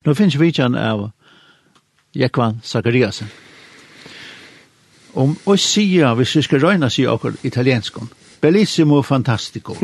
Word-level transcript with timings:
Nå 0.00 0.14
finnes 0.16 0.32
vidtjen 0.40 0.72
av 0.80 1.10
Jekvan 2.16 2.54
Zachariasen. 2.64 3.28
Om 5.12 5.34
å 5.44 5.56
sia, 5.60 6.14
hvis 6.16 6.32
vi 6.38 6.42
skal 6.46 6.62
røyne 6.62 6.88
sig 6.88 7.04
akkur 7.04 7.36
italienskon, 7.44 8.08
bellissimo 8.40 9.02
fantastico. 9.04 9.76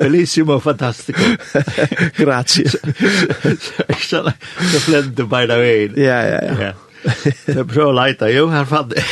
bellissimo 0.00 0.58
fantastico. 0.58 1.22
Grazie. 2.18 2.66
Så 2.66 2.82
flente 4.88 5.14
the 5.14 5.22
way. 5.30 5.86
Ja, 5.94 6.18
ja, 6.26 6.42
ja. 6.64 6.74
Det 7.46 7.60
er 7.60 7.62
prøv 7.62 7.92
å 7.92 7.94
leita, 7.94 8.26
jo, 8.34 8.50
her 8.50 8.66
fann 8.66 8.90
det. 8.90 9.06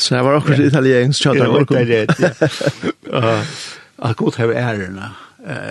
Så 0.00 0.16
jeg 0.16 0.24
var 0.30 0.40
akkur 0.40 0.56
italiensk 0.64 1.28
tjata. 1.28 1.44
Ja, 1.44 1.60
det 1.68 1.84
er 1.84 2.08
det, 2.08 2.16
ja. 3.12 3.44
Og 4.00 4.16
god 4.24 4.40
hever 4.40 4.56
ærena. 4.56 5.12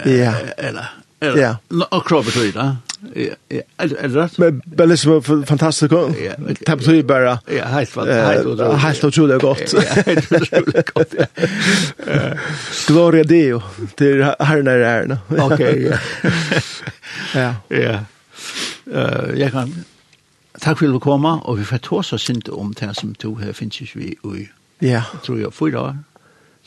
Ja. 0.06 0.34
Eller, 0.58 0.99
Ja. 1.20 1.58
Och 1.90 2.08
kroppen 2.08 2.32
tror 2.32 2.46
jag. 2.46 2.76
Ja, 3.14 3.56
är 3.78 4.08
det 4.08 4.08
rätt? 4.08 4.38
Men 4.38 4.62
Bellis 4.66 5.06
var 5.06 5.46
fantastisk. 5.46 5.92
Det 5.92 6.76
betyder 6.78 7.04
bara... 7.04 7.40
Ja, 7.58 7.66
helt 7.66 7.98
otroligt. 7.98 8.80
Helt 8.82 9.04
otroligt 9.04 9.42
gott. 9.42 9.74
Helt 10.06 10.32
otroligt 10.32 10.90
gott, 10.94 11.14
ja. 11.18 11.26
Gloria 12.88 13.24
Deo, 13.24 13.62
det 13.96 14.06
är 14.12 14.44
här 14.46 14.62
när 14.62 14.78
det 14.78 14.88
är. 14.88 15.18
Okej, 15.40 16.00
ja. 17.36 17.56
Ja. 17.68 18.00
Jag 19.36 19.52
kan... 19.52 19.84
Tack 20.60 20.80
för 20.80 20.86
att 20.86 20.94
du 20.94 21.00
kom 21.00 21.26
och 21.26 21.60
vi 21.60 21.66
får 21.66 21.78
ta 21.78 21.96
oss 21.96 22.30
inte 22.30 22.52
om 22.52 22.74
det 22.80 22.94
som 22.94 23.16
tog 23.16 23.42
här 23.42 23.54
finns 23.54 23.82
ju 23.82 23.88
vi 23.94 24.06
i... 24.06 24.50
Ja. 24.80 25.04
Tror 25.26 25.40
jag, 25.42 25.54
fyra 25.54 25.82
år. 25.82 25.98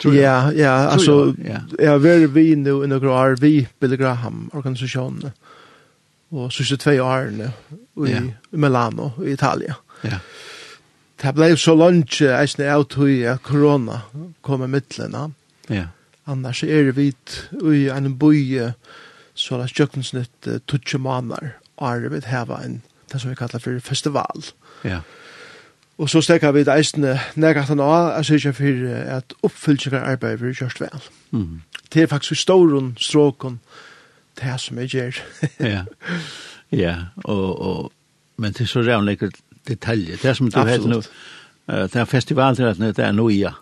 Ja, 0.05 0.53
ja, 0.53 0.71
alltså 0.71 1.35
jag 1.79 1.99
var 1.99 2.27
vi 2.27 2.57
nu 2.57 2.85
i 2.85 2.87
några 2.87 3.11
år 3.11 3.37
vi 3.41 3.69
Billy 3.79 3.97
Graham 3.97 4.51
organisationen. 4.53 5.31
Och 6.29 6.53
så 6.53 6.65
så 6.65 6.77
två 6.77 6.91
år 6.91 7.31
nu 7.31 7.51
i 8.09 8.57
Milano 8.57 9.13
i 9.27 9.33
Italien. 9.33 9.75
Ja. 10.01 10.19
Det 11.23 11.33
blev 11.33 11.57
så 11.57 11.75
långt 11.75 12.21
att 12.21 12.57
det 12.57 12.81
ut 12.81 12.99
hur 12.99 13.37
corona 13.37 14.01
kommer 14.41 14.67
mittlena. 14.67 15.33
Ja. 15.67 15.85
Annars 16.25 16.65
är 16.65 16.85
det 16.85 16.93
vit 16.93 17.49
i 17.75 17.89
en 17.89 18.19
by 18.19 18.71
så 19.35 19.59
där 19.59 19.67
kökensnitt 19.67 20.47
tutche 20.67 20.99
manar. 20.99 21.59
Arvet 21.75 22.25
här 22.25 22.47
var 22.47 22.61
en 22.61 22.83
det 23.13 23.19
som 23.19 23.31
vi 23.31 23.37
kallar 23.37 23.59
för 23.59 23.79
festival. 23.79 24.43
Ja. 24.83 24.91
Yeah 24.91 25.03
Og 25.99 26.11
så 26.11 26.21
stekker 26.21 26.53
vi 26.53 26.65
det 26.65 26.73
eisende 26.75 27.19
nærkast 27.37 27.69
han 27.69 27.81
av, 27.81 28.15
jeg 28.17 28.25
sier 28.25 28.37
ikke 28.37 28.53
for 28.59 28.95
at 29.17 29.35
oppfylltjøkker 29.43 30.07
arbeid 30.13 30.39
blir 30.41 30.55
gjørst 30.57 30.81
vel. 30.81 31.09
Mm. 31.31 31.63
Det 31.93 32.03
er 32.03 32.07
faktisk 32.07 32.33
i 32.33 32.41
ståren, 32.41 32.95
stråken, 33.01 33.61
det 34.41 34.49
er 34.49 34.57
som 34.57 34.79
jeg 34.79 34.89
gjør. 34.89 35.21
ja, 35.61 35.85
ja 36.73 36.97
og, 37.25 37.61
og, 37.61 37.93
men 38.37 38.53
det 38.53 38.61
er 38.61 38.73
så 38.73 38.81
rævnlig 38.81 39.19
detaljer. 39.69 40.17
Det 40.17 40.31
er 40.31 40.35
som 40.35 40.51
du 40.51 40.65
heter 40.65 40.89
nå, 40.89 41.03
det 41.69 41.97
er 41.97 42.05
festivalet, 42.05 42.79
det 42.81 43.05
er 43.05 43.13
noia. 43.13 43.53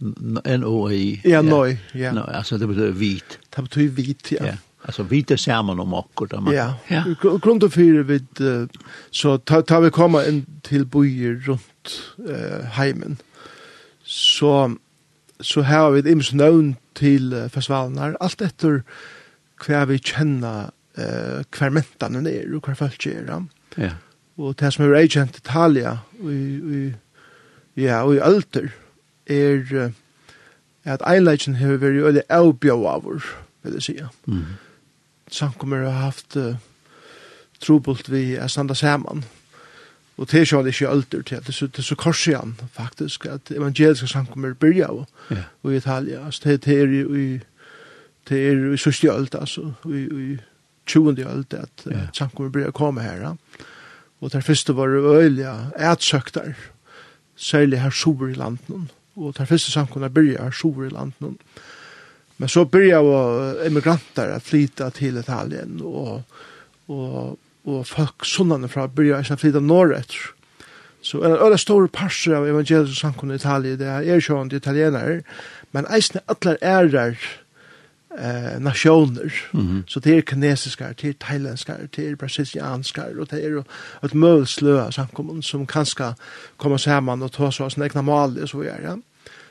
N-O-I. 0.00 1.20
Ja, 1.24 1.42
noi, 1.42 1.76
ja. 1.94 2.12
No, 2.12 2.22
altså 2.28 2.58
det 2.58 2.68
betyr 2.68 2.90
hvit. 2.96 3.38
Det 3.56 3.64
betyr 3.64 3.88
hvit, 3.88 4.32
ja. 4.32 4.46
ja. 4.46 4.54
Alltså 4.82 5.02
vi 5.02 5.22
det 5.22 5.38
samman 5.38 5.80
om 5.80 5.94
och 5.94 6.28
där 6.28 6.40
man. 6.40 6.54
Ja. 6.54 6.74
ja. 6.88 7.04
Grund 7.42 7.64
och 7.64 7.72
fyra 7.72 8.02
vid 8.02 8.26
så 9.10 9.38
tar 9.38 9.62
ta 9.62 9.80
vi 9.80 9.90
komma 9.90 10.24
in 10.26 10.46
till 10.62 10.86
bojer 10.86 11.34
runt 11.34 12.02
eh 12.28 12.64
hemmen. 12.64 13.16
Så 14.04 14.76
så 15.40 15.60
här 15.60 15.78
har 15.78 15.90
vi 15.90 16.00
ett 16.00 16.06
imsnön 16.06 16.76
till 16.92 17.48
försvallnar 17.52 18.16
allt 18.20 18.40
efter 18.40 18.82
kvar 19.56 19.86
vi 19.86 19.98
känner 19.98 20.70
eh 20.96 21.44
kvar 21.50 21.70
mentan 21.70 22.26
är 22.26 22.54
och 22.54 22.64
kvar 22.64 22.74
folk 22.74 23.06
är. 23.06 23.44
Ja. 23.74 23.90
Och 24.36 24.54
det 24.54 24.72
som 24.72 24.84
är 24.84 25.04
agent 25.04 25.36
Italia 25.36 25.98
och 26.22 26.32
i 26.32 26.94
ja 27.74 28.02
och 28.02 28.14
i 28.14 28.20
alter 28.20 28.72
uh, 29.30 29.90
at 30.84 31.02
Eilagen 31.06 31.54
har 31.60 31.76
vært 31.76 32.02
veldig 32.02 32.22
øyne 32.30 32.72
av 32.72 33.06
oss, 33.06 33.24
vil 33.62 33.76
jeg 33.78 33.82
si. 33.82 33.96
Mm 34.26 34.44
samkommer 35.34 35.84
har 35.84 36.06
haft 36.06 36.36
uh, 36.36 36.54
trobult 37.60 38.10
vi 38.10 38.34
er 38.34 38.48
standa 38.48 38.74
saman. 38.74 39.24
Og 40.20 40.28
det 40.30 40.40
er 40.40 40.50
jo 40.52 40.64
ikke 40.64 40.88
alder 40.88 41.22
til, 41.22 41.38
det 41.38 41.48
er 41.48 41.52
så, 41.52 41.66
det 41.66 41.78
er 41.78 41.82
så 41.82 41.94
korsian 41.94 42.56
faktisk, 42.72 43.24
at 43.26 43.50
evangeliske 43.50 44.08
samkommer 44.08 44.52
byrja 44.54 44.88
av 44.88 45.06
yeah. 45.32 45.44
i 45.64 45.76
Italia. 45.76 46.26
Altså, 46.26 46.40
det, 46.44 46.64
det 46.64 46.80
er 46.80 46.86
jo 46.86 47.14
i 47.14 47.40
det 48.28 48.38
er 48.48 48.72
i 48.72 48.76
sørste 48.76 49.10
alt, 49.12 49.34
altså, 49.34 49.72
i, 49.88 50.02
i 50.04 50.36
20. 50.86 51.24
alt, 51.24 51.54
at 51.54 51.86
yeah. 51.88 52.08
samkommer 52.12 52.52
byrja 52.52 52.70
komme 52.70 53.00
her. 53.00 53.16
Ja. 53.22 53.32
Og 54.20 54.32
der 54.32 54.40
første 54.40 54.76
var 54.76 54.86
det 54.86 55.00
øyelig 55.00 55.46
ætsøkter, 55.78 56.52
særlig 57.36 57.80
her 57.80 57.90
sover 57.90 58.28
i 58.28 58.34
landen. 58.34 58.90
Og 59.16 59.34
der 59.38 59.44
første 59.44 59.72
samkommer 59.72 60.08
byrja 60.08 60.42
her 60.42 60.50
sover 60.50 60.84
i 60.84 60.88
landen. 60.88 61.26
Og 61.26 61.34
Men 62.40 62.48
så 62.48 62.64
började 62.64 63.66
emigranter 63.66 64.30
att 64.30 64.44
flytta 64.44 64.90
till 64.90 65.18
Italien 65.18 65.80
och 65.80 66.22
och 66.86 67.38
och 67.64 67.86
folk 67.86 68.24
sådana 68.24 68.68
från 68.68 68.94
började 68.94 69.34
att 69.34 69.40
flytta 69.40 69.60
norrut. 69.60 70.14
Så 71.02 71.24
en 71.24 71.32
öra 71.32 71.58
stor 71.58 71.86
parser 71.86 72.32
av 72.32 72.48
evangelisk 72.48 73.00
samkomna 73.00 73.34
i 73.34 73.36
Italien 73.36 73.78
det 73.78 73.86
är 73.86 74.30
ju 74.30 74.42
inte 74.42 74.56
italienare 74.56 75.22
men 75.70 75.86
eisne 75.86 76.20
alla 76.26 76.56
ärar 76.56 77.18
eh 78.18 78.60
nationer. 78.60 79.34
Mm 79.52 79.66
-hmm. 79.66 79.82
Så 79.86 80.00
det 80.00 80.16
er 80.16 80.22
kinesiska, 80.22 80.88
det 80.88 81.08
er 81.08 81.12
thailändska, 81.12 81.74
det 81.96 82.10
er 82.10 82.16
brasilianska 82.16 83.02
och 83.20 83.26
det 83.30 83.44
er 83.44 83.50
jo 83.50 83.64
et 84.04 84.14
mølslø 84.14 84.80
av 84.80 84.90
samkommun 84.90 85.42
som 85.42 85.66
kan 85.66 85.66
kanske 85.66 86.14
kommer 86.56 86.76
samman 86.76 87.22
och 87.22 87.32
ta 87.32 87.52
så 87.52 87.70
sina 87.70 87.86
egna 87.86 88.02
mal 88.02 88.38
och 88.42 88.48
så 88.48 88.58
vidare. 88.58 88.82
Ja? 88.82 88.96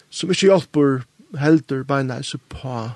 Som 0.10 0.30
ikke 0.30 0.48
hjelper 0.48 1.02
heldur 1.38 1.84
beina 1.84 2.22
så 2.24 2.40
på 2.50 2.90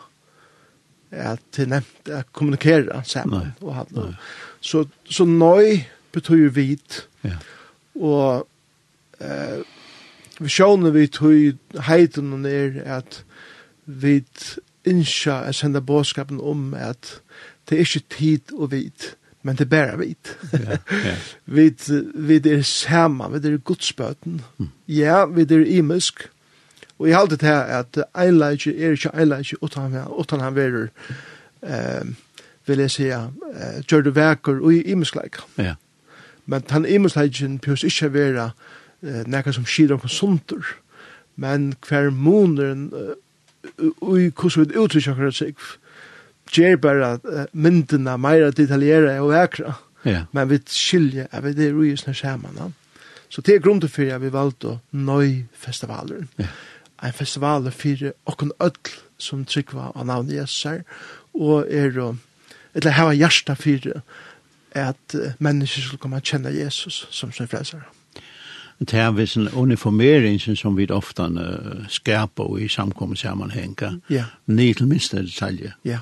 at 1.11 1.41
til 1.53 1.69
nevnt 1.69 2.09
at 2.09 2.31
kommunikera 2.33 3.03
sammen 3.05 3.39
nei, 3.39 3.51
og 3.61 3.75
hatt 3.77 3.93
so 3.93 4.07
Så, 4.61 4.85
så 5.05 5.25
nøy 5.25 5.83
betyr 6.11 6.49
vit 6.49 7.07
ja. 7.23 7.37
og 7.95 8.47
eh, 9.19 9.61
vi 10.39 10.49
sjåner 10.49 10.91
vi 10.91 11.07
tog 11.07 11.81
heiten 11.87 12.33
og 12.33 12.47
at 12.85 13.23
vi 13.85 14.23
innskja 14.85 15.43
at 15.47 15.55
senda 15.55 15.79
bådskapen 15.79 16.41
om 16.41 16.73
at 16.73 17.19
det 17.69 17.77
er 17.77 17.85
ikke 17.85 18.07
tid 18.09 18.53
og 18.53 18.71
vit 18.71 19.15
men 19.43 19.57
det 19.59 19.65
er 19.65 19.69
bare 19.69 19.97
vit. 19.99 20.29
Ja, 20.53 20.77
ja. 21.03 21.15
vi, 21.55 21.65
vi 22.15 22.37
er 22.49 22.61
sammen, 22.61 23.33
vi 23.33 23.49
er 23.49 23.57
godsbøten. 23.57 24.41
Mm. 24.57 24.69
Ja, 24.87 25.25
vi 25.25 25.41
er 25.41 25.65
imisk, 25.65 26.29
Og 27.03 27.09
jeg 27.09 27.17
halte 27.17 27.35
til 27.35 27.47
at 27.47 27.97
einleitje 28.15 28.71
er 28.79 28.91
ikke 28.95 29.09
einleitje 29.11 29.57
utan, 29.61 29.95
utan 30.19 30.39
han 30.39 30.55
verur, 30.55 30.87
eh, 31.63 32.05
vil 32.67 32.79
jeg 32.79 32.91
si, 32.91 33.03
eh, 33.03 33.81
gjør 33.87 34.01
du 34.01 34.11
veker 34.11 34.61
og 34.63 34.73
i 34.73 34.81
imeskleik. 34.81 35.35
Ja. 35.57 35.73
Men 36.45 36.63
han 36.69 36.85
imeskleikken 36.85 37.59
pjøs 37.59 37.83
ikke 37.83 38.13
vera 38.13 38.51
eh, 39.03 39.27
nekka 39.27 39.51
som 39.51 39.65
skidra 39.65 39.97
på 39.97 40.07
sunter, 40.07 40.63
men 41.35 41.73
hver 41.87 42.09
måneden 42.09 42.91
i 43.83 44.31
hvordan 44.31 44.69
vi 44.69 44.79
uttrykker 44.79 45.11
akkurat 45.11 45.35
seg, 45.35 45.55
gjør 46.55 46.75
bare 46.77 47.19
myndene 47.51 48.17
meira 48.17 48.51
detaljere 48.51 49.19
og 49.19 49.31
vekra. 49.31 49.73
ja. 50.05 50.25
men 50.31 50.49
vi 50.49 50.59
skiljer 50.67 51.27
at 51.31 51.43
vi 51.43 51.53
det 51.53 51.67
er 51.67 51.73
ui 51.73 51.97
snart 51.97 52.15
sammen. 52.15 52.73
Så 53.29 53.41
det 53.41 53.55
er 53.55 53.59
grunnen 53.59 53.81
til 53.81 54.03
at 54.03 54.21
vi 54.21 54.31
valgte 54.31 54.67
å 54.67 54.79
nøy 54.91 55.43
festivalen. 55.53 56.29
Ja 56.37 56.47
en 57.03 57.13
festival 57.13 57.71
for 57.71 58.11
okken 58.25 58.51
ødel 58.59 58.93
som 59.17 59.45
trykva 59.45 59.91
av 59.95 60.05
navn 60.05 60.31
Jesus 60.31 60.65
og 61.33 61.65
er 61.69 62.15
eller 62.73 62.91
hava 62.91 63.13
hjärsta 63.13 63.55
for 63.55 64.01
at 64.73 65.15
mennesker 65.39 65.81
skulle 65.81 66.01
komme 66.01 66.17
å 66.17 66.25
kjenne 66.25 66.49
Jesus 66.49 67.03
som 67.11 67.31
sin 67.31 67.47
frelser. 67.47 67.83
Det 68.79 68.99
er 68.99 69.11
visst 69.15 69.37
en 69.37 69.47
uniformering 69.53 70.39
som 70.41 70.77
vi 70.77 70.87
ofte 70.91 71.23
uh, 71.23 71.85
skaper 71.89 72.57
i 72.57 72.67
samkommet 72.67 73.19
samkommersammanhengen. 73.19 74.01
Ja. 74.09 74.25
Ni 74.45 74.73
til 74.73 74.87
minste 74.87 75.21
detaljer. 75.21 75.75
Ja. 75.85 75.99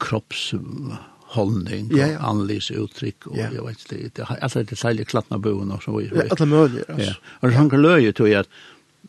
Kroppsholdning 0.00 1.90
og 1.90 1.98
ja, 1.98 2.06
ja. 2.14 2.20
annerledes 2.22 2.70
uttrykk. 2.70 3.26
Og, 3.26 3.36
ja. 3.36 3.50
Jeg 3.52 3.64
vet, 3.66 3.84
det, 3.90 4.16
det, 4.16 4.28
alle 4.38 4.64
detaljer 4.70 5.04
klattner 5.04 5.42
boen 5.42 5.72
og 5.74 5.82
så 5.82 5.96
videre. 5.98 6.24
Ja, 6.24 6.36
alle 6.38 6.46
mulige. 6.46 6.84
Altså. 6.88 7.10
Ja. 7.10 7.36
Og 7.40 7.48
det 7.48 7.56
hanker 7.58 7.82
løye 7.82 8.12
tror 8.12 8.30
jeg 8.30 8.46
at 8.46 8.48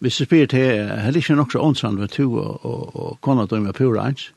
hvis 0.01 0.17
du 0.17 0.25
spyr 0.25 0.45
til, 0.51 0.65
er 0.89 1.11
det 1.11 1.23
ikke 1.23 1.35
nok 1.35 1.51
så 1.51 1.61
åndsand 1.63 1.99
med 1.99 2.13
to 2.15 2.27
og, 2.33 2.65
og, 2.65 2.95
og 2.95 3.21
kona 3.21 3.45
døy 3.45 3.59
med 3.63 3.73
pura 3.77 4.07
eins? 4.07 4.31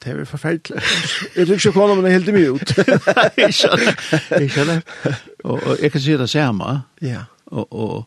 Det 0.00 0.14
er 0.14 0.24
forferdelig. 0.24 0.82
Jeg 1.36 1.46
tror 1.46 1.54
ikke 1.58 1.72
kona, 1.72 1.94
men 1.94 2.06
jeg 2.06 2.12
helt 2.12 2.32
mye 2.32 2.52
ut. 2.56 2.70
Nei, 3.06 4.44
ikke 4.46 4.64
det. 4.64 4.78
Og, 5.44 5.58
og 5.58 5.82
jeg 5.82 5.92
kan 5.92 6.00
si 6.00 6.14
det 6.16 6.28
samme. 6.30 6.70
Ja. 7.04 7.26
Og, 7.46 7.66
og 7.68 8.06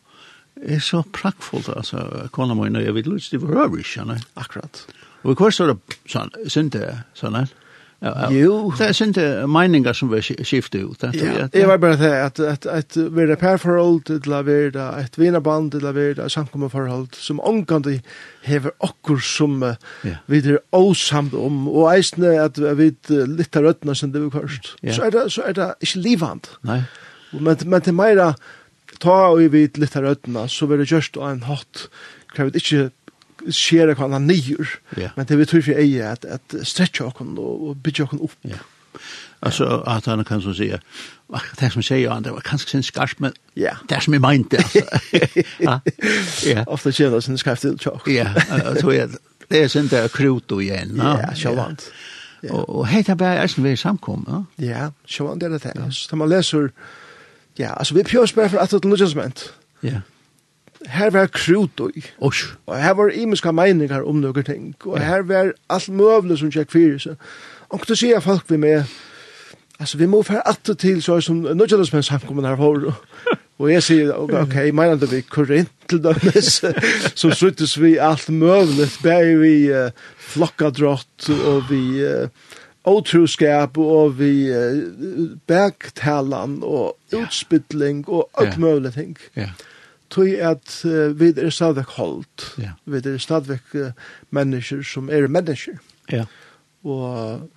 er 0.56 0.82
så 0.82 1.02
prakkfullt, 1.12 1.68
altså, 1.76 2.28
kona 2.32 2.54
mine, 2.58 2.82
jeg 2.82 2.94
vil 2.94 3.12
lyst 3.14 3.30
til 3.30 3.44
å 3.44 3.50
høre 3.52 3.78
ikke, 3.78 4.18
Akkurat. 4.34 4.86
Og 5.22 5.32
i 5.32 5.38
kvar 5.38 5.54
står 5.54 5.72
det 5.72 5.98
sånn, 6.10 6.34
synte, 6.50 6.88
sånn, 7.14 7.38
sånn, 7.38 7.63
Ja, 8.04 8.28
jo. 8.28 8.56
Det 8.76 8.90
er 8.90 9.06
ikke 9.06 9.46
meninger 9.48 9.96
som 9.96 10.10
vi 10.12 10.20
skifter 10.20 10.84
ut. 10.84 11.00
Det, 11.00 11.22
ja. 11.22 11.46
Jeg 11.52 11.68
var 11.68 11.78
bare 11.80 11.96
det, 11.96 12.10
at, 12.12 12.40
at, 12.40 12.66
at 12.66 12.96
vi 12.96 13.24
er 13.24 13.38
perforhold 13.40 14.02
til 14.10 14.34
å 14.34 14.42
være 14.44 14.88
et 15.00 15.16
vinaband 15.18 15.70
til 15.72 15.86
å 15.88 15.94
være 15.96 16.26
et 16.26 16.34
samkommeforhold 16.34 17.16
som 17.16 17.40
omgående 17.40 17.96
hever 18.44 18.74
okkur 18.84 19.22
som 19.24 19.62
ja. 19.64 20.18
vi 20.28 20.42
er 20.42 20.60
åsamt 20.76 21.32
om 21.38 21.64
og 21.70 21.88
eisne 21.94 22.34
at 22.42 22.60
vi 22.60 22.90
er 22.92 23.30
litt 23.30 23.56
av 23.56 23.70
røttene 23.70 23.96
som 23.96 24.12
det 24.12 24.20
vi 24.26 24.32
kvarst. 24.34 24.74
Ja. 24.82 24.98
Så, 24.98 25.06
er 25.08 25.16
det, 25.16 25.24
så 25.32 25.46
er 25.48 25.56
det 25.56 25.70
ikke 25.80 26.04
livand. 26.04 26.50
Nei. 26.68 26.82
Men, 27.32 27.56
men 27.64 27.82
til 27.82 27.96
meira 27.96 28.34
ta 29.00 29.16
og 29.32 29.40
vi 29.54 29.64
er 29.64 29.80
litt 29.80 29.96
av 29.96 30.04
røttene 30.10 30.44
så 30.52 30.68
vil 30.68 30.84
det 30.84 30.90
gjørst 30.92 31.16
av 31.16 31.30
en 31.30 31.48
hatt 31.48 31.86
krevet 32.34 32.60
ikke 32.60 32.90
skjer 33.50 33.86
det 33.86 33.96
kvann 33.96 34.12
han 34.12 34.26
nyer, 34.28 34.68
yeah. 34.98 35.10
men 35.16 35.26
det 35.26 35.38
vi 35.38 35.44
tror 35.44 35.62
for 35.66 35.80
eie 35.80 36.06
at, 36.12 36.24
at 36.24 36.54
stretcha 36.62 37.04
okken 37.04 37.34
og, 37.38 37.68
og 37.68 37.82
bytja 37.82 38.06
okken 38.06 38.22
opp. 38.24 38.36
Yeah. 38.46 38.62
Altså, 39.42 39.82
at 39.86 40.06
han 40.06 40.24
kan 40.24 40.40
så 40.40 40.54
si, 40.54 40.70
det 41.60 41.72
som 41.72 41.82
säger 41.82 42.10
han 42.10 42.24
det 42.24 42.32
var 42.32 42.40
kanskje 42.40 42.70
sin 42.70 42.82
skarpt 42.82 43.20
men 43.20 43.32
yeah. 43.58 43.76
det 43.88 43.96
er 43.96 44.00
som 44.00 44.14
jeg 44.14 44.20
mente, 44.20 44.56
altså. 44.56 44.82
ja. 45.66 45.78
Ja. 46.46 46.64
Ofta 46.66 46.92
kör 46.92 47.10
det 47.10 47.22
sin 47.24 47.38
skarpt 47.38 47.60
til 47.60 47.78
tjokk. 47.78 48.08
Ja, 48.08 48.26
så 48.80 48.90
är 48.90 49.08
det 49.48 49.62
är 49.62 49.68
sen 49.68 49.88
där 49.88 50.08
krut 50.08 50.52
och 50.52 50.62
igen. 50.62 50.96
Ja, 50.96 51.34
självant. 51.34 51.90
Och 52.50 52.68
och 52.68 52.88
heter 52.88 53.14
bara 53.14 53.34
är 53.34 53.46
sen 53.46 53.64
vi 53.64 53.70
er 53.70 53.76
samkom, 53.76 54.24
ja. 54.28 54.64
Ja, 54.64 54.92
självant 55.06 55.40
det 55.40 55.48
det. 55.48 55.58
där. 55.58 55.90
Så 55.90 56.16
man 56.16 56.28
leser, 56.28 56.70
Ja, 57.58 57.68
altså 57.68 57.94
vi 57.94 58.02
pjörs 58.02 58.34
bara 58.34 58.48
for 58.48 58.58
at 58.58 58.70
det 58.70 58.84
er 58.84 59.18
är 59.18 59.32
Ja 59.82 60.00
her 60.86 61.10
var 61.10 61.26
krut 61.26 61.80
og 61.80 61.90
Osh. 62.18 62.54
og 62.66 62.82
her 62.82 62.94
var 62.94 63.10
imiska 63.14 63.52
meiningar 63.52 64.02
om 64.02 64.20
nøkker 64.20 64.42
ting, 64.42 64.74
og 64.84 65.00
her 65.00 65.22
var 65.22 65.52
alt 65.70 65.88
møvle 65.88 66.36
som 66.38 66.50
tjekk 66.52 66.72
fyrir 66.72 66.98
seg. 66.98 67.16
Og 67.72 67.84
du 67.88 67.94
sier 67.98 68.20
folk 68.20 68.50
vi 68.50 68.58
med, 68.60 68.84
altså 69.80 69.98
vi 69.98 70.06
må 70.06 70.22
fære 70.22 70.44
atte 70.48 70.74
til, 70.74 71.02
så 71.02 71.16
er 71.16 71.24
som 71.24 71.42
nødgjødelsmenn 71.44 72.02
samkommen 72.02 72.44
her 72.44 72.56
for, 72.56 72.92
og 73.58 73.70
jeg 73.72 73.82
sier, 73.82 74.12
ok, 74.12 74.32
ok 74.42 74.56
mener 74.74 74.98
det 75.00 75.10
vi 75.12 75.22
korint 75.22 75.72
til 75.88 76.02
dømes, 76.04 76.60
så 77.20 77.30
sluttes 77.30 77.80
vi 77.80 77.96
alt 77.96 78.28
møvle, 78.28 78.88
bare 79.02 79.38
vi 79.40 79.56
uh, 79.72 79.90
flokkadrott, 80.18 81.30
og 81.30 81.70
vi 81.70 82.04
uh, 82.04 82.28
otroskap, 82.84 83.78
og 83.78 84.18
vi 84.18 84.50
uh, 84.52 84.82
bergtalan, 85.46 86.58
og 86.62 86.96
utspytling, 87.14 88.08
og 88.08 88.28
alt 88.38 88.58
møvle 88.58 88.90
ting. 88.90 89.16
Ja. 89.36 89.48
Yeah 89.48 89.54
tog 90.14 90.30
at 90.52 90.78
uh, 90.86 91.10
vi 91.20 91.32
er 91.36 91.50
stadigvæk 91.50 91.96
holdt. 91.98 92.46
Ja. 92.62 92.76
Vi 92.86 93.02
er 93.02 93.18
stadigvæk 93.18 93.74
uh, 93.74 93.90
mennesker 94.30 94.82
som 94.86 95.10
er 95.10 95.28
mennesker. 95.28 95.80
Ja. 96.12 96.24
Og 96.84 97.50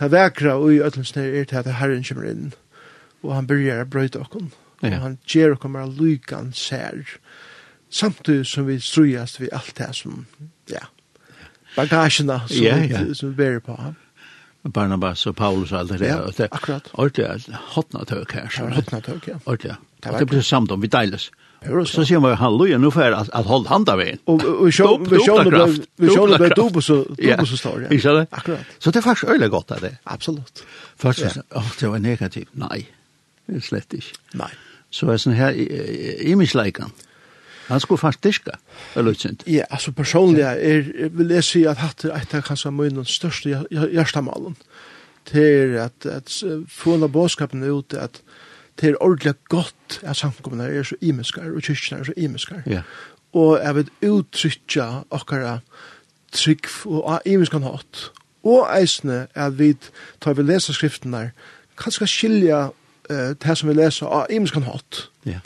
det 0.00 0.10
vekra 0.12 0.54
og 0.56 0.74
i 0.74 0.80
ødelsene 0.80 1.26
er 1.26 1.44
til 1.44 1.56
at 1.56 1.74
Herren 1.74 2.04
kommer 2.04 2.28
inn, 2.30 2.52
og 3.22 3.34
han 3.34 3.48
byrjar 3.48 3.84
å 3.84 3.88
brøyte 3.90 4.20
okken. 4.20 4.52
Ja. 4.82 4.94
Og 4.94 5.00
han 5.02 5.18
gjør 5.28 5.58
okken 5.58 5.74
bare 5.76 5.90
lykan 5.92 6.52
sær, 6.56 7.16
samtidig 7.90 8.46
som 8.48 8.68
vi 8.68 8.78
strujast 8.80 9.40
vi 9.40 9.50
alt 9.52 9.74
det 9.78 9.90
som, 9.96 10.24
ja, 10.70 10.86
bagasjena 11.76 12.42
som, 12.46 12.62
ja, 12.64 12.78
ja. 12.84 13.02
som 13.14 13.32
vi 13.32 13.42
bærer 13.42 13.60
på 13.64 13.76
ham. 13.76 13.98
Barnabas 14.72 15.26
og 15.26 15.36
Paulus 15.36 15.72
og 15.72 15.78
alt 15.78 15.92
det 15.92 16.00
der. 16.00 16.06
Ja, 16.06 16.32
det, 16.36 16.48
akkurat. 16.52 16.90
Og 16.92 17.16
det 17.16 17.24
er 17.24 17.60
hotna 17.74 18.04
tøk 18.04 18.32
her. 18.36 18.48
Det 18.52 18.64
var 18.64 18.74
hotna 18.76 19.00
tøk, 19.00 19.28
ja. 19.28 19.38
Og 19.44 19.62
det, 19.62 19.76
det, 20.04 20.18
det 20.18 20.26
blir 20.28 20.44
samt 20.44 20.72
om, 20.72 20.82
vi 20.82 20.88
deiles. 20.92 21.30
Ja. 21.32 21.49
Så 21.60 22.04
sier 22.08 22.20
man, 22.20 22.36
halleluja, 22.40 22.78
nu 22.78 22.90
får 22.90 23.02
jag 23.02 23.12
att, 23.14 23.30
att 23.30 23.46
hålla 23.46 23.68
handa 23.68 23.96
med 23.96 24.08
en. 24.08 24.18
Och 24.24 24.66
vi 24.66 24.72
kjønner 24.72 26.38
det 26.38 26.54
dubbel 26.56 26.82
så 26.82 27.56
står 27.56 27.78
det. 27.80 27.90
Ikke 27.96 28.14
det? 28.16 28.26
Akkurat. 28.30 28.64
Så 28.78 28.90
det 28.90 28.96
er 28.96 29.04
faktisk 29.04 29.28
øyelig 29.28 29.50
godt 29.50 29.70
av 29.70 29.80
det. 29.80 29.96
Absolutt. 30.06 30.64
Først 30.96 31.22
og 31.22 31.44
ja. 31.54 31.62
det 31.80 31.90
var 31.90 31.98
negativt. 31.98 32.48
Nei, 32.56 32.86
det 33.46 33.60
er 33.60 33.60
slett 33.60 33.92
ikke. 33.92 34.16
Nei. 34.40 34.50
Så 34.90 35.06
er 35.12 35.20
sånn 35.20 35.36
her, 35.36 35.54
imisleikan, 36.26 36.90
han 37.70 37.80
skulle 37.80 37.98
faktisk 37.98 38.24
diska, 38.24 38.56
eller 38.96 39.14
utsint. 39.14 39.44
Ja, 39.46 39.62
altså 39.70 39.92
personlig, 39.92 40.42
jeg 40.42 41.10
vil 41.12 41.30
jeg 41.30 41.44
si 41.46 41.64
at 41.70 41.78
hatt 41.78 42.04
er 42.04 42.16
et 42.18 42.34
av 42.34 42.42
kanskje 42.42 42.72
munnen 42.74 43.06
største 43.06 43.62
hjertamalen. 43.70 44.56
Det 45.30 45.44
er 45.44 45.76
at, 45.84 46.06
at 46.06 46.32
få 46.68 46.96
en 46.96 47.06
av 47.06 47.12
bådskapen 47.14 47.62
ut 47.62 47.94
at, 47.94 48.02
at 48.02 48.22
det 48.80 48.90
er 48.90 49.00
ordentlig 49.00 49.34
godt 49.48 50.00
at 50.02 50.16
samkommene 50.16 50.64
er 50.64 50.82
så 50.82 50.96
imeskar, 51.00 51.50
og 51.54 51.62
kyrkene 51.62 52.00
er 52.00 52.04
så 52.04 52.12
imeskar. 52.16 52.62
Ja. 52.66 52.82
Og 53.32 53.60
jeg 53.62 53.74
vil 53.74 53.90
uttrykja 54.10 54.86
okkara 55.10 55.58
trygg 56.32 56.66
og 56.86 57.20
imeskan 57.26 57.62
hatt. 57.62 58.10
Og 58.42 58.66
eisne 58.72 59.26
er 59.34 59.50
vi, 59.50 59.74
tar 60.20 60.32
vi 60.38 60.42
leser 60.42 60.72
skriften 60.72 61.12
der, 61.12 61.32
kanskje 61.80 62.06
skilja 62.08 62.60
uh, 63.10 63.30
det 63.42 63.56
som 63.58 63.68
vi 63.68 63.76
leser 63.76 64.06
av 64.06 64.30
imeskan 64.32 64.64
hatt. 64.64 65.08
Ja. 65.28 65.40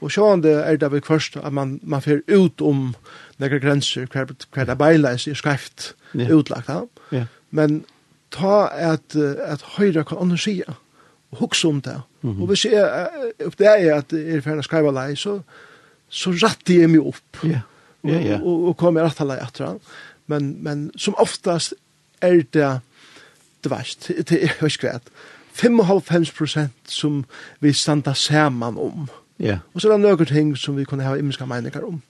Og 0.00 0.12
sjående 0.12 0.52
er 0.62 0.76
det 0.76 0.90
vel 0.92 1.02
først 1.04 1.38
at 1.40 1.52
man, 1.52 1.78
man 1.82 2.02
fer 2.04 2.20
ut 2.28 2.60
om 2.60 2.94
nekra 3.40 3.58
grenser, 3.58 4.06
hver, 4.12 4.28
hver 4.54 4.68
det 4.68 4.78
beileis 4.78 5.26
i 5.26 5.34
skreft 5.34 5.94
ja. 6.14 6.28
utlagt. 6.34 6.70
Ja. 7.12 7.24
Men 7.50 7.84
ta 8.30 8.68
at, 8.70 9.16
at 9.16 9.64
høyre 9.76 10.04
kan 10.04 10.20
andre 10.20 10.38
sier, 10.38 10.76
og 11.32 11.38
hukse 11.38 11.68
om 11.68 11.80
det, 11.82 11.96
Mm 12.26 12.32
-hmm. 12.32 12.40
Og 12.40 12.46
hvis 12.46 12.64
jeg 12.64 13.08
oppdager 13.46 13.94
at 13.94 14.12
jeg 14.12 14.36
er 14.36 14.40
ferdig 14.40 14.64
skrive 14.64 14.92
lei, 14.92 15.14
så, 15.16 15.40
så 16.08 16.30
rattig 16.30 16.80
jeg 16.80 16.90
meg 16.90 17.06
opp. 17.06 17.44
Ja, 17.44 17.60
ja, 18.04 18.18
ja. 18.18 18.40
Og, 18.40 18.46
og, 18.46 18.68
og 18.68 18.76
kommer 18.76 19.04
rett 19.04 19.20
lei 19.20 19.38
etter 19.38 19.66
han. 19.66 19.78
Men, 20.26 20.62
men 20.62 20.90
som 20.96 21.14
oftast 21.18 21.74
er 22.20 22.42
det, 22.52 22.80
det 23.64 23.70
verst, 23.70 24.08
det 24.08 24.42
er 24.42 24.52
jo 24.60 24.66
ikke 24.66 24.90
hva, 24.90 24.98
55 25.54 26.32
prosent 26.32 26.72
som 26.84 27.24
vi 27.60 27.72
standa 27.72 28.14
saman 28.14 28.76
om. 28.76 29.08
Ja. 29.38 29.58
Og 29.74 29.80
så 29.80 29.88
er 29.88 29.92
det 29.92 30.00
noen 30.00 30.26
ting 30.26 30.56
som 30.58 30.76
vi 30.76 30.84
kunne 30.84 31.04
ha 31.04 31.14
imenska 31.16 31.46
meiningar 31.46 31.84
om. 31.86 32.02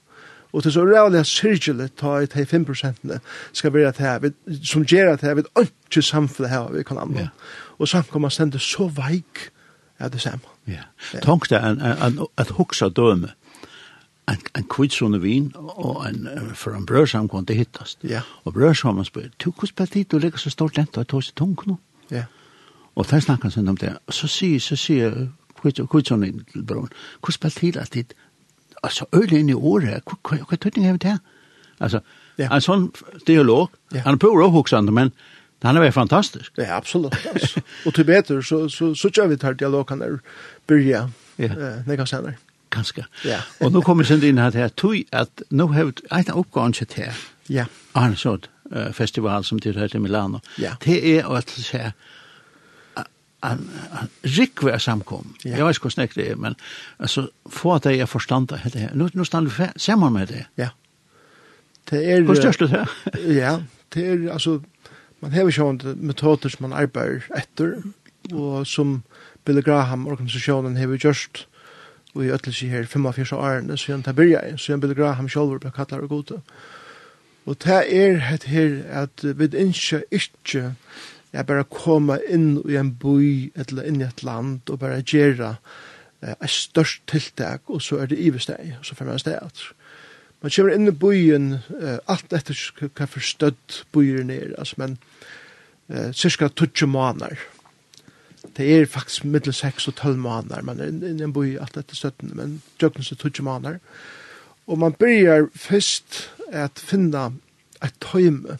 Og 0.51 0.63
det 0.63 0.69
er 0.69 0.73
så 0.73 0.85
rævlig 0.85 1.25
sirkelig 1.25 1.89
ta 1.99 2.17
i 2.23 2.25
de 2.25 2.45
5 2.45 2.65
prosentene 2.65 3.19
skal 3.53 3.73
være 3.73 3.91
til 3.91 4.05
her, 4.05 4.29
som 4.63 4.85
gjør 4.85 5.13
at 5.13 5.21
her, 5.21 5.33
vi 5.33 5.43
ikke 5.59 6.01
samfunnet 6.01 6.49
her 6.49 6.71
vi 6.71 6.83
kan 6.83 6.97
anna. 6.97 7.19
Ja. 7.19 7.27
Og 7.79 7.87
samkommet 7.87 8.31
stender 8.31 8.59
så 8.59 8.87
veik 8.87 9.51
er 9.99 10.09
det 10.09 10.21
samme. 10.21 10.39
Ja. 10.67 10.83
Tank 11.21 11.49
det 11.49 11.57
er 11.57 12.27
at 12.37 12.49
huksa 12.49 12.89
døme. 12.89 13.33
En, 14.27 14.41
en 14.57 14.65
kvitsone 14.67 15.21
vin 15.21 15.53
og 15.55 16.01
en, 16.09 16.27
for 16.53 16.75
en 16.75 16.85
brødsam 16.85 17.29
kunne 17.31 17.45
det 17.45 17.55
hittast. 17.55 18.03
Ja. 18.03 18.21
Og 18.43 18.53
brødsamen 18.53 19.05
spør, 19.05 19.29
du, 19.43 19.51
hvordan 19.51 19.67
spør 19.67 19.85
tid 19.85 20.03
du 20.03 20.17
ligger 20.17 20.37
så 20.37 20.49
stort 20.49 20.77
lent 20.77 20.97
og 20.97 21.07
tar 21.07 21.23
seg 21.23 21.35
tung 21.35 21.55
nå? 21.65 21.77
Ja. 22.11 22.25
Og 22.95 23.07
der 23.09 23.19
snakker 23.19 23.49
han 23.55 23.67
om 23.67 23.77
det. 23.77 23.97
Og 24.07 24.13
så 24.13 24.27
sier, 24.27 24.59
så 24.59 24.75
sier 24.75 25.27
kvitsone 25.61 26.31
til 26.51 26.63
brøden, 26.63 26.91
hvordan 27.19 27.31
spør 27.33 27.49
tid 27.49 27.77
at 27.77 27.93
dit, 27.93 28.13
altså 28.83 29.05
øl 29.13 29.33
inn 29.33 29.49
i 29.49 29.53
året, 29.53 30.03
hva 30.03 30.55
tøyning 30.55 30.87
er 30.87 30.97
det 30.97 31.11
her? 31.11 31.19
Altså, 31.79 31.99
ja. 32.37 32.49
en 32.51 32.61
sånn 32.61 32.87
dialog, 33.27 33.69
ja. 33.93 34.01
han 34.05 34.17
er 34.17 34.21
på 34.21 34.31
å 34.33 34.49
huksa 34.51 34.81
men 34.81 35.11
Han 35.61 35.77
är 35.77 35.91
fantastisk. 35.91 36.51
Det 36.55 36.65
är 36.65 36.77
absolut 36.77 37.13
alltså. 37.33 37.59
och 37.85 37.93
till 37.93 38.05
bättre 38.05 38.43
så 38.43 38.69
så 38.69 38.95
så 38.95 39.09
kör 39.09 39.27
vi 39.27 39.37
tar 39.37 39.53
dialogen 39.53 39.85
kan 39.85 39.99
byrja 39.99 40.19
börja. 40.67 41.11
Ja. 41.35 41.45
Eh, 41.45 41.97
det 41.97 42.07
senere. 42.07 42.33
Ganske. 42.69 43.05
Ja. 43.25 43.39
och 43.59 43.71
nu 43.71 43.81
kommer 43.81 44.03
sen 44.03 44.23
in 44.23 44.37
här 44.37 44.51
här 44.51 44.69
tog 44.69 45.03
att 45.11 45.41
nu 45.49 45.63
har 45.63 45.93
ett 46.19 46.29
oppgående 46.29 46.85
til 46.85 47.03
her. 47.03 47.13
Ja. 47.49 47.65
Arne 47.93 48.39
uh, 48.75 48.91
festival 48.91 49.43
som 49.43 49.59
det 49.59 49.95
i 49.95 49.97
Milano. 49.97 50.39
Ja. 50.57 50.71
Det 50.85 51.19
är 51.19 51.37
att 51.37 51.49
säga 51.49 51.93
en 53.43 53.69
rikvär 54.21 54.77
samkom. 54.77 55.35
Ja. 55.43 55.57
Jag 55.57 55.65
vet 55.65 55.75
ikke 55.75 55.89
hvordan 55.89 56.09
det 56.15 56.31
er, 56.31 56.35
men 56.35 56.55
alltså, 56.99 57.27
få 57.49 57.73
att 57.73 57.85
jag 57.85 58.09
förstånd 58.09 58.47
det 58.47 58.79
her. 58.79 58.89
Nu, 58.93 59.09
nå 59.13 59.23
stannar 59.23 59.51
vi 59.57 59.67
sammen 59.75 60.13
med 60.13 60.27
det. 60.27 60.45
Ja. 60.55 60.69
Det 61.89 62.11
är... 62.11 62.35
størst 62.35 62.57
störst 62.57 62.59
det 62.59 62.87
ja, 63.35 63.61
det 63.93 64.07
er, 64.07 64.31
alltså 64.31 64.61
man 65.21 65.31
har 65.33 65.47
ikke 65.47 65.95
metoder 65.95 66.49
som 66.49 66.69
man 66.69 66.77
arbeider 66.77 67.25
etter, 67.35 67.77
og 68.33 68.67
som 68.67 69.03
Billy 69.45 69.61
Graham-organisasjonen 69.63 70.77
har 70.77 70.97
gjort 70.97 71.47
og 72.17 72.25
i 72.25 72.31
øtelse 72.33 72.67
her 72.67 72.85
45 72.85 73.37
årene, 73.37 73.77
så 73.77 73.91
han 73.91 74.03
tar 74.03 74.15
byrja 74.17 74.41
i, 74.47 74.57
så 74.57 74.73
han 74.73 74.81
Billy 74.81 74.95
Graham 74.97 75.29
selv 75.29 75.59
ble 75.61 75.71
kallar 75.71 76.01
og 76.01 76.09
gode. 76.09 76.41
Og 77.45 77.55
det 77.63 77.83
er 77.95 78.33
et 78.33 78.43
her 78.43 78.81
at 79.03 79.23
vi 79.23 79.43
ikke 79.43 80.03
ikke 80.11 80.73
er 81.33 81.43
bare 81.43 81.63
koma 81.63 82.17
inn 82.29 82.57
i 82.69 82.75
en 82.79 82.93
by 82.95 83.51
eller 83.55 83.87
inn 83.87 84.01
i 84.01 84.07
et 84.07 84.23
land 84.23 84.69
og 84.69 84.79
bare 84.79 85.01
gjøre 85.01 85.55
et 86.21 86.49
størst 86.49 87.03
tiltak, 87.07 87.61
og 87.67 87.81
så 87.81 88.01
er 88.01 88.05
det 88.05 88.19
ivesteg, 88.19 88.75
og 88.79 88.85
så 88.85 88.95
får 88.95 89.05
man 89.05 89.19
steg 89.19 89.37
at. 89.41 89.61
Man 90.41 90.53
kommer 90.53 90.73
inn 90.73 90.87
i 90.87 90.93
byen, 90.93 91.47
uh, 91.81 91.97
alt 92.05 92.33
etter 92.33 92.57
hva 92.85 93.07
for 93.09 93.25
stødd 93.25 93.81
byen 93.95 94.29
er, 94.33 94.53
altså, 94.57 94.75
men 94.77 94.97
uh, 95.89 96.11
cirka 96.13 96.49
20 96.49 96.91
måneder. 96.93 97.41
Det 98.57 98.67
er 98.73 98.85
faktisk 98.89 99.25
middel 99.25 99.53
6 99.53 99.87
og 99.87 99.95
12 99.95 100.17
måneder, 100.21 100.61
man 100.61 100.79
er 100.79 100.91
inn 100.93 101.19
i 101.19 101.25
en 101.25 101.33
by 101.33 101.57
alt 101.61 101.77
etter 101.77 101.97
støtten, 101.97 102.35
men 102.37 102.61
djøkken 102.79 103.05
så 103.05 103.17
20 103.17 103.43
måneder. 103.45 103.81
Og 104.67 104.79
man 104.79 104.93
byrjar 104.93 105.49
først 105.55 106.29
at 106.53 106.79
finna 106.79 107.31
et 107.83 107.95
tøyme 108.01 108.57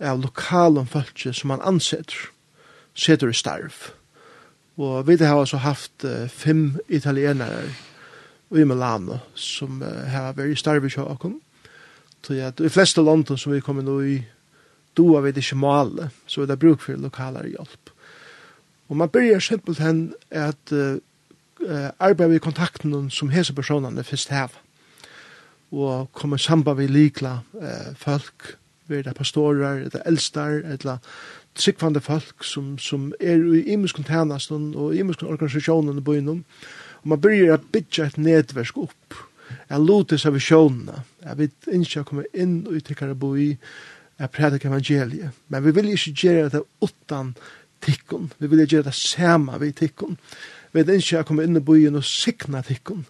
av 0.00 0.20
lokalen 0.22 0.86
folket 0.86 1.36
som 1.36 1.52
man 1.52 1.64
ansetter, 1.64 2.28
setter 2.94 3.30
i 3.30 3.36
starv. 3.36 3.92
Og 4.78 5.08
vi 5.08 5.16
har 5.20 5.38
altså 5.38 5.60
haft 5.62 6.04
uh, 6.04 6.28
fem 6.28 6.78
italienere 6.88 7.68
i 8.50 8.64
Milano, 8.64 9.18
som 9.34 9.82
uh, 9.82 10.04
har 10.08 10.32
vært 10.36 10.54
i 10.54 10.58
starve 10.58 10.90
kjøkken. 10.92 11.38
Så 12.24 12.34
ja, 12.34 12.50
de 12.50 12.70
fleste 12.70 13.02
London 13.04 13.38
som 13.38 13.52
vi 13.52 13.62
kommer 13.64 13.84
nå 13.86 14.00
i, 14.02 14.16
då 14.96 15.14
har 15.14 15.22
vi 15.22 15.32
det 15.32 15.44
ikke 15.44 15.56
male, 15.56 16.10
så 16.26 16.46
det 16.46 16.56
er 16.56 16.62
bruk 16.64 16.82
for 16.82 16.98
lokalare 16.98 17.48
hjelp. 17.52 17.92
Og 18.88 18.96
man 18.96 19.08
begynner 19.08 19.40
simpelt 19.40 19.78
hen 19.78 20.14
at 20.30 20.72
uh, 20.72 20.96
arbeid 21.98 22.34
i 22.34 22.42
kontakten 22.42 23.10
som 23.10 23.30
hese 23.30 23.54
personene 23.54 24.04
først 24.04 24.32
hev. 24.32 24.56
Og 25.70 26.08
kommer 26.12 26.36
samband 26.36 26.78
med 26.78 26.88
likla 26.88 27.40
uh, 27.54 27.94
folk, 27.96 28.56
vi 28.88 28.96
er 28.96 29.12
pastorer, 29.12 29.84
eller 29.84 30.02
eldstar, 30.06 30.62
eller 30.64 30.98
tryggvande 31.54 32.00
folk 32.00 32.44
som, 32.44 32.78
som 32.78 33.12
er 33.20 33.42
i 33.54 33.62
imuskon 33.72 34.04
tjenesten 34.04 34.74
og 34.76 34.96
imuskon 34.96 35.28
organisasjonen 35.28 35.98
i 35.98 36.04
byen 36.04 36.44
Og 37.02 37.08
man 37.12 37.20
byrjar 37.20 37.58
at 37.58 37.68
bytja 37.72 38.06
et 38.06 38.18
nedversk 38.18 38.78
opp. 38.78 39.18
Jeg 39.68 39.84
lotis 39.84 40.26
av 40.28 40.34
visjonene. 40.36 41.04
Jeg 41.24 41.38
vet 41.38 41.70
ikke 41.78 42.04
komme 42.08 42.26
inn 42.34 42.60
og 42.66 42.80
uttikkere 42.80 43.16
bo 43.18 43.34
i 43.36 43.50
jeg 44.18 44.30
prædik 44.34 44.64
evangeliet. 44.66 45.30
Men 45.48 45.64
vi 45.64 45.72
vil 45.76 45.92
ikke 45.94 46.14
gjøre 46.22 46.50
det 46.56 46.62
utan 46.82 47.34
tikkun. 47.84 48.30
Vi 48.38 48.46
vil 48.46 48.66
gjøre 48.66 48.88
det 48.88 48.94
sama 48.94 49.58
vi 49.58 49.72
tikkun. 49.72 50.18
Vi 50.72 50.82
vil 50.82 50.98
ikke 50.98 51.24
komme 51.24 51.46
inn 51.46 51.56
i 51.56 51.64
byen 51.64 51.96
og 51.96 52.04
sikna 52.04 52.62
tikkun 52.66 53.06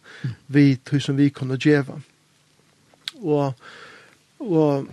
vi 0.47 0.77
tog 0.85 1.03
som 1.03 1.17
vi 1.17 1.31
kunne 1.35 1.59
gjøre. 1.59 2.01
Og, 3.23 3.55
og 4.39 4.87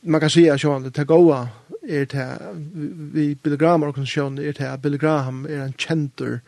man 0.00 0.20
kan 0.20 0.30
säga 0.30 0.58
så 0.58 0.76
att 0.76 0.94
det 0.94 1.04
goa 1.04 1.48
är 1.82 2.06
det 2.06 2.38
vi 3.12 3.36
Billy 3.42 3.56
Graham 3.56 3.82
organisation 3.82 4.38
är 4.38 4.52
det 4.52 4.78
Billy 4.82 4.98
Graham 4.98 5.46
är 5.46 5.58
en 5.58 5.72
center 5.72 6.40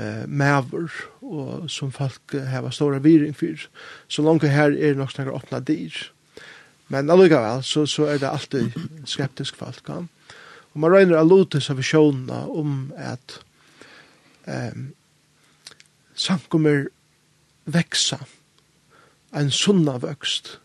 eh 0.00 0.28
maver 0.28 0.88
og 1.22 1.70
som 1.70 1.92
folk 1.92 2.32
har 2.32 2.70
stora 2.70 2.98
viring 2.98 3.36
for 3.36 3.68
Så 4.08 4.22
langt 4.22 4.42
her 4.42 4.72
er 4.72 4.94
nok 4.94 5.10
snakar 5.10 5.36
öppna 5.36 5.60
dyr. 5.60 6.12
Men 6.88 7.10
alligevel 7.10 7.62
så 7.62 7.86
så 7.86 8.04
er 8.04 8.18
det 8.18 8.30
alltid 8.30 8.72
skeptisk 9.04 9.56
folk 9.56 9.84
kan. 9.84 10.08
og 10.72 10.80
man 10.80 10.90
räknar 10.90 11.18
allotus 11.18 11.70
av 11.70 11.76
visionerna 11.76 12.46
om 12.46 12.92
at 12.96 13.40
ehm 14.46 14.94
samkommer 16.14 16.88
veksa 17.64 18.18
en 19.32 19.50
sunna 19.50 19.98
vøkst 19.98 20.58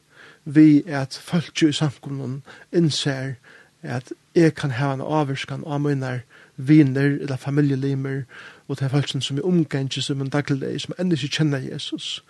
vi 0.43 0.83
at 0.87 1.15
folk 1.21 1.63
i 1.63 1.71
samkommunen 1.71 2.41
innser 2.73 3.35
at 3.81 4.11
jeg 4.35 4.55
kan 4.55 4.71
ha 4.71 4.93
en 4.93 5.01
avvurskan 5.01 5.63
av 5.65 5.81
mine 5.81 6.21
viner 6.55 7.17
eller 7.21 7.37
familielimer 7.37 8.25
og 8.67 8.77
til 8.77 8.89
folk 8.89 9.09
som 9.09 9.37
er 9.37 9.45
omganger 9.45 10.01
som 10.01 10.21
en 10.21 10.29
daglig 10.29 10.81
som 10.81 10.95
enda 10.99 11.15
ikke 11.15 11.37
kjenner 11.37 11.63
Jesus 11.71 12.23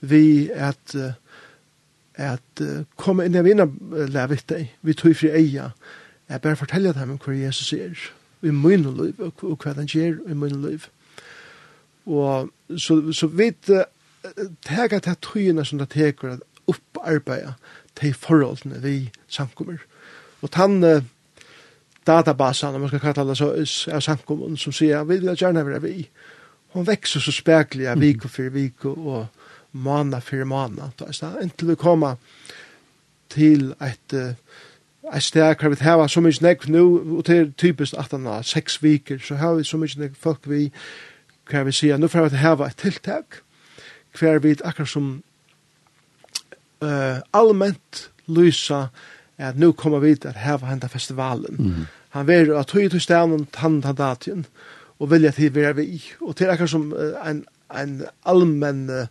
vi 0.00 0.50
at 0.54 0.96
at 2.14 2.62
uh, 2.62 2.84
komme 2.96 3.24
inn 3.24 3.38
i 3.38 3.44
vina 3.44 3.66
levet 3.90 4.48
deg 4.48 4.72
vi 4.82 4.94
tog 4.94 5.16
fri 5.16 5.32
eia 5.34 5.70
jeg 6.28 6.40
bare 6.40 6.56
forteller 6.56 6.92
dem 6.92 7.18
hva 7.18 7.34
Jesus 7.34 7.72
er 7.72 7.96
i 8.42 8.50
min 8.50 8.86
liv 8.96 9.18
og 9.18 9.44
og 9.44 9.56
hva 9.64 9.74
han 9.74 9.88
gjør 9.88 10.20
i 10.28 10.34
min 10.34 10.62
liv 10.62 10.86
og 12.06 12.50
så, 12.76 13.12
så 13.12 13.26
vidt 13.26 13.70
tega 14.66 14.98
til 14.98 15.16
tøyene 15.22 15.64
som 15.64 15.80
det 15.80 15.90
teker 15.94 16.36
at 16.36 16.44
opparbeida 16.70 17.54
til 17.98 18.14
forholdene 18.14 18.82
vi 18.82 19.10
samkommer. 19.28 19.80
Og 20.42 20.50
tann 20.50 20.84
uh, 20.84 21.02
databasen, 22.06 22.74
om 22.74 22.80
man 22.80 22.88
skal 22.88 23.00
kalla 23.00 23.28
det 23.28 23.36
så, 23.38 23.50
av 23.92 24.00
samkommun 24.00 24.56
som 24.56 24.72
sier, 24.72 25.04
vi 25.04 25.18
vil 25.20 25.36
gjerne 25.36 25.64
være 25.66 25.82
vi. 25.82 26.08
Hon 26.74 26.86
vekser 26.86 27.20
så 27.20 27.32
spekelig 27.34 27.88
av 27.90 28.00
vik 28.00 28.24
og 28.24 28.30
fyrir 28.30 28.54
vik 28.54 28.84
og 28.84 29.26
mana 29.72 30.20
fyrir 30.20 30.44
mana. 30.44 30.90
Da 30.98 31.10
er 31.10 31.42
Inntil 31.42 31.68
vi 31.68 31.74
kommer 31.74 32.16
til 33.30 33.74
et, 33.82 34.14
et 35.14 35.22
sted 35.22 35.54
hvor 35.54 35.68
vi 35.68 35.76
har 35.80 36.06
så 36.06 36.20
mykje 36.20 36.46
nekv 36.46 36.68
nu, 36.70 36.84
og 37.18 37.26
det 37.26 37.38
er 37.38 37.52
typisk 37.58 37.94
at 37.98 38.10
han 38.10 38.26
har 38.26 38.42
seks 38.42 38.82
viker, 38.82 39.18
så 39.18 39.34
har 39.34 39.54
vi 39.54 39.64
så 39.64 39.76
mykje 39.76 40.00
nekv 40.00 40.14
folk 40.18 40.48
vi, 40.50 40.70
hva 41.50 41.64
vi 41.66 41.72
sier, 41.72 41.98
nu 41.98 42.08
får 42.08 42.28
vi 42.28 42.36
hava 42.36 42.66
et 42.66 42.76
tiltak, 42.76 43.42
hver 44.18 44.38
vi 44.38 44.56
akkurat 44.64 44.88
som 44.88 45.22
uh, 46.82 47.18
allment 47.32 48.10
lysa 48.26 48.86
at 49.40 49.58
nu 49.58 49.72
kommer 49.72 50.02
vi 50.04 50.14
til 50.20 50.32
å 50.32 50.36
heve 50.36 50.68
henne 50.68 50.88
festivalen. 50.92 51.56
Mm. 51.56 51.86
Han 52.16 52.26
vil 52.28 52.52
at 52.58 52.68
tog 52.72 52.90
til 52.90 53.00
stedet 53.00 53.60
han 53.62 53.80
tar 53.82 53.96
datien, 53.96 54.44
og 55.00 55.12
vilja 55.12 55.32
til 55.32 55.54
vi 55.54 55.64
er 55.64 55.76
vi. 55.78 56.02
Og 56.20 56.36
til 56.36 56.50
akkurat 56.52 56.72
som 56.72 56.90
uh, 56.92 57.16
en, 57.24 57.44
en 57.72 57.94
allmenn 58.28 58.82
uh, 58.90 59.06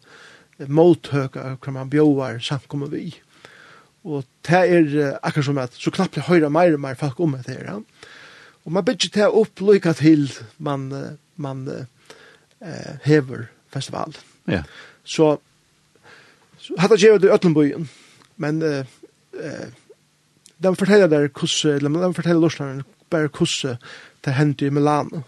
mottøker 0.68 1.58
hva 1.58 1.74
man 1.74 1.90
bjøver 1.90 2.42
samkommer 2.44 2.92
vi. 2.92 3.14
Og 4.04 4.28
det 4.46 4.60
er 4.60 4.92
uh, 4.94 5.18
akkurat 5.24 5.48
som 5.48 5.62
at 5.64 5.80
så 5.80 5.94
knappt 5.96 6.22
høyre 6.28 6.52
mer 6.54 6.76
og 6.76 6.84
mer 6.84 7.00
folk 7.00 7.20
om 7.24 7.38
det 7.40 7.56
her. 7.56 7.66
Ja. 7.66 7.80
Og 8.66 8.76
man 8.76 8.86
bygger 8.86 9.16
det 9.16 9.32
opp 9.34 9.64
lykka 9.64 9.96
til 9.98 10.28
man, 10.58 10.92
uh, 10.94 11.18
man 11.38 11.66
uh, 11.72 12.94
hever 13.08 13.48
festival. 13.74 14.14
Ja. 14.50 14.62
Så, 15.04 15.38
så 16.58 16.76
hadde 16.78 17.00
jeg 17.00 17.08
gjør 17.08 17.22
det 17.24 17.30
i 17.30 17.34
Øtlenbøyen, 17.34 17.90
men 18.38 18.62
uh, 18.62 18.84
uh, 19.34 19.70
de 20.64 20.76
forteller 20.76 21.08
der 21.08 21.28
kusse, 21.28 21.76
eller 21.76 21.90
de 21.90 22.14
forteller 22.14 22.42
lorsnaren 22.42 22.84
bare 23.10 23.30
kusse 23.30 23.78
til 24.24 24.34
hendt 24.34 24.62
i 24.62 24.70
Milano. 24.70 25.24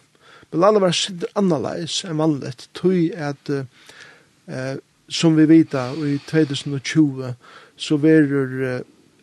Milano 0.52 0.80
var 0.80 0.92
sitt 0.92 1.26
annerledes 1.36 2.02
enn 2.06 2.20
vanlig, 2.20 2.54
tog 2.76 2.98
at 3.16 3.52
eh, 3.52 4.78
som 5.12 5.36
vi 5.38 5.48
vita 5.48 5.90
i 5.96 6.18
2020 6.28 7.34
så 7.76 7.98
verur 7.98 8.82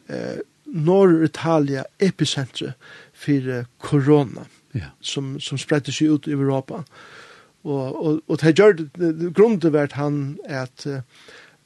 eh, 0.09 0.39
Nord-Italia 0.69 1.85
epicentre 2.01 2.75
for 3.13 3.65
korona 3.79 4.47
ja. 4.75 4.93
som, 5.01 5.37
som 5.41 5.61
spredte 5.61 5.93
seg 5.93 6.13
ut 6.13 6.29
i 6.29 6.37
Europa. 6.37 6.83
Og, 7.69 7.85
og, 8.05 8.21
og 8.29 8.41
det 8.41 8.55
gjør 8.57 8.77
det, 8.79 9.33
grunnen 9.37 9.61
til 9.61 9.73
hvert 9.75 9.97
han 9.99 10.39
er 10.45 10.67
at 10.67 10.87
eh, 10.89 11.05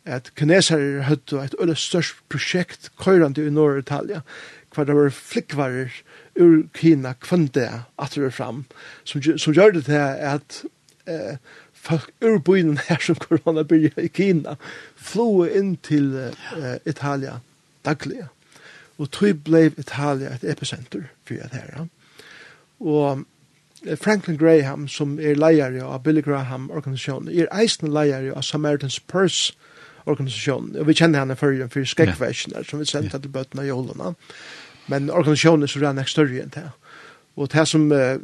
at 0.04 0.32
kineser 0.36 1.02
høyde 1.06 1.44
et 1.44 1.54
øyne 1.60 1.76
størst 1.76 2.16
prosjekt 2.28 2.90
køyrande 2.98 3.46
i 3.46 3.50
Nord-Italia, 3.50 4.20
hver 4.74 4.84
det 4.84 4.96
var 4.96 5.10
flikkvarer 5.10 5.88
ur 6.40 6.62
Kina 6.74 7.12
kvante 7.12 7.68
at 7.98 8.14
det 8.14 8.22
var 8.22 8.30
fram, 8.30 8.64
som, 9.04 9.22
som 9.22 9.52
gjør 9.52 9.70
det 9.70 9.84
til 9.84 9.92
at 9.92 10.62
eh, 11.06 11.36
folk 11.72 12.10
ur 12.20 12.38
byen 12.38 12.78
her 12.88 12.98
som 13.00 13.16
korona 13.16 13.62
byrja 13.62 13.90
i 14.02 14.08
Kina, 14.08 14.56
flo 14.96 15.44
inn 15.44 15.76
til 15.76 16.14
eh, 16.16 16.78
Italia 16.86 17.38
daglig. 17.84 18.24
Og 18.98 19.10
tog 19.10 19.42
ble 19.44 19.66
Italia 19.78 20.34
et 20.34 20.44
epicenter 20.44 21.08
for 21.26 21.34
det 21.34 21.52
her. 21.52 21.70
Ja. 21.76 21.84
Og 22.80 23.24
Franklin 23.98 24.38
Graham, 24.38 24.88
som 24.88 25.18
er 25.18 25.34
leier 25.34 25.74
av 25.82 26.02
Billy 26.02 26.22
Graham-organisasjonen, 26.22 27.32
er 27.34 27.50
eisen 27.50 27.90
leier 27.90 28.30
av 28.30 28.44
Samaritan's 28.46 29.00
Purse-organisasjonen, 29.06 29.68
organisasjonen. 30.06 30.76
Og 30.80 30.88
vi 30.88 30.96
kjenner 30.98 31.22
henne 31.22 31.36
før 31.38 31.56
for 31.72 31.88
skrekkversjoner 31.88 32.66
som 32.68 32.82
vi 32.82 32.88
sendte 32.90 33.20
til 33.20 33.32
bøtene 33.32 33.66
i 33.66 33.70
jolene. 33.70 34.14
Men 34.90 35.10
organisasjonen 35.10 35.68
så 35.68 35.82
rann 35.82 36.00
ikke 36.02 36.16
større 36.16 36.42
enn 36.42 36.54
det. 36.54 36.68
Og 37.36 37.48
det 37.52 37.66
som 37.68 37.88
uh, 37.92 38.18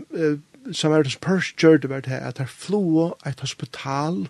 Samaritans 0.72 1.16
Purse 1.16 1.54
gjør 1.56 1.78
det 1.82 1.90
var 1.90 2.04
det 2.04 2.20
at 2.20 2.38
det 2.38 2.48
flo 2.50 3.12
et 3.26 3.40
hospital 3.40 4.26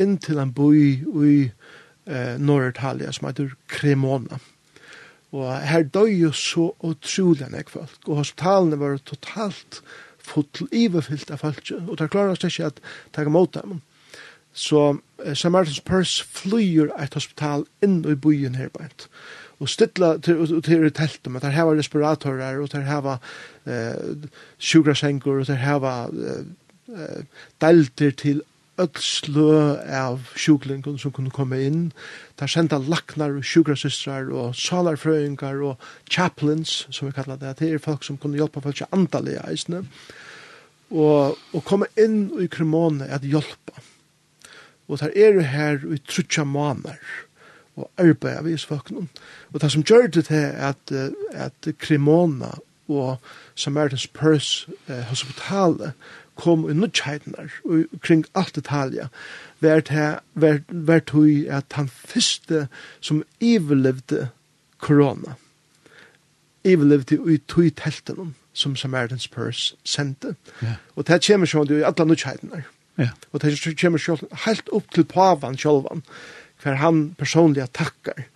inn 0.00 0.16
til 0.18 0.40
en 0.40 0.54
by 0.54 0.72
i 0.80 1.36
uh, 2.08 2.34
Nord-Italia 2.38 3.12
som 3.12 3.28
heter 3.28 3.54
Cremona. 3.68 4.40
Og 5.34 5.50
her 5.66 5.82
døy 5.82 6.12
jo 6.14 6.30
så 6.32 6.70
utrolig 6.86 7.42
enn 7.42 7.58
folk. 7.66 7.98
Og 8.06 8.22
hospitalene 8.22 8.78
var 8.78 9.00
totalt 9.02 9.82
fullt 10.24 10.62
iverfyllt 10.72 11.32
av 11.34 11.42
folk. 11.42 11.72
Og 11.88 11.98
det 11.98 12.10
klarer 12.12 12.36
oss 12.36 12.46
ikke 12.46 12.70
at 12.70 12.78
ta 13.12 13.24
imot 13.26 13.58
dem. 13.58 13.80
Så 14.54 15.00
Samaritan's 15.32 15.80
Purse 15.80 16.22
flyr 16.22 16.90
et 17.00 17.14
hospital 17.14 17.64
inn 17.82 18.02
i 18.04 18.14
byen 18.14 18.54
her 18.60 18.68
bænt. 18.68 19.08
Og 19.60 19.68
stilla 19.68 20.16
til, 20.18 20.62
til 20.62 20.90
teltet, 20.92 21.30
men 21.32 21.40
der 21.42 21.54
hava 21.54 21.72
respiratorer, 21.78 22.58
og 22.60 22.72
der 22.72 22.80
hava 22.88 23.16
eh, 23.66 24.26
sjugrasengur, 24.58 25.40
og 25.40 25.46
der 25.46 25.62
hava 25.62 25.94
eh, 26.08 27.22
delter 27.60 28.10
til 28.10 28.42
öll 28.78 28.98
slø 28.98 29.76
av 29.86 30.32
sjuklingun 30.34 30.98
som 30.98 31.12
kunne 31.14 31.32
komme 31.34 31.60
inn. 31.62 31.92
Der 32.40 32.50
senda 32.50 32.80
laknar 32.82 33.36
og 33.38 33.46
sjukrasystrar 33.46 34.30
og 34.34 34.56
salarfrøyngar 34.58 35.62
og 35.62 35.88
chaplains, 36.10 36.86
som 36.90 37.08
vi 37.08 37.14
kallar 37.14 37.38
det. 37.38 37.56
Det 37.60 37.70
er 37.72 37.82
folk 37.82 38.04
som 38.04 38.18
kunne 38.18 38.38
hjelpa 38.40 38.60
folk 38.64 38.80
til 38.80 38.90
andalega 38.92 39.46
eisne. 39.50 39.84
Og, 40.90 41.38
og 41.54 41.64
komme 41.64 41.86
inn 41.98 42.26
i 42.42 42.50
kremone 42.50 43.06
at 43.06 43.26
hjelpa 43.26 43.78
og 44.88 45.00
der 45.00 45.10
er 45.16 45.40
her 45.40 45.78
i 45.94 45.98
trutja 45.98 46.44
måneder 46.44 47.00
og 47.76 47.90
arbeid 47.98 48.36
av 48.38 48.48
isføkken. 48.48 49.08
Og 49.52 49.60
det 49.60 49.70
som 49.72 49.82
gjør 49.82 50.06
det 50.06 50.24
til 50.28 50.44
at, 50.68 50.92
at 51.32 51.68
Cremona 51.78 52.52
og 52.88 53.16
Samaritan's 53.56 54.06
Purse 54.12 54.68
eh, 54.88 55.02
hospitalet 55.08 55.92
kom 56.34 56.70
i 56.70 56.74
nødkjeidene 56.74 57.48
og 57.64 58.00
kring 58.02 58.24
alt 58.34 58.56
Italia 58.56 59.08
var 59.60 59.80
det 59.80 60.18
var, 60.68 61.02
at 61.48 61.64
han 61.72 61.88
første 61.88 62.66
som 63.00 63.22
iverlevde 63.40 64.28
korona 64.78 65.34
iverlevde 66.64 67.18
i 67.32 67.36
tog 67.48 67.70
teltene 67.76 68.32
som 68.52 68.74
Samaritan's 68.74 69.28
Purse 69.30 69.76
sendte. 69.84 70.34
Yeah. 70.62 70.76
Og 70.96 71.06
det 71.06 71.24
kommer 71.26 71.46
sånn 71.46 71.70
i 71.74 71.82
alle 71.82 72.06
nødkjeidene. 72.06 72.62
Ja. 73.00 73.10
Og 73.32 73.42
det 73.42 73.56
kommer 73.80 73.98
selv, 73.98 74.22
helt 74.44 74.70
opp 74.74 74.92
til 74.94 75.06
pavan 75.10 75.58
selv, 75.58 75.88
for 76.62 76.78
han 76.80 77.08
personlig 77.18 77.66
takkar 77.74 78.26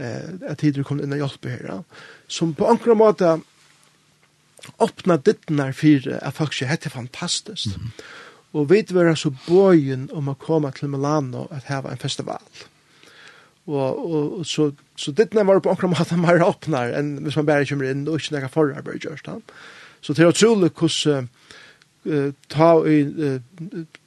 eh, 0.00 0.30
at 0.48 0.62
tider 0.62 0.86
kom 0.86 1.02
inn 1.02 1.12
og 1.12 1.22
hjelpe 1.24 1.52
her, 1.52 1.82
som 2.28 2.54
på 2.56 2.68
ankra 2.70 2.96
måte 2.98 3.36
åpna 4.82 5.18
dittnar 5.22 5.74
for 5.76 6.08
at 6.18 6.34
folk 6.36 6.56
sier, 6.56 6.68
hette 6.68 6.90
fantastisk. 6.90 7.76
Mm 7.76 7.84
-hmm. 7.84 8.02
Og 8.52 8.70
vi 8.70 8.84
var 8.90 9.14
så 9.14 9.30
bøyen 9.46 10.08
om 10.12 10.28
å 10.28 10.34
komme 10.34 10.70
til 10.72 10.88
Milano 10.88 11.46
at 11.50 11.64
her 11.68 11.82
var 11.84 11.90
en 11.90 12.00
festival. 12.00 12.42
Og, 13.66 13.98
og, 14.12 14.38
og 14.38 14.46
så, 14.46 14.70
så 14.96 15.12
dittnar 15.12 15.44
var 15.44 15.60
på 15.60 15.70
ankra 15.70 15.90
måte 15.92 16.16
mer 16.16 16.40
åpnar 16.44 16.94
enn 16.96 17.18
hvis 17.24 17.36
man 17.36 17.46
bare 17.46 17.66
kommer 17.68 17.90
inn 17.90 18.08
og 18.08 18.16
ikke 18.16 18.34
nekka 18.34 18.48
forarbeid 18.48 19.04
gjørs. 19.04 19.26
Så 20.00 20.12
det 20.12 20.24
er 20.24 20.32
utrolig 20.32 20.70
hvordan 20.72 21.28
uh, 22.06 22.32
ta 22.48 22.72
i 22.86 23.02
uh, 23.02 23.40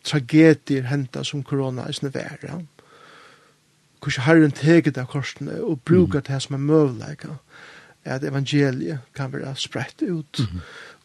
tragedier 0.03 0.87
henta 0.89 1.23
som 1.23 1.43
korona 1.43 1.87
er 1.87 1.91
sinne 1.91 2.11
Ja. 2.43 2.59
Kors 4.01 4.17
herren 4.17 4.51
teget 4.51 4.97
av 4.97 5.05
korsene 5.05 5.61
og 5.61 5.81
bruka 5.85 6.17
mm. 6.17 6.23
det 6.27 6.41
som 6.41 6.55
er 6.55 6.59
møvleika 6.59 7.37
at 8.05 8.23
evangeliet 8.23 8.99
kan 9.13 9.33
være 9.33 9.55
spredt 9.55 10.01
ut. 10.01 10.39
Mm 10.39 10.45
-hmm. 10.45 10.59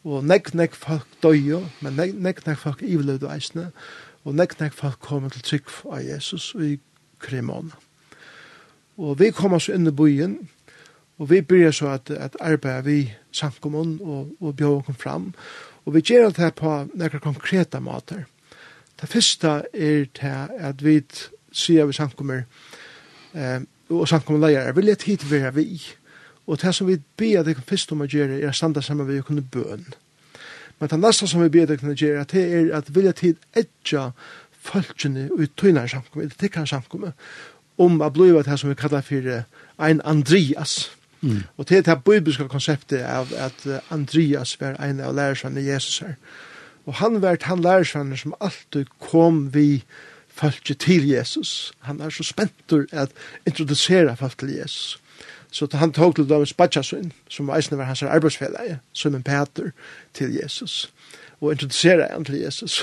Og 0.04 0.24
nekk, 0.24 0.54
nekk 0.54 0.74
folk 0.74 1.06
døy 1.22 1.62
men 1.80 1.92
nekk, 1.92 2.14
nekk, 2.14 2.46
nekk 2.46 2.58
folk 2.58 2.82
ivelød 2.82 3.22
og 3.22 3.34
eisne, 3.34 3.70
og 4.24 4.34
nekk, 4.34 4.60
nekk 4.60 4.72
folk 4.72 4.98
kommer 5.00 5.28
til 5.28 5.42
trygg 5.42 5.70
av 5.92 6.04
Jesus 6.04 6.54
og 6.54 6.64
i 6.64 6.78
kremona. 7.18 7.70
Og 8.96 9.18
vi 9.18 9.30
kommer 9.30 9.58
så 9.58 9.72
inn 9.72 9.86
i 9.86 9.90
byen, 9.90 10.48
og 11.18 11.30
vi 11.30 11.40
byrjar 11.40 11.70
så 11.70 11.88
at, 11.88 12.10
at 12.10 12.36
arbeid 12.40 12.82
vi 12.82 13.12
samkommun 13.32 13.98
og, 14.02 14.36
og 14.40 14.56
bjør 14.56 14.80
kom 14.80 14.94
fram, 14.94 15.34
Og 15.86 15.94
vi 15.94 16.02
gjør 16.02 16.28
alt 16.28 16.40
det 16.42 16.54
på 16.58 16.72
nekra 16.98 17.20
konkreta 17.22 17.80
måter. 17.80 18.24
Det 19.00 19.08
første 19.08 19.62
er 19.72 20.06
til 20.16 20.48
at 20.58 20.82
vi 20.82 20.98
sier 21.52 21.86
vi 21.86 21.94
samkommer 21.96 22.42
eh, 23.34 23.60
og 23.90 24.08
samkommer 24.08 24.42
leier, 24.42 24.72
vil 24.72 24.90
jeg 24.90 24.98
tid 24.98 25.28
være 25.30 25.54
vi. 25.54 25.68
Og 26.46 26.58
det 26.62 26.74
som 26.74 26.88
vi 26.88 26.98
ber 27.16 27.44
deg 27.46 27.60
først 27.66 27.92
om 27.92 28.02
å 28.02 28.10
gjøre 28.10 28.40
er 28.40 28.50
å 28.50 28.56
standa 28.56 28.82
sammen 28.82 29.06
med 29.06 29.22
å 29.22 29.26
kunne 29.26 29.44
bøn. 29.44 29.86
Men 30.78 30.90
det 30.90 30.98
neste 31.00 31.28
som 31.30 31.42
vi 31.42 31.52
ber 31.52 31.68
det 31.70 31.78
kunne 31.80 31.96
gjøre 31.96 32.26
det 32.32 32.42
er 32.42 32.72
at 32.76 32.90
vilja 32.94 33.14
tid 33.16 33.38
etja 33.56 34.10
folkene 34.66 35.28
og 35.32 35.46
tøyner 35.56 35.86
samkommer, 35.86 36.26
eller 36.26 36.40
tikkene 36.40 36.66
samkommer, 36.66 37.14
om 37.78 38.00
å 38.02 38.10
bli 38.10 38.32
det 38.34 38.58
som 38.58 38.70
vi 38.70 38.78
kallar 38.78 39.04
for 39.06 39.44
ein 39.78 40.00
Andreas. 40.04 40.90
Mm. 41.26 41.42
Og 41.56 41.66
til 41.66 41.82
det 41.84 41.96
bibelske 42.06 42.46
konseptet 42.48 43.02
av 43.02 43.32
at 43.34 43.66
Andreas 43.90 44.54
var 44.60 44.78
en 44.78 45.00
av 45.02 45.16
lærersvannet 45.16 45.66
Jesus 45.66 45.98
her. 46.04 46.14
Og 46.86 46.94
han 47.00 47.18
var 47.22 47.36
han 47.42 47.62
lærersvannet 47.62 48.18
som 48.18 48.34
alltid 48.40 48.86
kom 49.02 49.48
vi 49.54 49.82
folk 50.28 50.78
til 50.78 51.08
Jesus. 51.08 51.72
Han 51.88 52.00
er 52.00 52.10
så 52.10 52.22
spentur 52.22 52.86
at 52.92 53.10
introducera 53.46 54.14
folk 54.14 54.38
til 54.38 54.54
Jesus. 54.54 55.00
Så 55.50 55.68
han 55.72 55.92
tog 55.92 56.14
til 56.14 56.28
Davids 56.28 56.52
Batjasund, 56.52 57.10
som 57.28 57.46
var 57.46 57.56
eisne 57.56 57.78
var 57.78 57.84
hans 57.84 58.02
arbeidsfellige, 58.02 58.78
som 58.92 59.14
en 59.14 59.22
Peter, 59.22 59.70
til 60.14 60.34
Jesus 60.42 60.92
og 61.40 61.52
introducera 61.52 62.06
han 62.12 62.24
til 62.24 62.38
Jesus. 62.40 62.80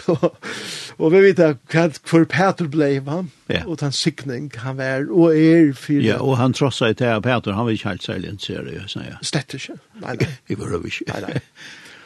og 1.02 1.12
vi 1.12 1.22
vet 1.26 1.40
hva 1.42 1.86
hvor 2.10 2.26
Peter 2.30 2.68
ble, 2.70 2.90
va? 3.06 3.24
Ja. 3.50 3.64
og 3.66 3.80
den 3.82 3.92
sikning 3.92 4.52
han 4.62 4.78
var, 4.78 5.08
og 5.10 5.38
er 5.38 5.74
for... 5.74 6.02
Ja, 6.06 6.20
og 6.22 6.38
han 6.38 6.54
trossa 6.54 6.92
i 6.92 6.98
til 6.98 7.22
Peter, 7.22 7.54
han 7.54 7.66
var 7.66 7.72
ikke 7.72 7.90
helt 7.90 8.04
særlig 8.04 8.30
interessert 8.30 8.70
i 8.74 8.78
oss, 8.84 8.96
ja. 8.96 9.18
Slett 9.22 9.54
ikke, 9.58 9.80
nei, 10.02 10.16
nei. 10.22 10.30
I 10.54 10.60
var 10.60 10.78
ikke. 10.86 11.10
Nei, 11.10 11.22
nei. 11.28 11.42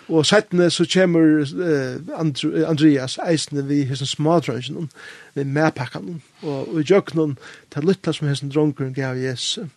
Og 0.07 0.23
settene 0.23 0.69
så 0.71 0.86
kommer 0.88 1.41
uh, 1.43 2.19
Andr 2.19 2.63
Andreas 2.63 3.17
eisende 3.27 3.65
vi 3.67 3.81
hessen 3.89 4.07
smadrønsen, 4.07 4.89
vi 5.36 5.43
medpakken, 5.43 6.21
og, 6.41 6.73
og 6.73 6.79
i 6.79 6.86
jøkkenen, 6.88 7.36
til 7.73 7.89
lytta 7.89 8.13
som 8.15 8.29
hessen 8.31 8.53
dronkeren 8.53 8.93
gav 8.95 9.19
Jesus, 9.19 9.67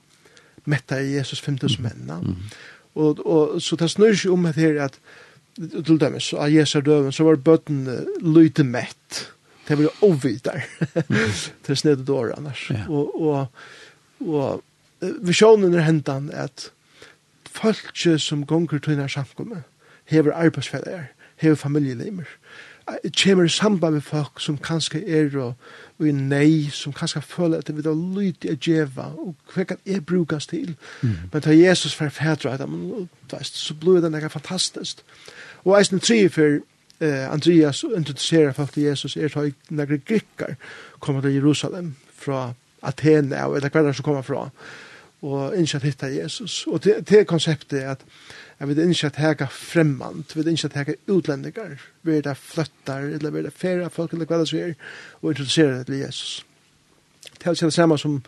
metta 0.71 1.01
i 1.03 1.17
Jesus 1.17 1.41
5000 1.41 1.83
mennene. 1.83 2.21
Mm. 2.23 2.29
Mm. 2.29 2.37
Og, 2.95 3.27
og 3.27 3.63
så 3.63 3.77
det 3.77 3.91
snur 3.91 4.15
seg 4.15 4.31
om 4.31 4.47
at 4.47 4.59
her 4.59 4.79
at 4.85 4.99
til 5.59 6.01
dem, 6.01 6.19
så 6.21 6.41
av 6.45 6.53
Jesu 6.53 6.81
døven, 6.85 7.13
så 7.13 7.27
var 7.27 7.41
bøtten 7.45 7.85
lyte 8.23 8.65
mett. 8.65 9.27
Det 9.69 9.79
var 9.79 10.03
ovvitar. 10.07 10.65
det 11.07 11.71
er 11.75 11.79
snedet 11.79 12.09
år 12.11 12.35
annars. 12.37 12.67
Ja. 12.71 12.87
Og, 12.89 13.15
og, 13.21 13.47
og 14.27 15.11
visjonen 15.23 15.75
er 15.75 15.87
hentan 15.87 16.31
at 16.35 16.71
folk 17.51 17.93
som 18.19 18.47
gonger 18.47 18.79
til 18.79 18.95
denne 18.97 19.09
samkommet, 19.11 19.63
hever 20.11 20.35
arbeidsfeller, 20.35 21.11
hever 21.41 21.59
familielimer, 21.59 22.29
kommer 23.25 23.45
i 23.45 23.49
samband 23.49 23.95
med 23.95 24.01
folk 24.01 24.41
som 24.41 24.59
kanskje 24.59 25.03
er 25.09 25.37
og, 25.39 25.55
og 25.99 26.09
er 26.09 26.13
nei, 26.13 26.71
som 26.73 26.93
kanskje 26.93 27.23
føler 27.23 27.59
at 27.59 27.67
det 27.67 27.77
vil 27.77 27.89
ha 27.89 27.95
lyd 27.95 28.45
i 28.45 28.57
djeva, 28.57 29.11
og 29.19 29.35
hva 29.55 29.65
kan 29.65 29.81
jeg 29.87 30.07
brukes 30.07 30.47
til? 30.47 30.77
Mm. 31.03 31.17
Men 31.33 31.43
da 31.45 31.57
Jesus 31.57 32.01
var 32.01 32.09
fædre, 32.09 32.57
så 33.43 33.75
blir 33.75 34.01
det 34.01 34.13
noe 34.13 34.29
fantastisk. 34.29 35.05
Og 35.65 35.79
eisen 35.79 36.01
tre 36.01 36.29
for 36.29 36.61
eh, 37.01 37.33
Andreas 37.33 37.85
introducerer 37.97 38.53
folk 38.53 38.73
til 38.73 38.83
Jesus, 38.83 39.17
er 39.17 39.29
da 39.29 39.49
noen 39.71 40.03
grikker 40.07 40.57
kommer 41.01 41.21
til 41.21 41.35
Jerusalem 41.35 41.95
fra 42.17 42.53
Athene, 42.83 43.37
eller 43.37 43.69
hva 43.69 43.81
er 43.81 43.91
det 43.91 43.97
som 43.97 44.05
kommer 44.05 44.23
fra, 44.23 44.49
og 45.23 45.57
innskjatt 45.57 45.85
hittar 45.85 46.09
Jesus. 46.15 46.67
Og 46.67 46.85
det, 46.85 47.03
det 47.09 47.27
konseptet 47.29 47.83
er 47.83 47.91
at 47.91 48.05
Jeg 48.61 48.69
vil 48.69 48.79
ikke 48.79 49.07
at 49.07 49.17
hega 49.17 49.47
fremmant, 49.49 50.35
jeg 50.35 50.45
vil 50.45 50.53
ikke 50.53 50.69
at 50.69 50.75
hega 50.77 50.95
utlendingar, 51.09 51.79
vi 52.03 52.17
er 52.17 52.23
det 52.23 52.37
fløttar, 52.37 53.07
eller 53.09 53.31
vi 53.31 53.39
er 53.39 53.43
det 53.49 53.53
færa 53.57 53.89
folk, 53.89 54.13
eller 54.13 54.29
hva 54.29 54.43
det 54.43 54.53
er, 54.61 54.75
og 55.23 55.31
introducerer 55.31 55.79
det 55.79 55.87
til 55.87 56.03
Jesus. 56.03 56.47
Det 57.39 57.47
er 57.47 57.55
det 57.55 57.73
samme 57.73 57.99
som 57.99 58.23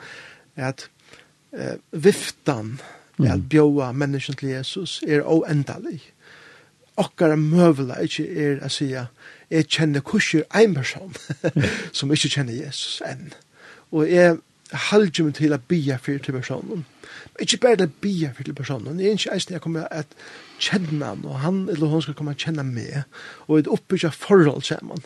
at 0.57 0.89
eh, 1.53 1.77
viftan, 1.93 2.81
mm. 3.19 3.27
at 3.27 3.49
bjóa 3.49 3.93
menneskjen 3.93 4.37
til 4.37 4.49
Jesus, 4.49 5.03
er 5.07 5.21
oendalig. 5.29 6.01
Okkara 6.97 7.37
møvla 7.37 8.01
ikke 8.01 8.25
er 8.25 8.65
å 8.65 8.73
sija, 8.73 9.07
jeg 9.53 9.69
kjenner 9.69 10.01
kurser 10.01 10.49
ein 10.57 10.75
person, 10.75 11.13
som 11.97 12.13
ikke 12.13 12.33
kjenner 12.33 12.57
Jesus 12.57 13.03
enn. 13.05 13.35
Og 13.93 14.09
jeg 14.09 14.39
halger 14.89 15.29
meg 15.29 15.37
til 15.37 15.53
å 15.53 15.61
bia 15.69 16.01
fyrir 16.01 16.25
til 16.25 16.41
personen, 16.41 16.87
Ikke 17.41 17.61
bare 17.63 17.81
til 17.81 17.91
å 17.91 18.01
bia 18.05 18.33
for 18.37 18.47
til 18.47 18.57
personen, 18.57 19.01
jeg 19.01 19.13
er 19.13 19.21
ikke 19.21 19.37
eisen 19.37 19.55
jeg 19.57 19.65
kommer 19.65 19.87
at 19.91 20.17
kjenne 20.63 21.05
han, 21.05 21.25
og 21.25 21.39
han 21.43 21.63
eller 21.69 21.93
hun 21.93 22.05
skal 22.05 22.17
komme 22.19 22.35
at 22.37 22.43
kjenne 22.43 22.65
meg, 22.67 23.05
og 23.49 23.59
et 23.59 23.71
oppbygge 23.71 24.13
forhold 24.17 24.67
sammen. 24.69 25.05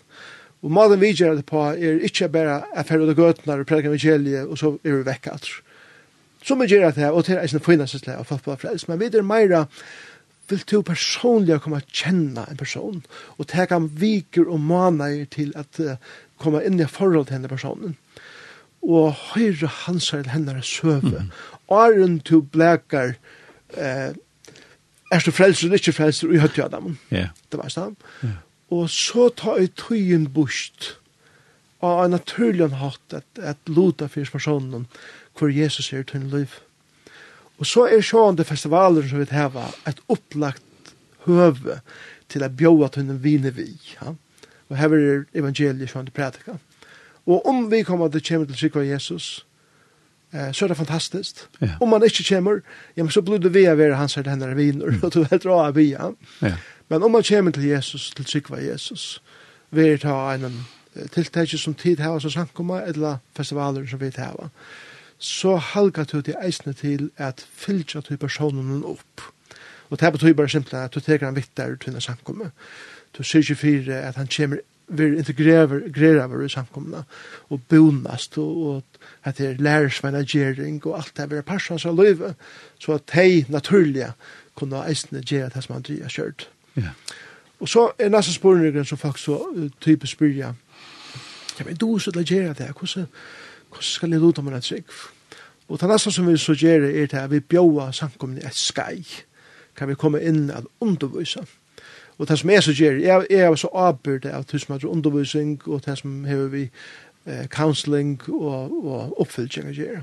Og 0.64 0.73
maten 0.73 1.01
vi 1.01 1.12
gjør 1.12 1.38
det 1.38 1.47
på 1.47 1.62
er 1.75 2.03
ikke 2.07 2.31
bare 2.33 2.62
at 2.75 2.88
færre 2.88 3.07
og 3.07 3.16
gøtene 3.19 3.61
og 3.61 3.69
preker 3.69 3.92
evangeliet, 3.92 4.49
og 4.49 4.59
så 4.59 4.75
er 4.83 4.99
vi 4.99 5.07
vekk 5.07 5.31
alt. 5.33 5.49
Så 6.47 6.55
vi 6.59 6.69
gjør 6.71 6.90
det, 6.95 7.11
og 7.11 7.25
til 7.27 7.40
eisen 7.42 7.62
finnes 7.62 7.95
det, 7.95 8.16
og 8.16 8.27
fatt 8.27 8.45
på 8.45 8.57
frels, 8.61 8.88
men 8.88 9.01
vi 9.01 9.11
er 9.11 9.27
mer 9.27 9.66
vil 10.49 10.62
du 10.71 10.81
personlig 10.87 11.59
komme 11.62 11.81
at 11.83 11.90
kjenne 11.90 12.45
en 12.47 12.59
person, 12.59 13.03
og 13.37 13.49
ta 13.51 13.66
ham 13.71 13.88
viker 13.99 14.47
og 14.47 14.62
maner 14.62 15.25
til 15.33 15.53
at 15.59 15.81
uh, 15.83 15.97
komme 16.38 16.62
inn 16.66 16.79
i 16.81 16.87
forhold 16.87 17.27
til 17.27 17.38
denne 17.38 17.51
personen, 17.51 17.97
og 18.87 19.16
høyre 19.33 19.71
hans 19.83 20.12
eller 20.14 20.31
henne 20.31 20.62
søve, 20.62 21.25
mm 21.27 21.31
åren 21.72 22.20
to 22.26 22.40
blekar 22.40 23.16
eh, 23.76 24.12
er 25.12 25.24
du 25.24 25.31
frelser 25.31 25.66
eller 25.66 25.81
ikke 25.81 25.94
frelser, 25.94 26.29
og 26.29 26.35
jeg 26.35 26.42
høyte 26.42 26.68
dem. 26.72 26.98
Ja. 27.14 27.29
Det 27.50 27.61
var 27.61 27.72
sånn. 27.72 27.96
Og 28.74 28.88
så 28.90 29.29
tar 29.38 29.61
jeg 29.62 29.74
tøyen 29.79 30.26
bort 30.35 30.96
av 31.85 32.05
en 32.05 32.16
naturlig 32.16 32.70
hatt 32.81 33.14
at, 33.14 33.26
at 33.38 33.70
lota 33.70 34.09
fyrir 34.11 34.33
personen 34.33 34.87
hvor 35.37 35.52
Jesus 35.52 35.92
er 35.92 36.07
til 36.09 36.26
liv. 36.33 36.59
Og 37.61 37.68
så 37.68 37.87
er 37.88 38.05
sjående 38.05 38.44
festivaler 38.44 39.07
som 39.09 39.22
vi 39.22 39.29
har 39.31 39.55
et 39.88 40.00
opplagt 40.12 40.94
høve 41.26 41.81
til 42.33 42.44
å 42.44 42.50
bjóa 42.52 42.90
til 42.92 43.07
en 43.07 43.22
vine 43.22 43.52
vi. 43.55 43.70
Ja? 43.96 44.14
Og 44.68 44.79
her 44.81 44.96
er 44.96 45.26
evangeliet 45.37 45.92
sjående 45.92 46.14
prædika. 46.14 46.59
Og 47.26 47.46
om 47.46 47.66
vi 47.70 47.83
kommer 47.87 48.11
til 48.11 48.22
å 48.22 48.26
komme 48.26 48.59
til 48.59 48.81
å 48.81 48.87
Jesus, 48.87 49.46
eh, 50.33 50.53
så 50.53 50.65
er 50.65 50.69
det 50.69 50.77
fantastiskt. 50.77 51.49
Ja. 51.61 51.77
Om 51.81 51.89
man 51.89 52.05
ikke 52.05 52.25
kommer, 52.29 52.61
ja, 52.97 53.03
men 53.03 53.12
så 53.12 53.23
blir 53.23 53.39
det 53.39 53.55
via 53.55 53.75
vera 53.75 53.97
hans 53.97 54.17
eller 54.17 54.31
henne 54.31 54.57
viner, 54.57 54.87
mm. 54.87 55.03
og 55.03 55.12
du 55.15 55.23
vet 55.25 55.47
av 55.47 55.75
via. 55.75 56.11
Ja. 56.43 56.57
Men 56.89 57.03
om 57.03 57.12
man 57.12 57.23
kommer 57.23 57.51
til 57.51 57.65
Jesus, 57.65 58.11
til 58.17 58.27
sikva 58.27 58.61
Jesus, 58.62 59.23
vil 59.71 59.99
ta 59.99 60.35
en 60.35 60.67
tiltak 61.12 61.51
som 61.59 61.75
tid 61.75 62.01
hava 62.01 62.21
som 62.21 62.31
samkomma, 62.31 62.83
eller 62.87 63.19
festivaler 63.37 63.87
som 63.87 64.01
vi 64.01 64.12
hava, 64.17 64.51
så 65.19 65.57
halka 65.57 66.05
du 66.05 66.21
til 66.21 66.37
eisne 66.43 66.73
til 66.73 67.11
at 67.17 67.47
fylja 67.57 68.01
til 68.01 68.17
personen 68.17 68.85
opp. 68.85 69.23
Og 69.91 70.01
det 70.01 70.12
betyr 70.12 70.35
bare 70.35 70.49
simpelthen 70.49 70.85
at 70.85 70.95
du 70.95 71.01
teker 71.01 71.27
han 71.27 71.37
vittar 71.37 71.77
til 71.81 71.95
en 71.95 72.01
samkomma. 72.01 72.51
Du 73.17 73.23
sier 73.23 73.41
ikke 73.41 73.55
fyrir 73.55 73.95
at 73.95 74.17
han 74.17 74.29
kommer 74.29 74.59
vi 74.88 75.07
integrerar 75.18 75.88
grerar 75.90 76.44
i 76.44 76.49
samkomna 76.49 77.03
og 77.49 77.61
bonast 77.68 78.38
og 78.38 78.57
og 78.66 78.83
at 79.25 79.38
det 79.38 79.61
lärer 79.61 79.88
sig 79.88 80.14
og 80.85 80.99
alt 80.99 81.16
det 81.16 81.22
här 81.22 81.27
vi 81.27 81.37
är 81.37 81.42
passar 81.42 81.79
så 82.79 82.92
at 82.92 83.11
hej 83.11 83.44
naturliga 83.49 84.12
kunna 84.57 84.88
eisne 84.88 85.20
göra 85.20 85.49
det 85.49 85.62
som 85.62 85.72
han 85.72 85.83
driver 85.83 86.09
kjørt. 86.09 86.49
Ja. 86.77 86.90
Og 87.61 87.68
så 87.68 87.90
er 87.99 88.09
nästa 88.09 88.33
spårningen 88.33 88.85
som 88.85 88.99
folk 88.99 89.18
så 89.18 89.46
uh, 89.57 89.70
typiskt 89.81 90.16
spyrja 90.16 90.55
ja 91.59 91.64
men 91.64 91.77
du 91.77 91.99
så 91.99 92.11
gjøre 92.11 92.55
det 92.55 92.72
Hvordan, 92.79 93.07
hvordan 93.68 93.83
skal 93.83 94.11
det 94.11 94.20
lute 94.20 94.38
om 94.38 94.49
att 94.49 94.64
sig 94.64 94.85
Og 95.68 95.81
det 95.81 95.88
nästa 95.88 96.11
som 96.11 96.27
vi 96.27 96.37
så 96.37 96.53
gjør 96.53 96.85
er 96.85 97.07
det 97.07 97.31
vi 97.31 97.40
bjøver 97.40 97.90
samkomne 97.90 98.46
et 98.46 98.55
skai 98.55 99.05
kan 99.77 99.88
vi 99.88 99.94
komme 99.94 100.22
inn 100.22 100.51
og 100.51 100.70
undervise? 100.81 101.46
Og 102.18 102.29
det 102.29 102.38
som 102.38 102.50
jeg 102.50 102.62
så 102.62 102.72
gjør, 102.72 103.00
jeg, 103.00 103.26
jeg 103.31 103.40
er 103.40 103.55
så 103.55 103.68
avbyrd 103.74 104.26
av 104.26 104.44
det 104.52 104.61
som 104.61 104.74
er 104.74 104.87
undervisning, 104.88 105.61
og 105.66 105.85
det 105.87 105.98
som 105.98 106.24
har 106.24 106.48
vi 106.52 106.62
eh, 107.26 107.46
counseling 107.52 108.20
og, 108.29 108.72
og 108.85 109.20
oppfylltjeng 109.20 109.68
å 109.68 109.76
gjøre. 109.76 110.02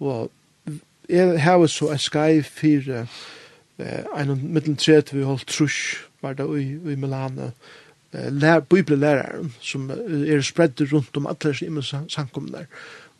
Og 0.00 0.30
jeg 1.08 1.40
har 1.42 1.66
så 1.66 1.90
en 1.92 1.98
skai 1.98 2.42
for 2.42 2.90
eh, 2.98 4.02
en 4.16 4.36
middelen 4.42 4.76
tredje 4.76 5.16
vi 5.16 5.26
holdt 5.26 5.48
trusk, 5.50 6.04
var 6.22 6.38
det 6.38 6.46
i, 6.60 6.68
i 6.92 6.96
Milano, 6.96 7.50
eh, 8.12 8.30
lær, 8.32 8.60
bibelæreren, 8.60 9.52
som 9.60 9.90
er 9.90 10.40
spredt 10.40 10.80
rundt 10.92 11.16
om 11.16 11.26
alle 11.26 11.54
sine 11.54 11.82
samkomne 11.82 12.66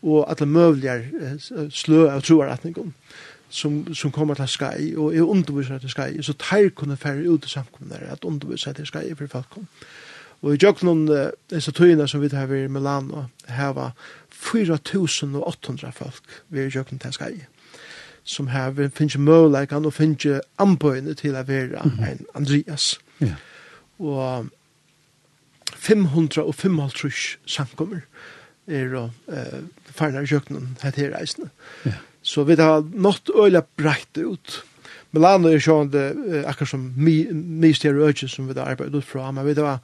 og 0.04 0.30
alle 0.30 0.46
møvlige 0.46 0.94
eh, 0.94 1.70
slø 1.70 2.06
av 2.10 2.22
troarretningene 2.22 2.92
som, 3.54 3.94
som 3.94 4.10
kommer 4.10 4.34
til 4.34 4.48
skai, 4.48 4.94
og 4.96 5.14
er 5.16 5.22
underviser 5.22 5.78
til 5.78 5.90
skai, 5.90 6.22
så 6.22 6.34
teir 6.38 6.68
kunne 6.74 6.96
færre 6.96 7.28
ut 7.30 7.44
i 7.46 7.58
där 7.88 8.12
at 8.12 8.24
underviser 8.24 8.72
til 8.72 8.86
skai 8.86 9.14
for 9.14 9.26
folk. 9.26 9.58
Og 10.42 10.54
i 10.54 10.58
Jøknon, 10.62 11.30
disse 11.50 11.72
tøyene 11.72 12.08
som 12.08 12.20
vi 12.20 12.28
tar 12.28 12.52
i 12.52 12.66
Milano, 12.66 13.22
her 13.48 13.68
var 13.68 13.92
4.800 14.32 15.90
folk 15.90 16.42
i 16.52 16.56
Jøknon 16.56 16.98
til 16.98 17.12
skai, 17.12 17.44
som 18.24 18.46
her 18.46 18.90
finns 18.94 19.18
møleikene 19.18 19.86
og 19.86 19.92
finnes 19.92 20.40
anbøyene 20.58 21.14
til 21.14 21.36
å 21.36 21.42
være 21.42 21.84
en 21.84 22.26
Andreas. 22.34 22.98
Ja. 23.20 23.34
Og 23.98 24.46
555 25.76 27.38
samkommer 27.46 28.00
er 28.66 28.94
og 28.94 29.10
uh, 29.28 29.62
farnar 29.84 30.20
i 30.20 30.32
Jøknon, 30.32 30.76
hette 30.82 31.16
reisende. 31.16 31.50
Ja. 31.86 31.92
Så 32.24 32.44
vi 32.48 32.56
har 32.56 32.82
nått 32.82 33.30
øyla 33.30 33.62
breit 33.76 34.18
ut. 34.18 34.62
Milano 35.14 35.50
er 35.52 35.62
sånn 35.62 35.92
det, 35.92 36.08
akkurat 36.48 36.72
som 36.72 36.88
mye 36.96 37.28
øyne 37.30 38.28
som 38.28 38.48
vi 38.48 38.56
har 38.56 38.72
arbeidet 38.72 38.96
ut 38.96 39.06
fra, 39.06 39.30
men 39.32 39.46
vi 39.46 39.60
har 39.60 39.80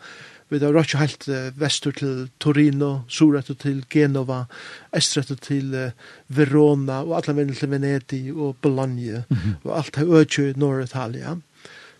Vi 0.51 0.59
har 0.59 0.73
rått 0.75 0.97
helt 0.99 1.29
vestur 1.55 1.93
til 1.95 2.29
Torino, 2.43 3.05
surrettur 3.07 3.55
til 3.55 3.85
Genova, 3.89 4.49
estrettur 4.93 5.37
til 5.39 5.93
Verona, 6.27 7.05
og 7.05 7.15
alle 7.21 7.37
vennen 7.37 7.55
til 7.55 7.71
Venedig 7.71 8.35
og 8.35 8.57
Bologna, 8.61 9.23
mm 9.29 9.37
-hmm. 9.37 9.55
og 9.65 9.77
alt 9.77 9.97
har 9.97 10.05
økjø 10.05 10.51
i 10.51 10.59
Nord-Italia. 10.59 11.37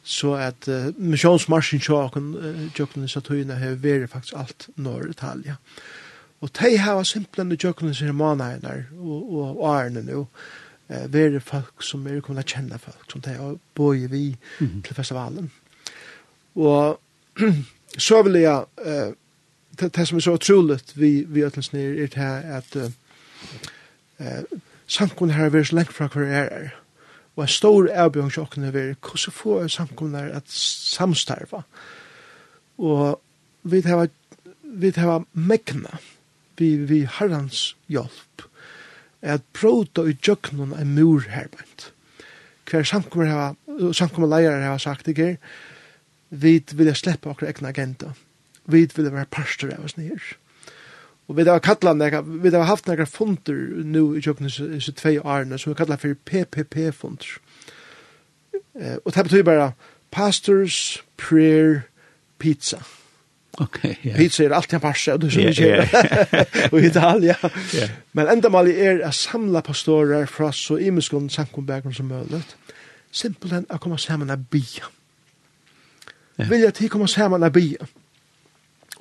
Så 0.03 0.35
at 0.35 0.69
uh, 0.69 0.91
misjonsmarsjen 0.99 1.81
tjokken, 1.81 2.35
tjåken 2.75 3.05
i 3.05 3.09
Satøyna 3.09 3.55
har 3.55 3.75
vært 3.75 4.11
faktisk 4.11 4.35
alt 4.37 4.69
Nord-Italia. 4.77 5.55
Mm 5.55 6.00
Og 6.41 6.51
de 6.61 6.79
har 6.79 7.03
simpelthen 7.03 7.53
i 7.53 7.59
kjøkkenen 7.61 7.95
sine 7.95 8.13
managene 8.17 8.87
og, 8.97 9.33
og 9.37 9.63
årene 9.69 10.03
nå, 10.07 10.25
eh, 10.89 11.13
være 11.13 11.41
folk 11.41 11.85
som 11.85 12.07
er 12.07 12.23
kommet 12.25 12.47
til 12.47 12.57
å 12.57 12.61
kjenne 12.61 12.79
folk, 12.81 13.05
som 13.13 13.25
de 13.25 13.35
har 13.37 13.59
bøy 13.77 14.07
vi 14.09 14.37
mm 14.61 14.67
-hmm. 14.67 14.83
til 14.87 14.95
festivalen. 14.95 15.51
Og 16.55 17.01
så 17.99 18.23
vil 18.23 18.41
jeg, 18.41 18.65
eh, 18.85 19.13
det, 19.81 19.97
det 19.97 20.09
som 20.09 20.17
er 20.17 20.21
så 20.21 20.33
utroligt 20.33 20.93
vi, 20.97 21.25
vi 21.29 21.45
øtelsene 21.45 22.03
er 22.03 22.07
til 22.07 22.21
at 22.21 22.77
eh, 24.19 24.43
samkomne 24.87 25.33
her 25.35 25.45
er 25.45 25.51
vært 25.51 25.67
så 25.67 25.77
lengt 25.77 25.93
fra 25.93 26.07
hver 26.07 26.23
er 26.25 26.49
er. 26.49 26.69
Og 27.37 27.43
en 27.43 27.49
stor 27.49 27.89
avbjørn 27.93 28.31
sjokken 28.31 28.65
er 28.65 28.71
vært, 28.71 28.99
hvordan 29.01 29.33
får 29.33 29.69
samkomne 29.69 30.19
her 30.19 30.35
at 30.35 30.49
samstarve? 30.49 31.63
Og 32.79 33.21
vi 33.63 33.81
har 33.81 34.09
vi 34.63 34.93
har 34.97 35.25
megna 35.33 35.99
vi, 36.61 36.77
vi 36.77 37.05
herrens 37.19 37.73
hjelp, 37.89 38.45
at 39.21 39.45
prøvda 39.57 40.07
i 40.09 40.17
djøknen 40.17 40.75
en 40.77 40.95
mur 40.97 41.25
herbent. 41.29 41.91
Hver 42.71 42.87
samkommer 42.87 44.29
leier 44.31 44.63
har 44.63 44.79
sagt 44.79 45.09
ikke, 45.11 45.37
vi 46.31 46.61
vil 46.73 46.95
slippe 46.95 47.31
akkurat 47.31 47.51
egna 47.51 47.73
agenda. 47.73 48.13
Vi 48.71 48.87
vil 48.95 49.11
være 49.13 49.27
parster 49.31 49.73
av 49.75 49.85
oss 49.85 49.97
nere. 49.99 50.37
Og 51.31 51.37
vi 51.37 51.47
har 51.47 51.63
kallat 51.63 51.97
nega, 51.97 52.21
vi 52.21 52.51
har 52.51 52.67
haft 52.67 52.89
nega 52.91 53.07
funder 53.07 53.59
nu 53.87 54.17
i 54.19 54.23
tjokkene 54.23 54.51
disse 54.51 54.95
tvei 54.99 55.19
årene, 55.19 55.59
som 55.59 55.71
vi 55.71 55.79
kallar 55.79 56.01
for 56.03 56.15
PPP-funder. 56.27 57.37
Eh, 58.75 58.97
og 59.05 59.15
det 59.15 59.25
betyr 59.25 59.47
bare 59.47 59.73
Pastors 60.11 61.05
Prayer 61.17 61.83
Pizza. 62.39 62.83
Okej. 63.61 63.91
Okay, 63.91 64.11
yeah. 64.11 64.17
Pizza 64.17 64.45
er 64.45 64.55
alltid 64.55 64.75
en 64.75 64.81
farsa 64.81 65.13
og 65.13 65.21
det 65.21 65.33
som 65.33 65.43
vi 65.43 65.53
kör. 65.53 65.85
Och 66.73 66.81
Italia. 66.81 67.37
Yeah. 67.75 67.91
Men 68.13 68.29
enda 68.29 68.49
mal 68.49 68.69
er 68.69 69.01
att 69.07 69.15
samla 69.15 69.61
pastorer 69.61 70.27
fra 70.27 70.53
så 70.53 70.79
imiskon 70.79 71.31
samkombergen 71.31 71.95
som 71.95 72.07
möjligt. 72.07 72.57
Simpelthen 73.11 73.67
att 73.69 73.81
komma 73.81 73.99
samman 73.99 74.31
och 74.31 74.39
bia. 74.39 74.85
Yeah. 76.39 76.51
Vill 76.51 76.61
jag 76.61 76.75
till 76.75 76.91
komme 76.91 77.09
sammen 77.09 77.43
og 77.43 77.53
bia. 77.53 77.87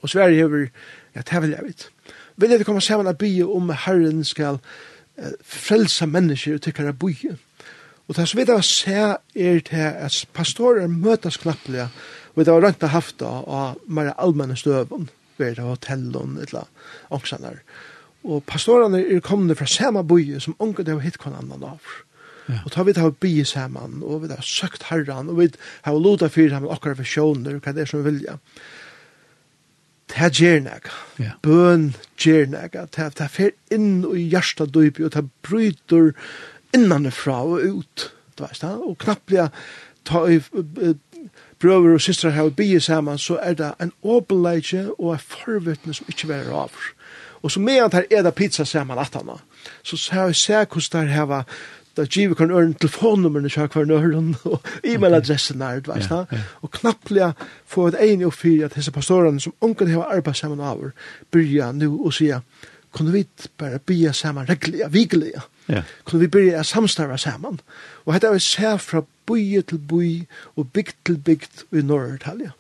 Og 0.02 0.10
Sverige 0.10 0.44
över, 0.44 0.70
ja, 1.16 1.22
det 1.22 1.42
vil 1.42 1.50
jeg 1.50 1.60
jag 1.60 1.68
veta. 1.68 1.84
Vill 2.36 2.52
jag 2.52 2.66
komme 2.66 2.82
sammen 2.82 3.08
og 3.08 3.14
och 3.14 3.18
bia 3.18 3.46
om 3.46 3.70
Herren 3.70 4.24
skal 4.24 4.54
uh, 5.18 5.26
frelse 5.44 6.06
mennesker 6.06 6.54
og 6.54 6.62
tykker 6.62 6.90
å 6.90 6.92
bia. 6.92 7.36
Og 8.10 8.18
det 8.18 8.26
som 8.26 8.40
vi 8.40 8.48
da 8.50 8.58
ser 8.66 9.20
er 9.38 9.60
til 9.62 9.86
at 9.86 10.26
pastorer 10.34 10.90
møtes 10.90 11.38
knappelig, 11.38 11.86
og 12.34 12.46
det 12.46 12.54
var 12.54 12.66
rønt 12.66 12.84
å 12.84 12.90
hafta 12.90 13.30
av 13.46 13.78
mer 13.86 14.16
allmenne 14.18 14.58
støven, 14.58 15.10
ved 15.38 15.56
det 15.60 15.66
hotellen, 15.66 16.40
eller 16.42 16.66
ångsanar. 17.14 17.62
Og 18.26 18.42
pastorene 18.50 19.00
er 19.00 19.22
kommende 19.24 19.56
fra 19.56 19.70
samme 19.70 20.04
bøye 20.04 20.42
som 20.44 20.58
unge 20.60 20.84
det 20.84 20.98
var 20.98 21.06
hitt 21.06 21.22
kon 21.22 21.38
annan 21.38 21.64
av. 21.64 21.94
Ja. 22.50 22.64
Og 22.66 22.74
ta 22.74 22.84
vi 22.84 22.96
det 22.98 23.06
bi 23.06 23.28
bygge 23.28 23.46
sammen, 23.46 24.02
og 24.04 24.24
vi 24.24 24.34
har 24.34 24.44
søkt 24.44 24.90
herran, 24.90 25.30
og 25.30 25.38
vi 25.38 25.52
har 25.86 26.02
lota 26.02 26.28
fyrir 26.34 26.58
ham 26.58 26.68
akkurat 26.68 27.00
visjoner, 27.00 27.60
hva 27.62 27.74
det 27.76 27.86
er 27.86 27.92
som 27.92 28.02
vi 28.02 28.10
vilja. 28.10 28.40
Det 30.10 30.18
er 30.26 30.34
gjernek. 30.34 30.90
Ja. 31.22 31.36
Bøn 31.46 31.92
gjernek. 32.18 32.74
Det 32.96 33.22
er 33.22 33.30
fyr 33.30 33.54
inn 33.72 34.02
i 34.10 34.26
hjärsta 34.32 34.66
døypi, 34.66 35.06
og 35.06 35.14
det 35.14 35.28
bryter 35.46 36.16
innanifra 36.76 37.42
og 37.44 37.64
ut, 37.66 38.10
du 38.38 38.44
veist 38.44 38.64
da, 38.66 38.76
og 38.78 38.98
knapplega 39.02 39.50
ta 40.08 40.26
i 40.32 40.40
brøver 41.60 41.94
og 41.94 42.02
systrar 42.02 42.32
her 42.32 42.48
og 42.48 42.56
bygge 42.56 42.80
saman, 42.80 43.18
så 43.18 43.40
er 43.44 43.54
det 43.54 43.74
en 43.82 43.92
åpenleitje 44.04 44.88
og 44.98 45.14
en 45.14 45.26
forvittne 45.26 45.94
som 45.94 46.08
ikkje 46.10 46.30
verer 46.30 46.56
av. 46.56 46.78
Og 47.42 47.52
så 47.52 47.60
medan 47.60 47.94
her 47.94 48.08
er 48.12 48.24
det 48.24 48.36
pizza 48.36 48.66
saman 48.66 49.00
at 49.00 49.16
han, 49.16 49.36
så 49.84 49.98
ser 49.98 50.28
vi 50.28 50.34
se 50.34 50.64
hvordan 50.66 51.08
der 51.08 51.14
her 51.14 51.44
da 51.98 52.06
giver 52.06 52.36
kan 52.36 52.52
ørne 52.52 52.74
telefonnummerne 52.74 53.50
kjær 53.52 53.68
hver 53.74 53.88
nøren 53.90 54.36
og 54.48 54.68
e-mailadressen 54.84 55.60
der, 55.60 55.82
du 55.84 55.92
veist 55.92 56.12
og 56.62 56.72
knapplega 56.72 57.32
få 57.68 57.88
et 57.90 57.98
enig 58.00 58.28
og 58.30 58.34
fyrir 58.34 58.70
at 58.70 58.76
disse 58.76 58.92
pastorene 58.92 59.42
som 59.42 59.56
ungan 59.62 59.92
har 59.92 60.14
arbeid 60.16 60.38
saman 60.38 60.64
av, 60.64 60.86
byrja 61.32 61.72
nu 61.72 61.90
og 61.98 62.14
sier, 62.14 62.46
kunne 62.92 63.12
vi 63.12 63.26
bare 63.58 63.80
bygge 63.80 64.14
saman 64.14 64.48
reglige, 64.50 64.92
vigelige, 64.92 65.42
Ja. 65.70 65.84
Kunne 66.06 66.26
vi 66.26 66.28
byrja 66.28 66.64
samstarva 66.64 67.18
saman. 67.18 67.60
Og 68.06 68.14
dette 68.14 68.28
er 68.28 68.34
vi 68.34 68.40
ser 68.40 68.78
fra 68.78 69.04
bui 69.26 69.62
til 69.62 69.78
bui 69.78 70.26
og 70.56 70.72
bygd 70.74 70.96
til 71.06 71.18
bygd 71.18 71.66
i 71.72 71.84
Norr-Italia. 71.86 72.52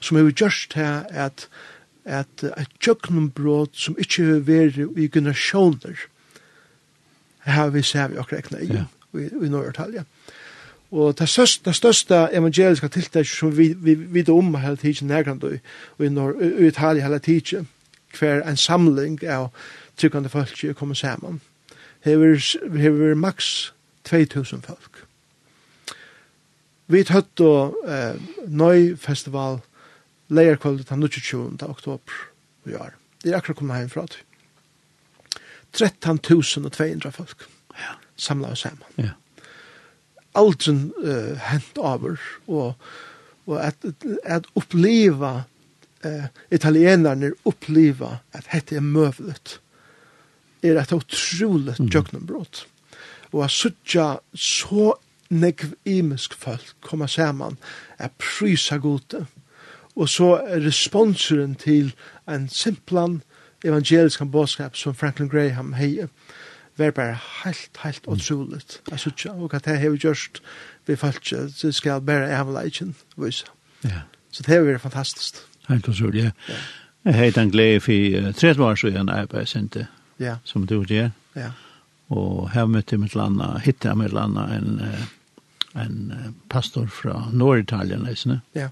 Som 0.00 0.16
er 0.16 0.30
just 0.40 0.74
her 0.74 1.02
at 1.10 1.48
at 2.04 2.42
et 2.44 2.68
tjøknumbrot 2.80 3.70
som 3.72 3.96
ikkje 3.98 4.24
har 4.24 4.42
vært 4.44 4.98
i 5.00 5.08
generasjoner 5.08 6.02
her 7.44 7.70
vi 7.70 7.82
ser 7.82 8.08
vi 8.08 8.18
akkurat 8.20 8.44
ekne 8.44 8.60
i, 8.60 8.68
ja. 8.72 8.84
i, 9.14 9.28
i 9.46 9.48
Norr-Italia. 9.48 10.04
Og 10.94 11.18
det 11.18 11.28
største, 11.28 11.64
det 11.64 11.74
største 11.76 12.28
evangeliske 12.32 12.88
tiltak 12.88 13.26
som 13.26 13.56
vi, 13.56 13.72
vi 13.72 13.94
vi 13.94 14.20
vet 14.20 14.28
om 14.28 14.54
hele 14.54 14.76
tiden 14.76 15.08
nærkant 15.08 15.44
og 15.44 15.56
i, 15.98 16.08
Nor 16.08 16.36
i 16.40 16.68
Italia 16.68 17.02
hele 17.02 17.18
tiden, 17.18 17.68
hver 18.18 18.44
en 18.48 18.56
samling 18.56 19.18
av 19.24 19.48
tryggande 19.96 20.28
folk 20.28 20.56
som 20.58 20.74
kommer 20.74 20.94
sammen 20.94 21.40
hever, 22.04 22.36
hever 22.78 23.14
maks 23.14 23.72
2000 24.04 24.62
folk. 24.62 25.04
Vi 26.86 27.00
tøtt 27.08 27.40
og 27.40 27.78
eh, 27.88 28.20
nøy 28.52 28.92
festival 29.00 29.62
leierkvalitet 30.28 30.92
den 30.92 31.08
22. 31.08 31.56
oktober 31.64 32.20
i 32.68 32.76
år. 32.76 32.92
Det 33.22 33.32
er 33.32 33.38
akkurat 33.38 33.56
kommet 33.56 33.80
hjemmefra 33.80 34.06
til. 34.12 34.20
13.200 35.74 37.10
folk 37.10 37.48
ja. 37.74 37.96
samla 38.16 38.52
oss 38.54 38.66
hjemme. 38.66 38.86
Ja. 39.00 39.14
Aldrin 40.38 40.92
uh, 40.98 41.34
hent 41.48 41.78
over 41.78 42.20
og, 42.46 42.74
og 43.46 43.58
at, 43.62 43.86
at 44.22 44.46
oppleva 44.58 45.32
uh, 46.04 46.26
italienerne 46.54 47.32
oppleva 47.46 48.18
at 48.34 48.48
dette 48.52 48.76
er 48.78 48.86
møvlet 48.86 49.58
er 50.64 50.80
et 50.80 50.92
utroligt 50.92 51.80
mm. 51.80 51.90
jøknenbrot. 51.94 52.66
Og 53.32 53.44
at 53.44 53.50
suttja 53.50 54.14
så 54.34 54.94
nekv 55.30 55.74
imisk 55.84 56.34
folk 56.38 56.74
koma 56.80 57.06
saman 57.06 57.58
er 57.98 58.08
prysa 58.18 58.76
gode. 58.76 59.26
Og 59.96 60.08
så 60.08 60.34
er 60.46 60.66
responsuren 60.66 61.54
til 61.54 61.94
en 62.28 62.48
simplan 62.48 63.22
evangelisk 63.64 64.22
bådskap 64.32 64.76
som 64.76 64.94
Franklin 64.94 65.28
Graham 65.28 65.72
heier 65.72 66.06
var 66.76 66.90
bare 66.90 67.18
helt, 67.44 67.70
helt 67.82 68.06
utroligt. 68.06 68.82
Jeg 68.90 68.98
synes 68.98 69.26
og 69.26 69.54
at 69.54 69.64
det 69.64 69.78
har 69.78 69.88
vi 69.88 69.96
gjort 69.96 70.42
vi 70.86 70.96
folk 70.96 71.32
ikke, 71.32 71.48
så 71.56 71.72
skal 71.72 72.00
bare 72.00 72.30
avla 72.30 72.62
vise. 73.16 73.44
Ja. 73.84 74.00
Så 74.30 74.42
det 74.46 74.54
har 74.54 74.62
vært 74.62 74.80
fantastisk. 74.80 75.34
Helt 75.68 75.88
utrolig, 75.88 76.22
ja. 76.22 76.30
Jeg 77.04 77.14
har 77.14 77.42
en 77.42 77.50
glede 77.50 77.80
for 77.80 78.32
30 78.32 78.64
år 78.64 78.74
siden 78.74 79.08
jeg 79.08 79.28
bare 79.28 79.46
ja. 80.18 80.36
som 80.44 80.66
du 80.66 80.82
gjør. 80.82 81.10
Ja. 81.36 81.50
Og 82.14 82.50
her 82.52 82.66
møtte 82.66 82.94
jeg 82.94 83.00
mitt 83.00 83.14
landa, 83.14 83.54
hittet 83.64 83.88
jeg 83.90 83.98
mitt 83.98 84.12
landa 84.12 84.46
en, 84.54 84.80
en 85.74 86.34
pastor 86.52 86.86
fra 86.86 87.28
Norditalien, 87.32 88.04
liksom. 88.04 88.40
Ja. 88.54 88.68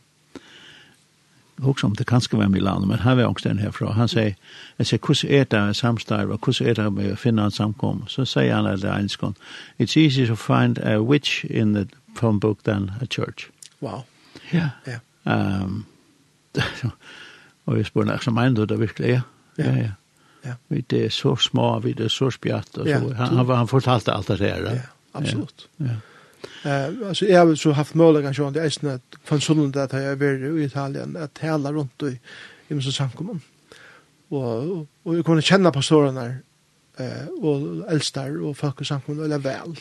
Også 1.63 1.87
om 1.87 1.95
det 1.97 2.07
kanske 2.07 2.37
var 2.39 2.49
Milano, 2.49 2.87
men 2.87 2.99
her 2.99 3.15
var 3.15 3.25
også 3.25 3.49
den 3.49 3.59
herfra. 3.59 3.93
Han 3.93 4.09
sier, 4.09 4.35
jeg 4.79 4.87
sier, 4.87 4.99
hvordan 4.99 5.31
er 5.31 5.45
det 5.45 5.77
samstarv, 5.77 6.31
og 6.31 6.39
hvordan 6.45 6.71
er 6.71 6.75
det 6.75 6.93
med 6.93 7.13
å 7.13 7.17
finne 7.17 7.45
en 7.45 7.55
samkom? 7.55 8.05
Så 8.09 8.25
sier 8.25 8.55
han 8.55 8.67
att 8.67 8.81
det 8.81 8.91
er 8.91 8.99
enskånd. 8.99 9.35
It's 9.79 9.97
easy 9.97 10.27
to 10.27 10.35
find 10.35 10.79
a 10.79 10.99
witch 11.01 11.45
in 11.45 11.75
the 11.75 11.87
phone 12.15 12.41
book 12.41 12.63
than 12.65 12.91
a 13.01 13.07
church. 13.07 13.51
Wow. 13.81 14.05
Ja. 14.53 14.69
Ja. 14.87 14.99
Um, 15.25 15.85
og 17.67 17.77
jeg 17.77 17.87
spør, 17.87 18.05
hva 18.05 18.33
mener 18.33 18.55
du 18.55 18.65
det 18.65 18.81
virkelig? 18.81 19.09
Ja, 19.09 19.21
ja. 19.59 19.77
ja. 19.77 19.91
Ja. 20.45 20.55
Vi 20.69 20.81
det 20.91 21.05
er 21.05 21.09
så 21.09 21.37
små, 21.37 21.79
vi 21.79 21.93
det 21.93 22.05
er 22.05 22.09
så 22.09 22.31
spjatt. 22.31 22.79
Och 22.79 22.87
så. 22.87 22.91
Ja, 22.91 22.99
han, 22.99 23.37
han, 23.37 23.51
han 23.51 23.69
fortalte 23.69 24.13
alt 24.13 24.27
det 24.27 24.39
her. 24.39 24.65
Ja, 24.71 24.81
absolutt. 25.13 25.69
Ja. 25.77 25.85
Eh 26.65 27.09
alltså 27.09 27.27
jag 27.27 27.47
har 27.47 27.55
så 27.55 27.73
haft 27.73 27.95
möjlighet 27.95 28.27
kanske 28.27 28.43
om 28.43 28.53
det 28.53 28.63
är 28.63 29.01
från 29.25 29.41
sådant 29.41 29.77
att 29.77 29.93
jag 29.93 30.23
är 30.23 30.59
i 30.59 30.65
Italien 30.65 31.17
att 31.17 31.39
hela 31.39 31.73
runt 31.73 32.03
i 32.03 32.19
i 32.69 32.75
min 32.75 32.83
samkommun. 32.83 33.41
Och 34.29 34.87
och 35.03 35.17
jag 35.17 35.25
kunde 35.25 35.43
känna 35.43 35.71
pastorerna 35.71 36.37
eh 36.97 37.27
och 37.43 37.93
älstar 37.93 38.43
och 38.43 38.57
folk 38.57 38.81
i 38.81 38.85
samkommun 38.85 39.25
eller 39.25 39.39
väl. 39.39 39.77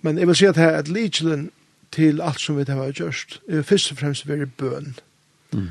Men 0.00 0.18
jag 0.18 0.26
vill 0.26 0.36
säga 0.36 0.50
att 0.50 0.56
här 0.56 0.80
ett 0.80 0.88
Legion 0.88 1.50
till 1.90 2.20
allt 2.20 2.40
som 2.40 2.56
vi 2.56 2.64
det 2.64 2.72
har 2.72 2.86
gjort. 2.86 3.40
Först 3.64 3.92
och 3.92 3.98
främst 3.98 4.26
väldigt 4.26 4.56
bön. 4.56 4.94
Mm. 5.52 5.68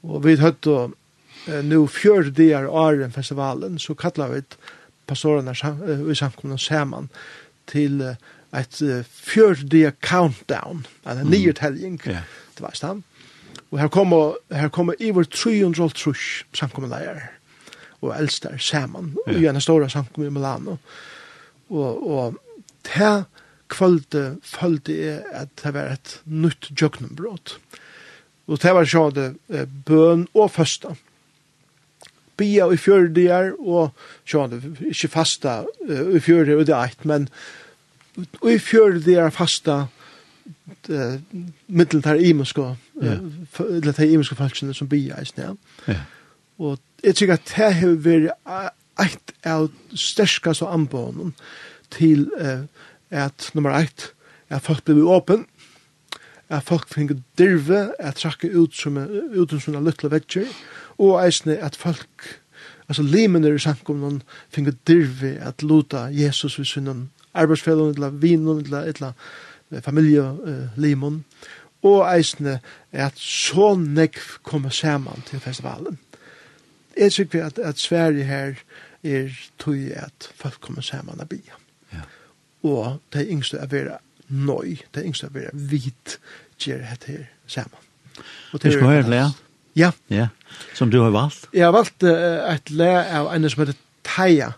Och 0.00 0.26
vi 0.26 0.36
hade 0.36 0.56
då 0.60 0.90
nu 1.46 1.86
fjörde 1.88 2.30
dagar 2.30 2.66
åren 2.66 3.12
festivalen 3.12 3.78
så 3.78 3.94
kallar 3.94 4.28
vi 4.28 4.42
pastorerna 5.06 5.54
i 6.12 6.14
samkomna 6.14 6.58
saman 6.58 7.08
till 7.64 8.16
ett 8.52 8.82
fjörde 9.10 9.92
countdown, 10.00 10.86
en 11.04 11.18
mm. 11.18 11.30
nyrtäljning, 11.30 12.00
yeah. 12.06 12.22
det 12.54 12.62
var 12.62 12.70
stam. 12.70 13.02
Og 13.70 13.80
her 13.80 13.88
kommer, 13.88 14.36
her 14.54 14.68
kommer 14.68 14.94
iver 15.02 15.24
300 15.24 15.88
trus 15.88 16.44
samkommunleier 16.54 17.24
og 18.00 18.14
eldstar 18.14 18.58
saman 18.58 19.16
yeah. 19.26 19.42
i 19.42 19.46
en 19.50 19.60
stora 19.60 19.88
samkomna 19.88 20.30
i 20.30 20.34
Milano. 20.34 20.76
Og, 21.68 22.10
og 22.10 22.36
det 22.86 23.24
kvölde 23.72 24.36
følte 24.44 24.94
jeg 24.94 25.24
at 25.32 25.50
det 25.62 25.74
var 25.74 25.96
et 25.96 26.20
nytt 26.24 26.70
jøgnumbrot. 26.80 27.58
Og 28.46 28.60
det 28.62 28.74
var 28.76 28.86
sånn 28.86 29.16
det 29.16 29.66
bøn 29.88 30.28
og 30.34 30.52
første 30.52 30.94
bia 32.36 32.66
i 32.72 32.78
fjördigar 32.80 33.52
og 33.58 33.92
sjåan, 34.26 34.56
ikkje 34.90 35.10
fasta 35.12 35.62
i 35.88 36.20
fjördigar 36.22 36.62
og 36.62 36.68
det 36.68 36.76
eit, 36.78 37.04
men 37.04 37.28
i 38.46 38.58
fjördigar 38.62 39.30
fasta 39.34 39.86
uh, 40.90 41.14
middel 41.66 42.02
tar 42.02 42.20
imensko, 42.20 42.74
yeah. 43.02 43.20
uh, 43.58 43.60
eller 43.76 43.92
tar 43.92 44.04
imensko 44.04 44.38
falskene 44.38 44.74
som 44.74 44.88
bia 44.88 45.20
i 45.20 45.28
sned. 45.28 45.58
Ja. 45.88 46.00
Og 46.58 46.78
jeg 47.04 47.18
tykker 47.18 47.38
at 47.38 47.50
det 47.50 47.70
har 47.80 47.96
vært 48.04 48.74
eit 49.02 49.34
av 49.46 49.70
sterskast 49.98 50.62
og 50.62 50.74
anbånen 50.74 51.34
til 51.94 52.28
uh, 52.38 52.66
at 53.10 53.50
nummer 53.54 53.74
eit, 53.74 54.12
at 54.50 54.62
folk 54.62 54.84
blir 54.86 55.06
åpen, 55.10 55.46
at 56.52 56.66
folk 56.68 56.88
finner 56.92 57.18
dirve, 57.38 57.88
at 57.98 58.20
trakke 58.20 58.50
ut 58.52 58.74
som, 58.76 58.98
ut 59.00 59.50
som 59.50 59.62
sånne 59.62 59.82
lytle 59.84 60.10
vetsjer, 60.12 60.50
og 60.98 61.18
eisne 61.26 61.56
at 61.58 61.76
folk, 61.76 62.40
altså 62.88 63.02
limene 63.02 63.54
i 63.54 63.58
samkomnen, 63.58 64.22
finge 64.50 64.74
dirvi 64.86 65.36
at 65.40 65.62
luta 65.62 66.08
Jesus 66.12 66.58
vi 66.58 66.64
synnen, 66.64 67.10
arbeidsfellon, 67.34 67.94
eller 67.94 68.10
vinen, 68.10 68.64
eller, 68.64 68.80
eller 68.82 69.80
familielimon, 69.80 71.24
og 71.82 72.16
eisne 72.16 72.60
at 72.92 73.18
så 73.20 73.74
nekv 73.76 74.38
kommer 74.42 74.70
saman 74.70 75.22
til 75.26 75.40
festivalen. 75.40 75.98
Jeg 76.96 77.12
sykker 77.12 77.46
at, 77.46 77.58
at 77.58 77.78
Sverige 77.78 78.24
her 78.24 78.54
er 79.04 79.28
tog 79.58 79.76
at 79.96 80.30
folk 80.34 80.60
kommer 80.60 80.80
saman 80.80 81.20
av 81.20 81.28
bia. 81.28 81.58
Ja. 81.92 82.06
Og 82.62 83.00
det 83.12 83.24
er 83.24 83.32
yngste 83.34 83.60
å 83.60 83.68
være 83.68 83.98
nøy, 84.28 84.78
det 84.94 85.02
er 85.02 85.08
yngste 85.10 85.28
å 85.28 85.34
være 85.34 85.50
vit, 85.52 86.18
gjør 86.60 86.84
dette 86.86 87.12
her 87.12 87.26
saman. 87.46 87.90
Og 88.52 88.62
det 88.62 88.72
er 88.72 88.78
jo 88.78 89.28
Ja. 89.76 89.90
Ja, 90.10 90.28
som 90.74 90.90
du 90.90 91.00
har 91.02 91.10
valgt. 91.10 91.48
Jeg 91.52 91.64
har 91.66 91.74
valgt 91.74 92.02
uh, 92.06 92.44
et 92.52 92.70
le 92.70 92.92
av 93.02 93.32
en 93.34 93.50
som 93.50 93.64
heter 93.64 93.78
Teia. 94.06 94.52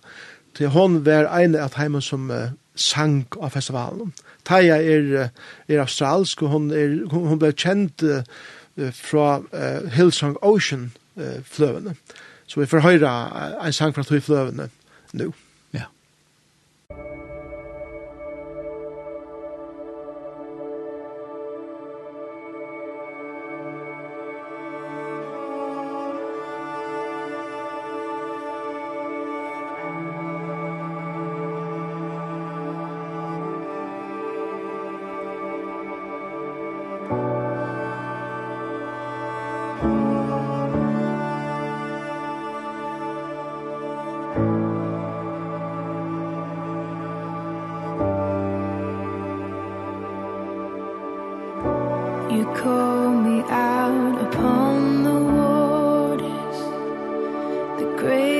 Til 0.56 0.72
hon 0.72 1.00
var 1.06 1.30
en 1.38 1.56
av 1.56 1.76
heimen 1.76 2.04
som 2.04 2.30
uh, 2.30 2.52
sang 2.76 3.24
av 3.40 3.54
festivalen. 3.56 4.12
Taia 4.44 4.76
er, 4.76 5.30
er 5.68 5.80
australsk, 5.82 6.44
og 6.44 6.52
hon, 6.52 6.70
er, 6.70 6.98
hon 7.12 7.40
ble 7.40 7.52
kjent 7.56 8.04
uh, 8.04 8.22
fra 8.92 9.40
uh, 9.40 9.88
Hillsong 9.96 10.36
Ocean 10.44 10.90
uh, 11.16 11.40
fløvene. 11.44 11.96
Så 12.46 12.60
vi 12.60 12.68
får 12.70 12.84
høre 12.84 13.10
en 13.64 13.74
sang 13.74 13.94
fra 13.96 14.04
tog 14.06 14.22
fløvene 14.22 14.68
nå. 15.16 15.32
great. 57.94 58.35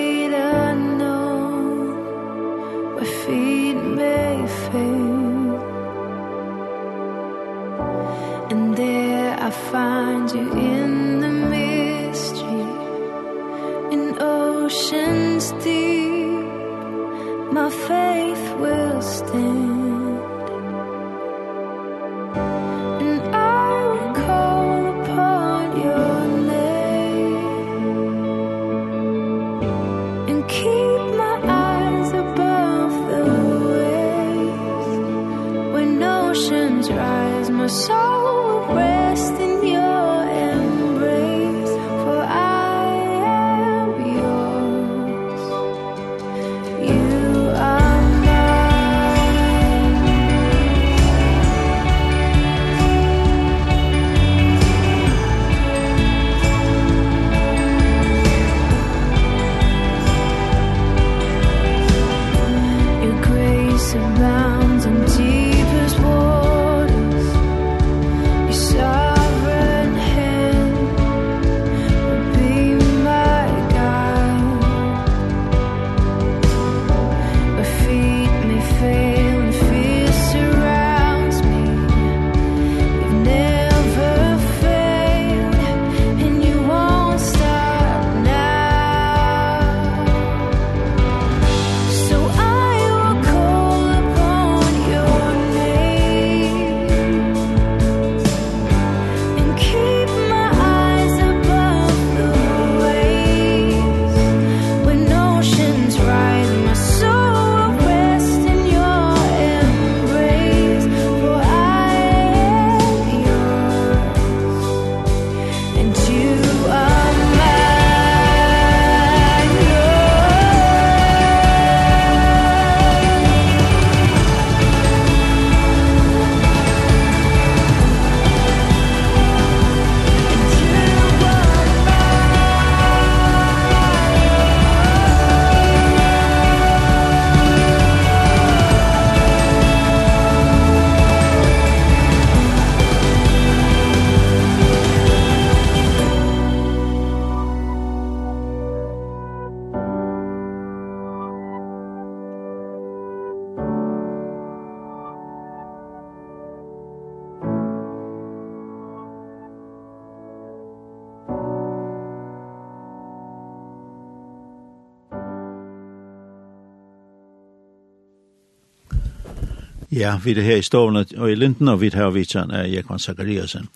Ja, 169.96 170.18
vi 170.24 170.34
er 170.36 170.44
her 170.44 170.60
i 170.60 170.64
Stovene 170.64 171.06
og 171.16 171.30
i 171.30 171.36
Linden, 171.38 171.70
og 171.72 171.80
vi 171.80 171.88
har 171.94 172.10
vitsen 172.12 172.52
av 172.52 172.66
Jekvann 172.68 173.00
Zachariasen. 173.00 173.68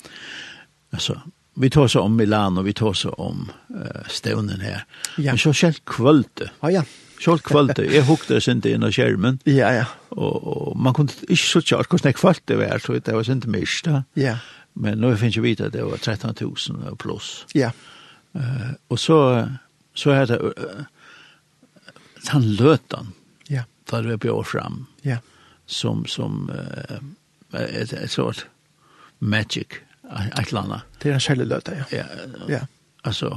Altså, 0.93 1.17
vi 1.57 1.71
tar 1.73 1.89
så 1.89 2.03
om 2.05 2.19
Milan, 2.19 2.59
og 2.61 2.67
vi 2.67 2.75
tar 2.77 2.93
så 2.99 3.13
om 3.17 3.47
uh, 3.49 4.03
Stovnen 4.09 4.61
her. 4.61 4.85
Ja. 5.17 5.33
Men 5.33 5.41
så 5.41 5.55
selv 5.57 5.81
kvølte. 5.89 6.51
Ja, 6.61 6.75
ja. 6.81 6.83
Selv 7.21 7.41
kvølte. 7.45 7.87
jeg 7.89 8.05
hukte 8.11 8.37
det 8.37 8.43
sindi 8.45 8.75
inn 8.77 8.85
á 8.85 8.91
skjermen. 8.93 9.41
Ja, 9.49 9.73
ja. 9.79 9.87
Og, 10.11 10.37
og 10.45 10.77
man 10.77 10.97
kunne 10.97 11.17
ikke 11.29 11.47
så 11.47 11.65
tjart 11.65 11.89
hvordan 11.89 12.13
jeg 12.13 12.21
kvöldi 12.21 12.61
var, 12.61 12.85
så 12.85 12.99
det 12.99 13.17
var 13.17 13.25
sindi 13.25 13.49
mist. 13.53 13.89
Ja. 14.17 14.37
Men 14.75 15.01
nå 15.01 15.15
finnes 15.17 15.41
jeg 15.41 15.45
vite 15.45 15.71
at 15.71 15.77
det 15.77 15.87
var 15.89 16.05
13.000 16.05 16.97
pluss. 17.01 17.47
Ja. 17.57 17.73
Uh, 18.37 18.77
og 18.93 19.01
så, 19.01 19.19
så 19.97 20.13
er 20.21 20.29
det 20.29 20.41
uh, 20.45 20.85
han 22.29 22.45
løtan. 22.61 23.15
Ja. 23.49 23.65
Da 23.89 24.05
det 24.05 24.19
var 24.19 24.25
bjør 24.29 24.45
fram. 24.45 24.85
Ja 25.05 25.23
som, 25.71 26.05
som 26.07 26.51
uh, 26.51 26.99
et, 27.61 27.93
et 27.93 28.11
sort 28.11 28.47
magic, 29.21 29.81
et 30.11 30.49
eller 30.49 30.65
annet. 30.65 30.99
Det 31.03 31.11
er 31.11 31.19
en 31.19 31.23
kjærlig 31.23 31.47
løte, 31.47 31.77
ja. 31.79 31.85
Ja, 31.95 32.29
ja. 32.49 32.61
altså, 33.05 33.31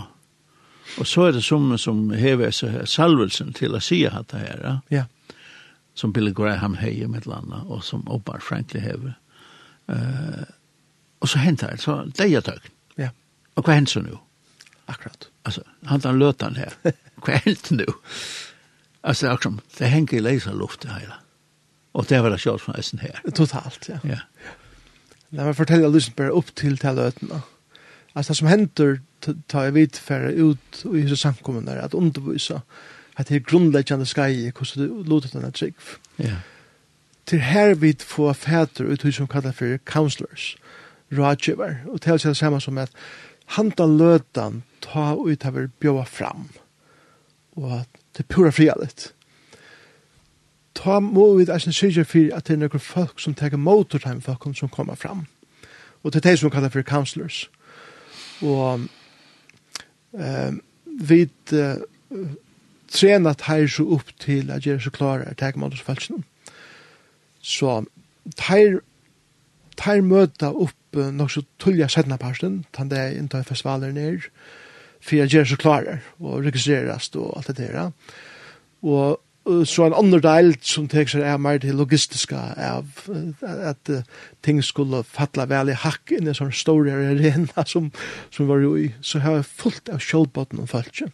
og 0.97 1.07
så 1.07 1.27
er 1.27 1.37
det 1.37 1.43
som, 1.45 1.77
som 1.77 2.09
hever 2.17 2.51
salvelsen 2.85 3.53
til 3.53 3.75
å 3.77 3.81
si 3.83 4.03
at 4.09 4.31
det 4.33 4.41
her, 4.41 4.63
ja. 4.63 4.75
ja. 4.89 5.35
som 5.95 6.13
Billy 6.13 6.33
Graham 6.33 6.77
heier 6.81 7.07
med 7.07 7.21
et 7.23 7.29
eller 7.29 7.43
annet, 7.43 7.69
og 7.69 7.83
som 7.85 8.03
Obar 8.11 8.41
Franklin 8.41 8.83
hever. 8.83 9.15
Uh, 9.87 10.43
og 11.23 11.29
så 11.29 11.39
henter 11.39 11.71
det, 11.71 11.81
så 11.81 12.01
det 12.17 12.27
er 12.27 12.43
tøkken. 12.43 12.71
Ja. 12.99 13.09
Og 13.55 13.65
hva 13.67 13.77
henter 13.77 13.99
så 13.99 14.03
nå? 14.03 14.19
Akkurat. 14.85 15.29
Alltså 15.43 15.63
han 15.85 16.01
han 16.03 16.19
lötan 16.19 16.55
här. 16.55 16.73
Kväll 17.21 17.57
nu. 17.69 17.85
Alltså 19.01 19.31
liksom 19.31 19.61
det 19.77 19.85
hänger 19.85 20.13
i 20.13 20.19
läsa 20.19 20.53
luft 20.53 20.81
det 20.81 20.89
hela. 20.89 21.13
Og 21.93 22.09
det 22.09 22.23
var 22.23 22.33
det 22.33 22.41
kjørt 22.41 22.61
fra 22.61 22.75
Østen 22.77 22.99
her. 22.99 23.19
Totalt, 23.35 23.89
ja. 23.89 23.99
ja. 24.07 24.19
La 25.33 25.45
meg 25.47 25.57
fortelle 25.57 25.89
lysen 25.89 26.15
bare 26.17 26.33
opp 26.33 26.49
til 26.57 26.77
til 26.81 26.97
løtene. 26.97 27.41
Altså 28.13 28.33
det 28.33 28.37
som 28.37 28.49
hender, 28.49 28.97
tar 29.49 29.69
jeg 29.69 29.73
vidfære 29.73 30.33
ut 30.37 30.83
i 30.85 31.01
disse 31.01 31.17
samkommen 31.17 31.65
der, 31.67 31.81
at 31.81 31.93
undervisa 31.93 32.59
at 33.17 33.29
det 33.29 33.35
er 33.35 33.45
grundläggande 33.45 34.05
skai 34.05 34.51
hvordan 34.51 34.87
du 34.87 35.03
låter 35.03 35.29
denne 35.29 35.51
trygg. 35.51 35.75
Ja. 36.19 36.41
Til 37.25 37.41
her 37.41 37.73
vi 37.73 37.95
få 37.99 38.33
fæter 38.33 38.85
ut 38.85 39.01
hur 39.01 39.11
som 39.11 39.27
kallar 39.27 39.51
for 39.51 39.77
counselors, 39.85 40.55
rådgiver, 41.11 41.75
og 41.87 42.01
til 42.01 42.19
seg 42.19 42.29
det 42.29 42.37
samme 42.37 42.61
som 42.61 42.77
at 42.77 42.91
handa 43.45 43.85
løtan 43.85 44.63
ta 44.81 45.13
ut 45.15 45.45
av 45.45 45.57
bjóa 45.79 46.05
fram, 46.05 46.49
og 47.55 47.71
at 47.79 47.87
det 48.17 48.25
er 48.25 48.33
pura 48.35 48.51
frialet 48.51 49.13
ta 50.73 50.99
må 50.99 51.33
vi 51.37 51.45
eisen 51.51 51.73
syrja 51.73 52.03
for 52.07 52.33
at 52.35 52.47
det 52.47 52.55
er 52.55 52.63
noen 52.63 52.81
folk 52.81 53.21
som 53.21 53.35
teker 53.37 53.57
motor 53.57 54.01
til 54.01 54.21
folk 54.21 54.47
som 54.57 54.69
kommer 54.69 54.95
fram. 54.95 55.25
Og 56.03 56.13
det 56.13 56.25
er 56.25 56.29
det 56.29 56.39
som 56.39 56.51
kallar 56.51 56.69
for 56.69 56.81
counselors. 56.81 57.49
Og 58.41 58.87
eh, 60.19 60.53
vi 61.07 61.21
uh, 61.53 61.79
trena 62.91 63.33
teir 63.39 63.67
så 63.71 63.85
opp 63.95 64.11
til 64.19 64.51
at 64.51 64.65
gjøre 64.65 64.83
så 64.83 64.91
klare 64.93 65.29
at 65.29 65.37
teker 65.37 65.59
motor 65.59 65.95
til. 65.95 66.23
Så 67.41 67.83
teir 68.37 68.81
teir 69.79 70.03
møta 70.05 70.51
opp 70.51 70.97
uh, 70.97 71.09
nok 71.11 71.31
så 71.31 71.45
tullja 71.59 71.87
sedna 71.87 72.17
parsten, 72.17 72.63
tann 72.73 72.91
det 72.91 72.99
er 72.99 73.17
innta 73.17 73.41
festivaler 73.43 73.95
nir, 73.95 74.27
for 75.01 75.15
jeg 75.15 75.31
gjør 75.33 75.49
så 75.49 75.57
klare 75.59 75.99
og 76.19 76.45
registrerast 76.45 77.15
og 77.15 77.37
alt 77.37 77.57
det 77.57 77.71
der. 77.71 77.91
Og 78.83 79.22
så 79.43 79.83
en 79.83 79.95
annen 79.97 80.21
del 80.23 80.53
som 80.63 80.85
tek 80.87 81.09
seg 81.11 81.25
er 81.27 81.41
mer 81.41 81.57
til 81.59 81.75
logistiska 81.75 82.39
av 82.63 83.07
at 83.43 83.91
ting 84.45 84.61
skulle 84.63 85.01
fatla 85.03 85.45
vel 85.51 85.73
i 85.73 85.75
hakk 85.75 86.13
inn 86.15 86.29
i 86.31 86.35
sånne 86.37 86.55
store 86.55 86.95
arena 87.11 87.65
som, 87.73 87.89
som 88.31 88.47
var 88.47 88.63
jo 88.63 88.77
i. 88.79 88.87
Så 89.03 89.19
har 89.23 89.41
jeg 89.41 89.51
fullt 89.51 89.91
av 89.91 89.99
kjølbåten 90.03 90.63
og 90.63 90.71
følge 90.71 91.11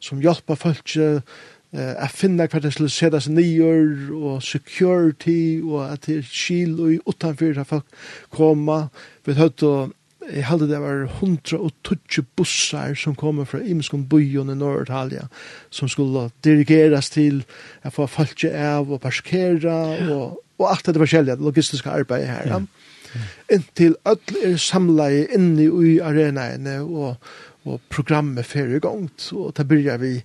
som 0.00 0.20
hjelper 0.24 0.58
følge 0.58 1.08
uh, 1.20 1.94
å 2.00 2.08
finne 2.12 2.48
hva 2.50 2.60
det 2.62 2.72
skulle 2.74 2.92
se 2.92 3.10
seg 3.12 3.36
nyer 3.36 4.10
og 4.16 4.42
security 4.44 5.60
og 5.62 5.84
at 5.86 6.08
det 6.08 6.20
er 6.20 6.26
skil 6.26 6.76
og 6.80 7.10
utenfor 7.12 7.60
at 7.60 7.70
folk 7.70 8.04
kommer. 8.34 8.88
Vi 9.26 9.36
har 9.38 9.52
og 9.68 9.94
jeg 10.30 10.46
halde 10.46 10.68
det 10.70 10.80
var 10.82 11.04
120 11.06 12.26
bussar 12.36 12.94
som 12.98 13.16
kom 13.18 13.42
fra 13.46 13.60
imskon 13.62 14.06
byen 14.10 14.52
i 14.52 14.58
Nordalia, 14.58 15.26
som 15.70 15.88
skulle 15.88 16.28
dirigeras 16.44 17.10
til 17.10 17.42
å 17.84 17.92
få 17.94 18.06
folk 18.10 18.44
av 18.50 18.90
og 18.90 19.02
parkera 19.02 19.76
og, 20.10 20.38
og 20.60 20.68
alt 20.70 20.86
det 20.86 21.02
forskjellige, 21.02 21.40
logistiske 21.42 21.90
arbeidet 21.90 22.30
her. 22.30 22.46
Ja. 22.46 22.60
ja. 22.60 23.26
Inntil 23.56 23.96
alle 24.06 24.46
er 24.52 24.56
samlet 24.62 25.34
inne 25.34 25.66
i 25.66 25.98
arenaene 26.04 26.78
og, 26.84 27.30
og 27.66 27.82
programmet 27.90 28.46
fer 28.46 28.70
i 28.70 28.82
gang, 28.82 29.08
og 29.34 29.52
da 29.56 29.66
byrjar 29.66 30.00
vi 30.02 30.18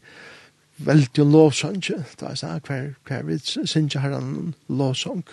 veldig 0.85 1.23
en 1.23 1.31
lovsang, 1.31 1.79
da 2.19 2.33
er 2.33 2.39
det 2.41 2.67
hver, 2.67 2.87
hver 3.07 3.23
vi 3.27 3.39
synger 3.45 4.03
her 4.03 4.17
en 4.17 4.53
lovsang. 4.67 5.23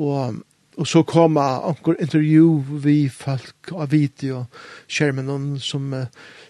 Og 0.00 0.40
og 0.80 0.88
så 0.88 1.02
kom 1.04 1.36
anker 1.36 1.98
intervju 2.00 2.46
vi 2.80 2.96
folk 3.12 3.72
av 3.76 3.90
video 3.92 4.46
skjermen 4.88 5.58
som 5.60 5.92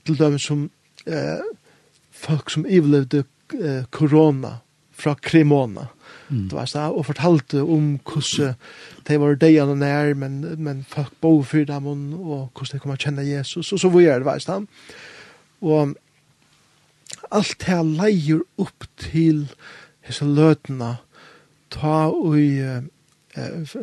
til 0.06 0.18
dem 0.20 0.38
som 0.38 0.68
eh, 1.06 1.42
folk 2.20 2.50
som 2.52 2.66
ivlevde 2.68 3.24
uh, 3.56 3.84
korona 3.90 4.58
fra 4.92 5.14
Kremona 5.14 5.88
mm. 6.28 6.48
det 6.48 6.56
var 6.56 6.68
så, 6.70 6.86
og 6.92 7.08
fortalte 7.08 7.64
om 7.64 7.96
hvordan 8.04 8.54
de 9.08 9.18
var 9.22 9.40
deierne 9.40 9.78
nær 9.80 10.14
men, 10.14 10.42
men 10.58 10.84
folk 10.88 11.12
bo 11.20 11.40
for 11.42 11.66
dem 11.66 11.88
og 11.90 12.52
hvordan 12.54 12.76
de 12.76 12.82
kom 12.84 12.94
å 12.94 13.00
kjenne 13.00 13.26
Jesus 13.26 13.72
og 13.72 13.82
så 13.82 13.90
var 13.90 14.20
det 14.20 14.28
var 14.28 14.44
så, 14.44 14.60
og 15.64 15.96
alt 17.30 17.66
det 17.66 17.82
leier 17.86 18.44
opp 18.60 18.86
til 19.00 19.46
hese 20.06 20.28
løtene 20.28 20.98
ta 21.74 22.10
og 22.12 22.36
uh, 22.36 22.80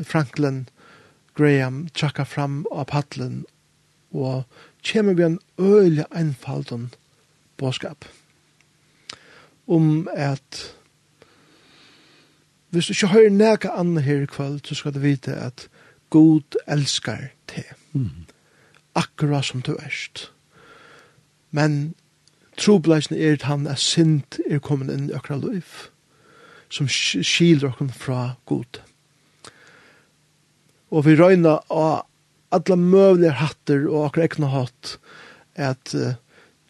Franklin 0.03 0.69
Graham 1.37 1.87
tjakka 1.93 2.25
fram 2.25 2.65
av 2.71 2.85
paddelen 2.91 3.45
og 4.11 4.43
kjemur 4.83 5.13
vi 5.13 5.23
en 5.23 5.39
øylig 5.59 6.05
einfalden 6.11 6.89
båskap 7.57 8.05
om 9.67 10.07
at 10.15 10.73
hvis 12.69 12.85
du 12.85 12.91
ikke 12.91 13.07
hører 13.07 13.29
nægge 13.29 13.69
andre 13.69 14.01
her 14.01 14.21
i 14.21 14.25
kveld, 14.25 14.59
så 14.63 14.75
skal 14.75 14.93
du 14.93 14.99
vite 14.99 15.35
at 15.35 15.69
God 16.09 16.55
elskar 16.67 17.29
te. 17.47 17.63
Mm. 17.93 18.27
Akkurat 18.95 19.45
som 19.45 19.61
du 19.61 19.75
erst. 19.75 20.31
Men 21.51 21.95
trobleisen 22.57 23.15
er 23.15 23.33
at 23.33 23.41
han 23.41 23.67
er 23.67 23.75
sint 23.75 24.39
er 24.49 24.59
kommet 24.59 24.93
inn 24.93 25.09
i 25.09 25.13
akkurat 25.13 25.43
liv 25.43 25.87
som 26.69 26.87
skiler 26.87 27.69
okken 27.69 27.89
fra 27.91 28.33
God. 28.45 28.79
Mm 28.79 28.96
og 30.91 31.05
vi 31.05 31.17
røyna 31.19 31.57
av 31.69 32.05
alla 32.55 32.77
møvlige 32.79 33.35
hatter 33.41 33.83
og 33.89 34.07
akkur 34.07 34.23
ekna 34.23 34.51
hatt 34.53 34.95
at 35.59 35.93
uh, 35.97 36.15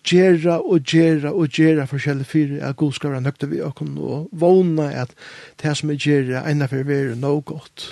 gera 0.07 0.57
og 0.63 0.88
gera 0.88 1.34
og 1.36 1.51
gera 1.53 1.86
forskjellige 1.89 2.32
fyre 2.32 2.63
at 2.65 2.80
god 2.80 2.95
skal 2.95 3.13
være 3.13 3.26
nøkta 3.28 3.49
vi 3.51 3.61
okkur 3.61 3.91
og 4.01 4.30
vona 4.32 4.89
at 5.03 5.13
det 5.61 5.76
som 5.78 5.91
er 5.91 6.01
gera 6.01 6.45
eina 6.47 6.70
fyrir 6.72 6.88
veru 6.88 7.15
no 7.20 7.38
godt 7.45 7.91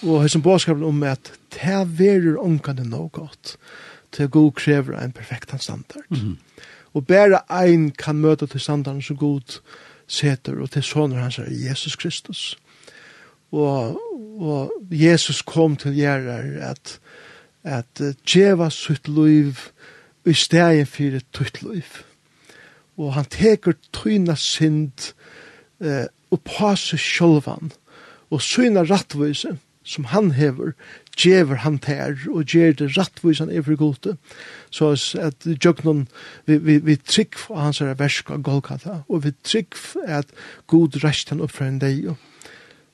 og 0.00 0.22
hesson 0.24 0.42
båskapen 0.42 0.82
om 0.86 1.02
at 1.04 1.32
det 1.54 1.84
veru 1.98 2.38
omkande 2.40 2.88
no 2.88 3.06
godt 3.12 3.56
til 4.12 4.28
god 4.28 4.52
krever 4.58 4.98
en 4.98 5.12
perfektan 5.12 5.58
standard. 5.58 6.04
Mm 6.08 6.16
-hmm. 6.16 6.36
og 6.94 7.06
bare 7.06 7.40
ein 7.64 7.90
kan 7.90 8.16
møta 8.16 8.46
til 8.46 8.60
standarden 8.60 9.02
så 9.02 9.14
god 9.14 9.60
seter 10.06 10.60
og 10.60 10.70
til 10.70 10.82
soner 10.82 11.16
hans 11.16 11.38
er 11.38 11.68
Jesus 11.68 11.96
Kristus. 11.96 12.58
Og 13.52 14.00
og 14.40 14.72
Jesus 14.90 15.42
kom 15.44 15.76
til 15.76 15.98
gjerrar 16.00 16.48
at 16.72 16.98
at 17.64 18.00
djeva 18.24 18.70
sitt 18.72 19.08
liv 19.08 19.58
i 20.24 20.34
stegen 20.36 20.88
fyrir 20.88 21.24
tutt 21.32 21.62
liv. 21.62 22.00
Og 23.00 23.14
han 23.16 23.28
teker 23.28 23.76
tøyna 23.96 24.36
synd 24.36 25.12
eh, 25.80 26.06
og 26.30 26.76
seg 26.78 27.00
sjolvan 27.00 27.72
og 28.30 28.42
syna 28.44 28.84
rattvise 28.86 29.56
som 29.90 30.04
han 30.12 30.30
hever, 30.36 30.74
djever 31.16 31.64
han 31.64 31.78
ter 31.82 32.20
og 32.30 32.44
gjer 32.44 32.76
det 32.78 32.92
rattvise 32.96 33.42
han 33.42 33.52
er 33.52 33.64
for 33.64 33.76
gode. 33.80 34.16
Så 34.70 34.92
at 35.18 35.44
djøgnon, 35.44 36.06
vi, 36.46 36.58
vi, 36.58 36.78
vi 36.78 36.96
trygg 36.96 37.34
for 37.40 37.58
hans 37.58 37.80
verska 37.80 38.36
Golgata 38.36 39.02
og 39.08 39.24
vi 39.24 39.32
trygg 39.42 39.74
at 40.06 40.28
god 40.66 41.00
rest 41.04 41.32
han 41.32 41.40
oppfra 41.40 41.68
en 41.68 41.80
deg 41.80 42.12
og 42.12 42.29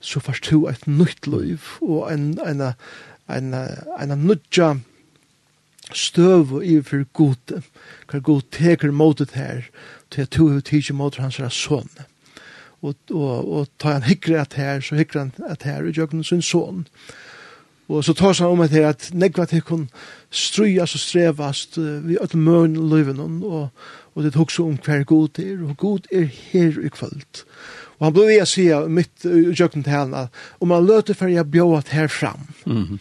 så 0.01 0.21
får 0.21 0.43
to 0.43 0.67
et 0.69 0.87
nytt 0.87 1.27
liv 1.27 1.63
og 1.81 2.13
en, 2.13 2.39
en, 2.47 2.63
en, 3.29 3.55
en, 3.55 4.11
en 4.11 4.27
nødja 4.27 4.75
støv 5.95 6.63
i 6.63 6.77
iverfor 6.77 7.05
gode. 7.13 7.63
Hva 8.11 8.19
god 8.19 8.43
teker 8.53 8.91
motet 8.91 9.37
her 9.39 9.69
til 10.11 10.27
at 10.27 10.35
två 10.35 10.49
har 10.53 10.61
tidsi 10.61 10.93
mot 10.93 11.17
hans 11.17 11.39
er 11.39 11.53
sånn. 11.53 11.91
Og, 12.83 12.95
og, 13.11 13.53
og 13.53 13.69
tar 13.81 13.99
han 13.99 14.07
hikre 14.07 14.41
at 14.43 14.59
her, 14.59 14.83
så 14.85 14.99
hikre 14.99 15.27
han 15.27 15.33
at 15.49 15.65
her 15.67 15.87
i 15.87 15.95
jøkken 15.97 16.25
sin 16.25 16.43
son 16.43 16.85
Og 17.89 18.05
så 18.05 18.13
tar 18.15 18.35
han 18.35 18.51
om 18.51 18.61
at 18.61 18.71
her 18.75 18.89
at 18.89 19.11
negva 19.15 19.45
til 19.47 19.63
kun 19.63 19.85
strujas 20.31 20.95
og 20.95 21.01
strevast 21.01 21.79
vi 21.79 22.19
öll 22.19 22.37
møn 22.37 22.75
i 22.75 22.79
och 22.79 23.53
og, 23.53 23.69
og 24.15 24.23
det 24.23 24.35
er 24.35 24.61
om 24.61 24.79
hver 24.85 25.05
god 25.05 25.39
er, 25.39 25.69
og 25.69 25.77
god 25.77 26.07
er 26.13 26.25
her 26.25 26.81
i 26.85 26.89
kvöld. 26.89 27.45
Og 27.45 27.86
Og 27.99 28.07
han 28.07 28.13
blev 28.13 28.43
å 28.43 28.49
si 28.49 28.67
mitt 28.93 29.25
utjøkken 29.25 29.85
til 29.87 29.93
henne, 29.93 30.27
om 30.61 30.75
han 30.75 30.87
løte 30.87 31.15
for 31.17 31.33
jeg 31.33 31.51
bjøret 31.51 31.89
her 31.89 32.07
fram. 32.07 32.49
Mm 32.67 32.83
-hmm. 32.83 32.99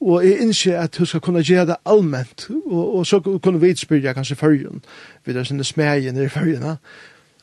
Og 0.00 0.24
jeg 0.24 0.40
innskje 0.40 0.78
at 0.78 0.96
hun 0.96 1.06
skal 1.06 1.20
kunne 1.20 1.42
gjøre 1.42 1.66
det 1.66 1.76
allment, 1.86 2.48
og, 2.66 2.96
og 2.96 3.06
så 3.06 3.20
kunne 3.20 3.60
vi 3.60 3.70
utspyrja 3.70 4.12
kanskje 4.12 4.36
førjen, 4.36 4.82
vi 5.24 5.32
der 5.32 5.44
sinne 5.44 5.64
smegjen 5.64 6.16
i 6.16 6.28
førjena. 6.28 6.76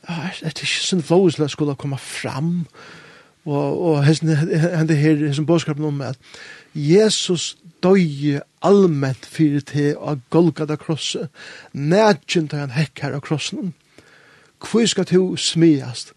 Det 0.06 0.42
er 0.42 0.48
ikke 0.48 0.66
sånn 0.66 1.02
flåsla 1.02 1.48
skulle 1.48 1.74
komme 1.74 1.98
fram, 1.98 2.66
og, 3.44 3.80
og 3.82 4.04
henne 4.04 4.36
her, 4.36 5.16
henne 5.16 5.46
bådskapen 5.46 5.84
om 5.84 6.00
at 6.00 6.18
Jesus 6.74 7.56
døye 7.84 8.40
allment 8.62 9.26
fyrir 9.26 9.60
til 9.60 9.96
av 10.00 10.20
Golgata 10.30 10.76
krosset, 10.80 11.28
nætjent 11.72 12.52
han 12.56 12.70
hekk 12.70 13.02
her 13.04 13.18
av 13.18 13.24
krossen. 13.26 13.74
Hvor 14.64 14.86
skal 14.88 15.04
du 15.10 15.36
smiast? 15.36 16.14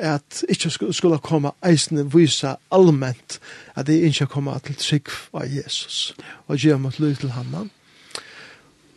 at 0.00 0.42
ikkje 0.48 0.92
skulle 0.92 1.18
komme 1.18 1.52
eisne 1.64 2.04
vysa 2.12 2.56
allment 2.70 3.38
at 3.74 3.86
det 3.86 4.00
ikkje 4.08 4.28
komme 4.30 4.54
til 4.64 4.78
trygg 4.78 5.10
av 5.34 5.48
Jesus 5.50 6.14
og 6.46 6.58
gjøre 6.58 6.78
mot 6.78 6.98
lyd 6.98 7.20
til 7.22 7.34
han 7.36 7.70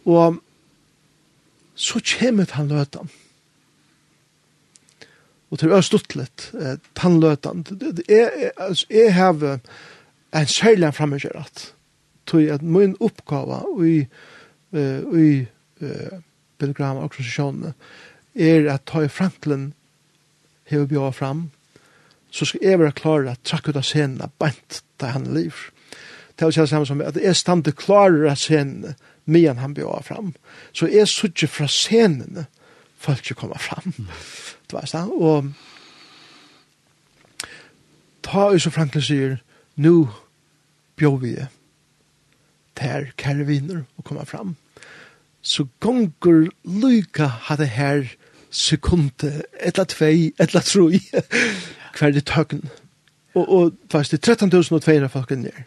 og 0.05 0.39
så 1.75 2.01
kommer 2.19 2.51
han 2.51 2.67
løtan 2.67 3.09
og 5.51 5.59
til 5.59 5.73
Østutlet 5.75 6.51
eh, 6.53 6.77
han 6.97 7.19
løtan 7.19 7.65
jeg, 8.07 8.51
jeg 8.89 9.13
har 9.13 9.59
en 10.31 10.47
særlig 10.47 10.93
fremmedgjøret 10.93 11.73
tog 12.25 12.47
at 12.53 12.61
min 12.61 12.95
oppgave 12.99 13.61
i, 13.87 14.05
uh, 14.71 15.19
i 15.19 15.45
uh, 15.81 16.19
og 16.61 17.03
organisasjonene 17.03 17.73
er 18.35 18.67
at 18.73 18.85
ta 18.85 19.01
i 19.01 19.09
Franklin 19.09 19.71
hever 20.71 20.89
bjør 20.89 21.11
fram, 21.15 21.43
så 22.31 22.47
skal 22.47 22.63
jeg 22.63 22.79
være 22.79 22.95
klar 22.95 23.27
at 23.27 23.43
trakke 23.43 23.71
ut 23.71 23.79
av 23.79 23.85
scenen, 23.85 24.31
bant 24.39 24.81
da 25.01 25.11
han 25.15 25.27
liv. 25.35 25.53
Det 26.35 26.47
er 26.47 26.51
jo 26.55 26.65
samme 26.65 26.87
som 26.87 27.01
at 27.03 27.19
jeg 27.19 27.35
stande 27.35 27.73
klar 27.75 28.15
av 28.25 28.39
scenen, 28.39 28.95
medan 29.25 29.59
han 29.61 29.75
bjør 29.77 30.01
fram. 30.07 30.33
Så 30.73 30.87
jeg 30.89 31.07
sutje 31.11 31.47
fra 31.51 31.67
scenen, 31.69 32.45
for 32.97 33.17
ikke 33.17 33.37
komme 33.43 33.59
fram. 33.59 33.93
Mm. 33.97 34.07
Det 34.69 34.77
var 34.77 34.89
sånn, 34.89 35.11
og 35.11 35.51
ta 38.25 38.51
jo 38.53 38.61
som 38.61 38.73
Franklin 38.73 39.03
sier, 39.05 39.39
nå 39.75 40.07
bjør 40.99 41.17
vi 41.21 41.35
det 41.39 41.49
ter 42.81 43.11
kære 43.19 43.45
viner 43.49 43.83
og 43.97 44.05
komme 44.07 44.25
fram. 44.25 44.55
Så 45.41 45.67
gonger 45.81 46.49
lyka 46.65 47.27
hadde 47.47 47.67
her 47.69 48.05
sekunde, 48.51 49.45
etla 49.59 49.85
tvei, 49.87 50.31
etla 50.39 50.61
troi, 50.65 50.99
hver 51.97 52.15
det 52.15 52.25
tøkken. 52.29 52.65
Og, 53.33 53.45
og 53.47 53.75
fast 53.91 54.11
det 54.11 54.21
er 54.27 54.35
13.200 54.35 55.11
folk 55.11 55.31
inn 55.31 55.47
der. 55.47 55.65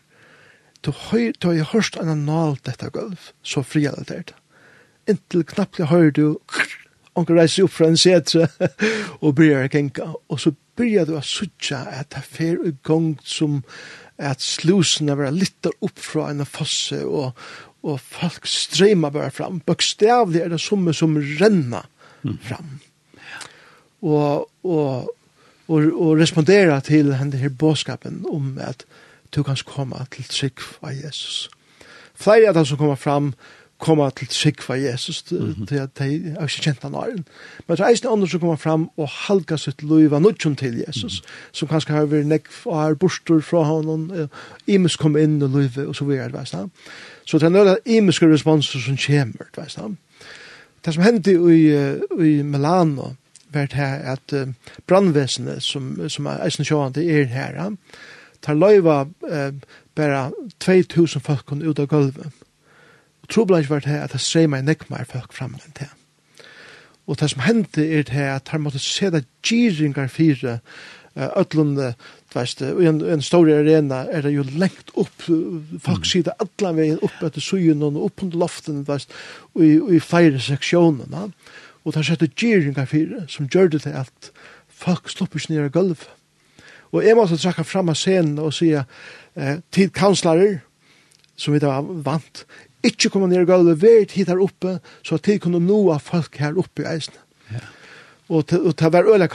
Du 0.85 0.93
har, 0.93 1.18
jo 1.18 1.64
hørst 1.64 1.97
hørt 1.97 2.03
en 2.03 2.12
anal 2.12 2.59
dette 2.66 2.91
gulv, 2.93 3.30
så 3.43 3.62
fria 3.64 3.95
det 3.97 4.09
der. 4.09 4.35
Inntil 5.09 5.45
knappt 5.49 5.80
jeg 5.80 5.89
hører 5.89 6.12
du, 6.12 6.26
onker 7.16 7.39
reiser 7.39 7.64
opp 7.64 7.72
fra 7.72 7.89
en 7.89 8.01
setre, 8.01 8.51
og 9.24 9.37
bryr 9.39 9.62
å 9.62 9.70
genka. 9.72 10.11
Og 10.28 10.41
så 10.43 10.53
bryr 10.76 11.09
du 11.09 11.14
å 11.16 11.24
sutja 11.24 11.80
at 11.89 12.12
det 12.12 12.20
er 12.20 12.28
fer 12.28 12.61
i 12.68 12.74
gong 12.85 13.14
som 13.24 13.62
at 14.20 14.45
slusene 14.45 15.16
var 15.18 15.32
litt 15.35 15.66
opp 15.72 15.99
fra 15.99 16.28
en 16.30 16.45
fosse, 16.47 17.01
og, 17.01 17.32
og 17.82 17.97
folk 18.01 18.45
strømmer 18.49 19.14
bare 19.14 19.32
fram. 19.35 19.62
Bøkstavlig 19.64 20.45
er 20.45 20.53
det 20.53 20.61
som 20.62 20.85
som 20.93 21.16
renner 21.41 21.89
mm. 22.25 22.39
fram. 22.43 22.79
Og, 24.03 24.51
og, 24.64 25.14
og, 25.68 25.83
og 25.93 26.20
respondera 26.20 26.81
til 26.81 27.12
denne 27.12 27.41
her 27.41 27.49
båskapen 27.49 28.25
om 28.29 28.59
at 28.61 28.85
du 29.35 29.43
kan 29.43 29.57
komme 29.66 30.07
til 30.12 30.25
trygg 30.31 30.61
av 30.83 30.93
Jesus. 30.95 31.51
Flere 32.14 32.49
av 32.49 32.55
dem 32.55 32.66
som 32.68 32.79
kommer 32.79 32.95
fram, 33.01 33.35
kommer 33.79 34.11
til 34.11 34.29
trygg 34.31 34.62
for 34.62 34.75
Jesus, 34.75 35.22
til 35.22 35.81
at 35.81 35.99
de 35.99 36.05
er 36.05 36.47
ikke 36.47 36.62
kjent 36.62 36.85
av 36.87 36.93
næren. 36.95 37.25
Men 37.66 37.77
det 37.77 37.83
er 37.83 37.91
eisne 37.91 38.12
andre 38.12 38.29
som 38.31 38.41
kommer 38.41 38.61
fram 38.61 38.87
og 38.97 39.09
halka 39.27 39.59
sitt 39.61 39.83
liv 39.83 40.14
av 40.14 40.22
nødgjum 40.22 40.55
til 40.57 40.79
Jesus, 40.87 41.20
mm. 41.20 41.35
som 41.53 41.68
kanskje 41.68 41.97
har 41.97 42.09
vært 42.12 42.31
nekk 42.31 42.49
og 42.64 42.79
har 42.79 42.95
bostor 42.95 43.43
fra 43.45 43.64
honom, 43.66 44.07
imus 44.66 44.97
kom 44.97 45.18
inn 45.20 45.43
og 45.43 45.59
livet, 45.59 45.87
og 45.87 45.97
så 45.97 46.07
videre, 46.09 46.33
veist 46.33 46.55
han. 46.55 46.70
Så 47.27 47.39
det 47.39 47.51
er 47.51 47.57
nødvendig 47.57 47.99
imuske 47.99 48.31
responser 48.31 48.85
som 48.85 49.01
kommer, 49.01 49.51
veist 49.57 49.83
han 49.83 49.99
det 50.85 50.95
som 50.95 51.03
hendte 51.03 51.32
i, 51.32 51.62
i 52.20 52.43
Milano 52.43 53.14
var 53.55 53.66
det 53.66 53.78
her 53.78 54.12
at 54.12 54.32
uh, 54.32 54.49
brandvesenet 54.87 55.62
som, 55.62 56.09
som 56.09 56.26
er 56.26 56.43
eisen 56.45 56.66
sjående 56.66 57.05
er 57.05 57.24
her, 57.30 57.76
tar 58.43 58.59
løyva 58.59 59.05
uh, 59.05 59.53
bara 59.95 60.30
2000 60.61 61.22
folk 61.22 61.53
ut 61.53 61.78
av 61.78 61.87
gulvet. 61.87 62.32
Og 63.22 63.28
trobladis 63.28 63.70
var 63.70 63.80
det 63.80 63.93
her 63.93 64.05
at 64.05 64.12
det 64.12 64.20
strema 64.20 64.59
meg 64.59 64.66
nekmar 64.68 65.07
folk 65.09 65.32
fram 65.32 65.55
enn 65.55 65.78
det. 65.78 65.89
Og 67.07 67.20
det 67.20 67.30
som 67.30 67.45
hendte 67.45 67.85
er 67.85 68.03
det 68.03 68.16
her 68.16 68.35
at 68.35 68.49
han 68.53 68.64
måtte 68.64 68.78
se 68.78 69.11
det 69.11 69.26
gyringar 69.45 70.09
fire 70.09 70.59
ötlunde, 71.14 71.95
Fast 72.35 72.64
i 72.64 72.89
en, 72.89 72.99
en 72.99 73.22
stor 73.22 73.47
arena 73.47 74.01
er 74.11 74.24
det 74.26 74.32
jo 74.35 74.43
lengt 74.59 74.91
opp, 74.99 75.26
folk 75.85 76.09
sier 76.09 76.26
det 76.26 76.35
alle 76.43 76.72
veien 76.74 76.99
opp 77.07 77.20
etter 77.22 77.45
sugen 77.45 77.85
og 77.87 78.01
opp 78.09 78.24
under 78.26 78.41
loften, 78.43 78.80
fast, 78.89 79.14
og 79.55 79.62
i, 79.62 79.76
i 79.95 80.01
feire 80.03 80.41
seksjonene. 80.43 81.28
Og 81.85 81.93
det 81.93 82.01
har 82.01 82.09
sett 82.09 82.43
gjeringa 82.43 82.87
fire, 82.91 83.22
som 83.30 83.47
gjør 83.47 83.70
det 83.76 83.85
til 83.85 83.95
at 84.01 84.30
folk 84.74 85.12
slipper 85.12 85.39
ikke 85.39 85.55
ned 85.55 85.68
i 85.68 85.74
gulvet. 85.76 86.07
Og 86.95 87.07
jeg 87.07 87.18
måtte 87.18 87.39
trakka 87.39 87.62
fram 87.66 87.91
av 87.91 87.99
scenen 87.99 88.39
og 88.43 88.55
sige, 88.55 88.85
eh, 89.39 89.59
til 89.74 89.91
kanslerer, 89.95 90.61
som 91.37 91.55
vi 91.55 91.62
da 91.62 91.80
vant, 91.82 92.45
ikke 92.85 93.11
komme 93.11 93.30
ned 93.30 93.45
i 93.45 93.49
gulvet, 93.49 93.82
vært 93.82 94.18
hit 94.18 94.30
her 94.30 94.43
oppe, 94.43 94.80
så 95.07 95.18
at 95.18 95.26
de 95.26 95.39
kunne 95.43 95.62
noe 95.62 96.01
folk 96.03 96.39
her 96.43 96.59
oppe 96.59 96.82
i 96.82 96.91
eisene 96.97 97.24
og 98.29 98.77
ta 98.77 98.89
var 98.89 99.05
øyla 99.05 99.29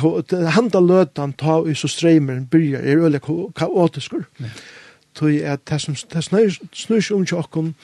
handa 0.49 0.79
løtan 0.79 1.33
ta 1.33 1.61
i 1.65 1.75
så 1.75 1.87
streimeren 1.87 2.47
byrja 2.47 2.79
er 2.79 3.03
øyla 3.05 3.19
kaotiskur. 3.55 4.23
Tog 5.13 5.33
at 5.33 5.59
det 5.69 5.81
som 5.81 5.95
snur 6.73 7.01
seg 7.01 7.17
om 7.17 7.25
tjokken 7.25 7.75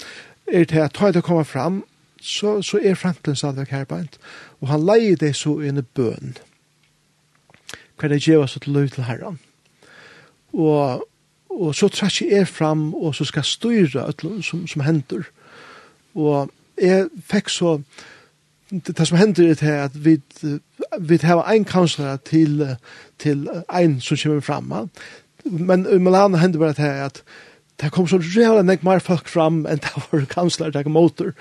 er 0.48 0.66
til 0.66 0.80
at 0.80 0.94
ta 0.94 1.12
det 1.12 1.24
kommer 1.24 1.44
fram 1.44 1.84
så, 2.22 2.62
så 2.62 2.80
er 2.82 2.96
Franklin 2.96 3.36
det 3.36 3.68
her 3.70 3.86
beint 3.86 4.18
og 4.62 4.68
han 4.68 4.86
leier 4.86 5.16
det 5.16 5.36
så 5.36 5.60
i 5.62 5.68
en 5.68 5.86
bøn. 5.94 6.38
Hva 8.00 8.10
det 8.10 8.24
gjeva 8.24 8.44
oss 8.44 8.58
til 8.62 8.74
løy 8.74 8.88
til 8.90 9.04
herran. 9.04 9.38
Og, 10.54 11.06
og 11.50 11.76
så 11.76 11.88
trakk 11.88 12.22
jeg 12.22 12.40
er 12.40 12.46
fram 12.46 12.94
og 12.96 13.16
så 13.16 13.26
skal 13.26 13.44
styra 13.44 14.12
som, 14.42 14.68
som 14.68 14.82
hender 14.82 15.28
og 16.16 16.52
jeg 16.82 17.08
fikk 17.28 17.50
så 17.52 17.78
det 18.72 19.08
som 19.08 19.18
hender 19.18 19.56
er 19.62 19.84
at 19.84 20.06
vi, 20.06 20.18
vi 21.00 21.20
har 21.24 21.44
en 21.52 21.66
kansler 21.66 22.18
til, 22.26 22.76
til 23.20 23.48
en 23.70 24.02
som 24.02 24.18
kommer 24.18 24.42
fram. 24.42 24.90
Men 25.46 25.86
i 25.86 25.98
Milano 25.98 26.38
hender 26.38 26.60
bare 26.60 26.74
det 26.74 26.90
at 27.06 27.24
det 27.82 27.92
kom 27.92 28.08
så 28.08 28.18
reale 28.18 28.64
nek 28.64 28.84
mer 28.84 29.04
folk 29.04 29.28
fram 29.28 29.66
enn 29.68 29.82
det 29.84 29.92
var 30.12 30.26
kansler, 30.32 30.72
det 30.72 30.84
kom 30.84 30.96
motor. 30.96 31.34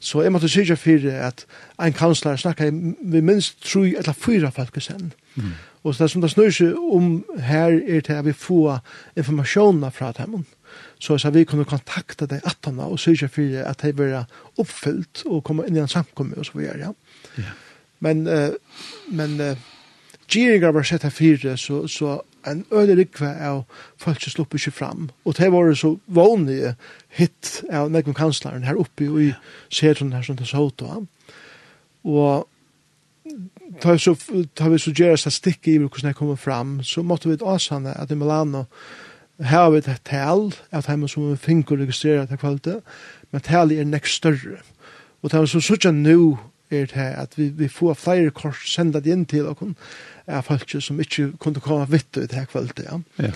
Så 0.00 0.22
jeg 0.22 0.32
måtte 0.32 0.48
sikkert 0.48 0.78
for 0.78 1.10
at 1.10 1.46
en 1.82 1.92
kansler 1.92 2.36
snakker 2.36 2.70
vi 3.02 3.20
minst 3.20 3.62
tro 3.64 3.82
eller 3.82 4.12
fyra 4.12 4.50
folk 4.50 4.76
sen. 4.82 5.12
Mm. 5.34 5.52
Og 5.82 5.94
så 5.94 6.04
det 6.04 6.10
som 6.12 6.22
det 6.22 6.30
snur 6.32 6.50
seg 6.54 6.76
om 6.76 7.10
her 7.44 7.78
er 7.78 8.02
til 8.04 8.18
at 8.18 8.26
vi 8.26 8.34
får 8.34 8.80
informasjoner 9.16 9.94
fra 9.94 10.12
dem. 10.16 10.44
Så, 10.98 11.18
så 11.18 11.30
vi 11.30 11.46
kunne 11.48 11.64
kontakta 11.68 12.26
de 12.26 12.40
attene 12.44 12.84
og 12.84 13.00
sørge 13.00 13.28
for 13.32 13.62
at 13.64 13.82
de 13.82 13.92
blir 13.96 14.26
oppfylt 14.58 15.24
og 15.26 15.44
komme 15.46 15.66
inn 15.66 15.78
i 15.78 15.82
en 15.84 15.90
samkomme 15.90 16.36
og 16.36 16.46
så 16.46 16.58
videre. 16.58 16.90
Ja. 16.90 16.92
ja. 17.38 17.56
Men, 18.04 18.26
uh, 18.26 18.54
men 19.10 19.40
uh, 19.40 19.56
Gjeringar 20.28 20.74
var 20.76 20.84
sett 20.84 21.06
her 21.06 21.14
fire, 21.14 21.56
så, 21.56 21.86
så 21.88 22.18
en 22.46 22.64
øde 22.70 22.96
rikve 22.98 23.30
av 23.40 23.62
folk 23.96 24.20
som 24.22 24.34
slipper 24.34 24.60
ikke 24.60 24.76
fram. 24.76 25.08
Og 25.24 25.36
det 25.38 25.48
var 25.52 25.72
så 25.74 25.94
vanlige 26.06 26.74
hit 27.08 27.62
av 27.72 27.90
Negum 27.90 28.14
Kanslaren 28.14 28.66
her 28.68 28.78
oppe 28.78 29.08
i 29.08 29.30
setron 29.72 30.12
her 30.12 30.22
som 30.22 30.36
det 30.36 30.48
så 30.48 30.66
ut. 30.68 30.84
Og 32.04 32.48
ta 33.80 33.96
så, 33.98 34.14
ta 34.54 34.68
vi 34.72 34.80
så 34.82 34.92
gjør 34.94 35.16
seg 35.20 35.34
stikk 35.34 35.68
i 35.68 35.78
hvordan 35.78 36.10
jeg 36.10 36.18
kommer 36.18 36.38
fram, 36.40 36.78
så 36.84 37.02
måtte 37.02 37.30
vi 37.30 37.38
åsanne 37.40 37.94
at 37.94 38.12
i 38.12 38.18
Milano 38.18 38.66
har 39.44 39.70
vi 39.70 39.78
et 39.78 40.02
tal, 40.04 40.52
at 40.74 40.88
hemma 40.90 41.08
som 41.08 41.30
vi 41.30 41.36
finner 41.38 41.84
registrere 41.84 42.26
til 42.26 42.40
kvalitet, 42.40 42.94
men 43.30 43.44
talet 43.46 43.78
er 43.78 43.86
nekst 43.86 44.18
større. 44.22 44.62
Og 45.22 45.30
det 45.30 45.38
er 45.38 45.50
så 45.50 45.62
sånn 45.62 46.02
nå 46.02 46.38
er 46.70 46.88
det 46.90 47.10
at 47.16 47.36
vi, 47.38 47.48
vi 47.54 47.68
får 47.72 47.96
flere 47.96 48.30
kors 48.34 48.66
sendet 48.68 49.06
inn 49.06 49.24
til 49.26 49.46
noen 49.48 49.76
av 50.28 50.44
folk 50.50 50.74
som 50.84 50.98
ikke 51.00 51.32
kunne 51.40 51.62
komme 51.64 51.86
vitt 51.88 52.18
i 52.18 52.26
det 52.26 52.36
her 52.36 52.50
kvalitet. 52.50 52.90
Ja. 52.90 53.30
ja. 53.30 53.32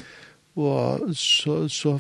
Og 0.53 1.14
så, 1.16 1.64
så 1.72 1.97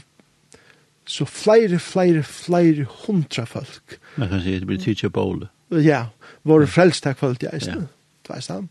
så 1.04 1.24
flere, 1.24 1.78
flere, 1.78 2.22
flere 2.22 2.84
hundra 3.06 3.44
folk. 3.44 3.98
Man 4.16 4.28
kan 4.28 4.42
si 4.42 4.54
det 4.58 4.66
blir 4.66 4.78
tidsja 4.78 5.08
båle. 5.08 5.48
Ja, 5.70 6.04
våre 6.46 6.66
frelst 6.66 7.04
her 7.08 7.16
kvalitet, 7.18 7.66
ja. 7.66 7.74
ja 7.74 7.80
du 8.26 8.32
veist 8.32 8.50
han. 8.50 8.68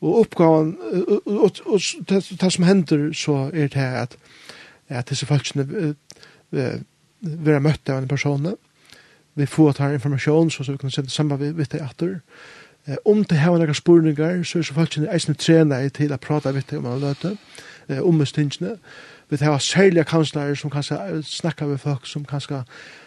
Og 0.00 0.22
oppgaven, 0.22 0.76
og 1.26 1.60
og 1.66 1.80
det 2.40 2.52
som 2.52 2.64
hender 2.64 3.12
så 3.12 3.50
er 3.52 3.68
det 3.68 3.76
at 3.76 4.16
at 4.88 5.08
disse 5.08 5.26
folkene 5.26 5.94
vera 7.20 7.60
møtt 7.60 7.88
av 7.88 7.98
en 7.98 8.08
person. 8.08 8.56
Vi 9.34 9.46
får 9.46 9.72
ta 9.72 9.92
informasjon 9.92 10.50
så 10.50 10.64
så 10.64 10.72
vi 10.72 10.78
kan 10.78 10.90
sette 10.90 11.10
sammen 11.10 11.38
med, 11.38 11.52
med 11.54 11.66
det 11.70 11.82
etter 11.82 12.20
Eh, 12.86 12.96
om 13.04 13.24
det 13.24 13.38
har 13.38 13.58
noen 13.58 13.76
spurningar 13.76 14.42
så 14.44 14.58
er 14.58 14.64
så 14.64 14.74
folkene 14.74 15.10
eisende 15.12 15.38
trena 15.38 15.82
til 15.92 16.14
å 16.14 16.20
prate 16.20 16.52
med 16.56 16.64
det 16.70 16.78
om 16.78 16.88
man 16.88 17.02
løte 17.02 17.36
om 18.00 18.24
stingene. 18.26 18.76
Vi 19.30 19.38
har 19.42 19.58
særlige 19.58 20.04
kanslere 20.04 20.56
som 20.56 20.70
kan 20.70 20.84
snakke 21.22 21.66
med 21.66 21.78
folk 21.78 22.06
som 22.06 22.24
kan 22.24 22.64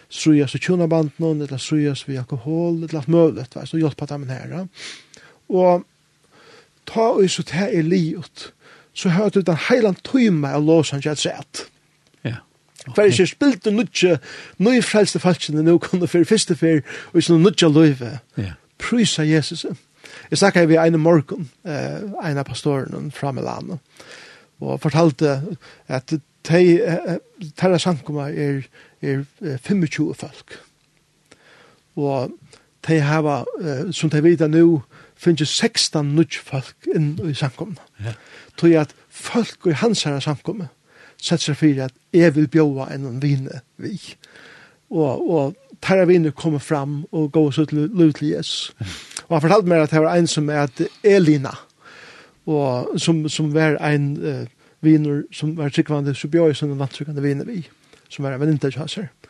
strujas 0.08 0.54
i 0.54 0.58
tjonabanden 0.58 1.42
eller 1.42 1.56
strujas 1.56 2.08
ved 2.08 2.18
alkohol 2.18 2.82
eller 2.82 2.98
alt 2.98 3.08
mulig 3.08 3.46
så 3.64 3.76
hjelper 3.76 4.06
dem 4.06 4.28
her 4.28 4.66
og 5.48 5.84
ta 6.86 7.10
og 7.14 7.30
så 7.30 7.42
ta 7.42 7.68
er 7.68 7.82
livet, 7.82 8.52
så 8.94 9.08
har 9.08 9.28
du 9.28 9.40
den 9.40 9.58
heilan 9.68 9.96
tøyma 10.06 10.54
av 10.54 10.66
låsen 10.66 11.02
jeg 11.02 11.10
har 11.10 11.20
sett. 11.20 11.64
Ja. 12.24 12.36
Hver 12.94 13.10
ikke 13.10 13.26
spilte 13.26 13.72
nudje, 13.74 14.18
nøy 14.58 14.82
frelste 14.84 15.18
falskene 15.18 15.64
nå 15.64 15.78
kunne 15.82 16.08
for 16.10 16.24
første 16.28 16.56
fyr, 16.56 16.82
og 17.12 17.18
ikke 17.20 17.38
nudje 17.40 17.70
løyve. 17.72 18.18
Ja. 18.36 18.54
Prysa 18.78 19.24
Jesus. 19.26 19.66
Jeg 20.30 20.38
snakket 20.38 20.68
vi 20.68 20.76
en 20.76 21.00
morgen, 21.00 21.50
eh, 21.64 22.02
en 22.30 22.38
av 22.38 22.44
pastoren 22.44 23.10
fra 23.10 23.32
Milano, 23.32 23.78
og 24.60 24.80
fortalte 24.80 25.40
at 25.88 26.14
de, 26.48 27.08
Terra 27.56 27.78
Sankoma 27.78 28.28
er, 28.30 28.62
er 29.02 29.24
25 29.62 30.14
folk. 30.14 30.60
Og 31.96 32.30
de 32.88 33.00
hava, 33.00 33.44
som 33.92 34.10
de 34.10 34.22
vet 34.22 34.40
nå, 34.50 34.82
finnes 35.24 35.50
16 35.50 36.14
nudge 36.14 36.40
folk 36.44 36.88
inn 36.94 37.14
i 37.24 37.34
samkomna. 37.36 37.82
Ja. 38.04 38.14
Tog 38.60 38.76
at 38.84 38.94
folk 39.08 39.66
i 39.70 39.76
hans 39.80 40.04
herre 40.04 40.22
samkomna 40.24 40.70
sett 41.24 41.44
seg 41.44 41.56
fyrir 41.56 41.86
at 41.86 41.94
jeg 42.12 42.34
vil 42.36 42.48
bjóa 42.52 42.90
en 42.92 43.20
vine 43.22 43.62
vi. 43.80 43.96
Og, 44.92 45.30
og 45.30 45.78
tæra 45.82 46.04
viner 46.08 46.34
kommer 46.36 46.60
fram 46.60 47.04
og 47.12 47.30
gå 47.32 47.46
oss 47.48 47.58
ut 47.58 47.72
til 47.72 48.28
Jesus. 48.28 48.74
Og 49.28 49.36
han 49.36 49.46
fortalte 49.46 49.70
meg 49.70 49.86
at 49.86 49.94
det 49.94 50.02
var 50.04 50.18
en 50.18 50.28
som 50.28 50.50
er 50.52 50.68
Elina, 51.02 51.54
og 52.46 53.00
som, 53.00 53.24
som 53.28 53.54
var 53.54 53.78
en 53.80 54.10
uh, 54.20 54.44
viner 54.84 55.22
som 55.32 55.56
var 55.56 55.72
tryggvande, 55.72 56.14
så 56.14 56.28
bjói 56.28 56.52
som 56.52 56.70
en 56.70 56.78
vantryggvande 56.78 57.24
viner 57.24 57.48
vi, 57.48 57.62
som 58.12 58.24
var 58.24 58.36
en 58.36 58.44
venninta 58.44 58.70
kjasser. 58.70 59.08
Mm 59.08 59.23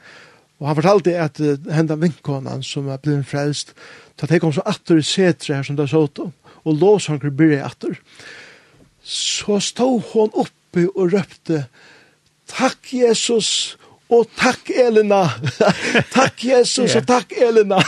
Og 0.63 0.69
han 0.69 0.79
fortalte 0.79 1.17
at 1.19 1.41
uh, 1.43 1.55
hendan 1.75 2.03
vinkonan 2.03 2.63
som 2.63 2.89
er 2.89 3.01
blivit 3.03 3.29
frelst, 3.29 3.75
ta 4.17 4.29
jeg 4.31 4.43
kom 4.43 4.53
så 4.55 4.63
atter 4.67 5.01
i 5.01 5.07
setre 5.07 5.59
her 5.59 5.67
som 5.67 5.77
det 5.77 5.89
så 5.91 6.05
til, 6.15 6.31
og 6.65 6.77
lås 6.81 7.09
han 7.11 7.21
kunne 7.21 7.37
byrja 7.37 7.65
atter. 7.67 7.99
Så 9.03 9.59
stod 9.61 10.03
hon 10.13 10.31
oppe 10.33 10.87
og 10.95 11.13
røpte, 11.13 11.67
Takk 12.45 12.91
Jesus, 12.93 13.79
og 14.13 14.29
takk 14.37 14.69
Elena, 14.77 15.23
takk 16.17 16.45
Jesus, 16.45 16.93
yeah. 16.93 17.01
og 17.01 17.07
takk 17.09 17.33
Elena, 17.41 17.79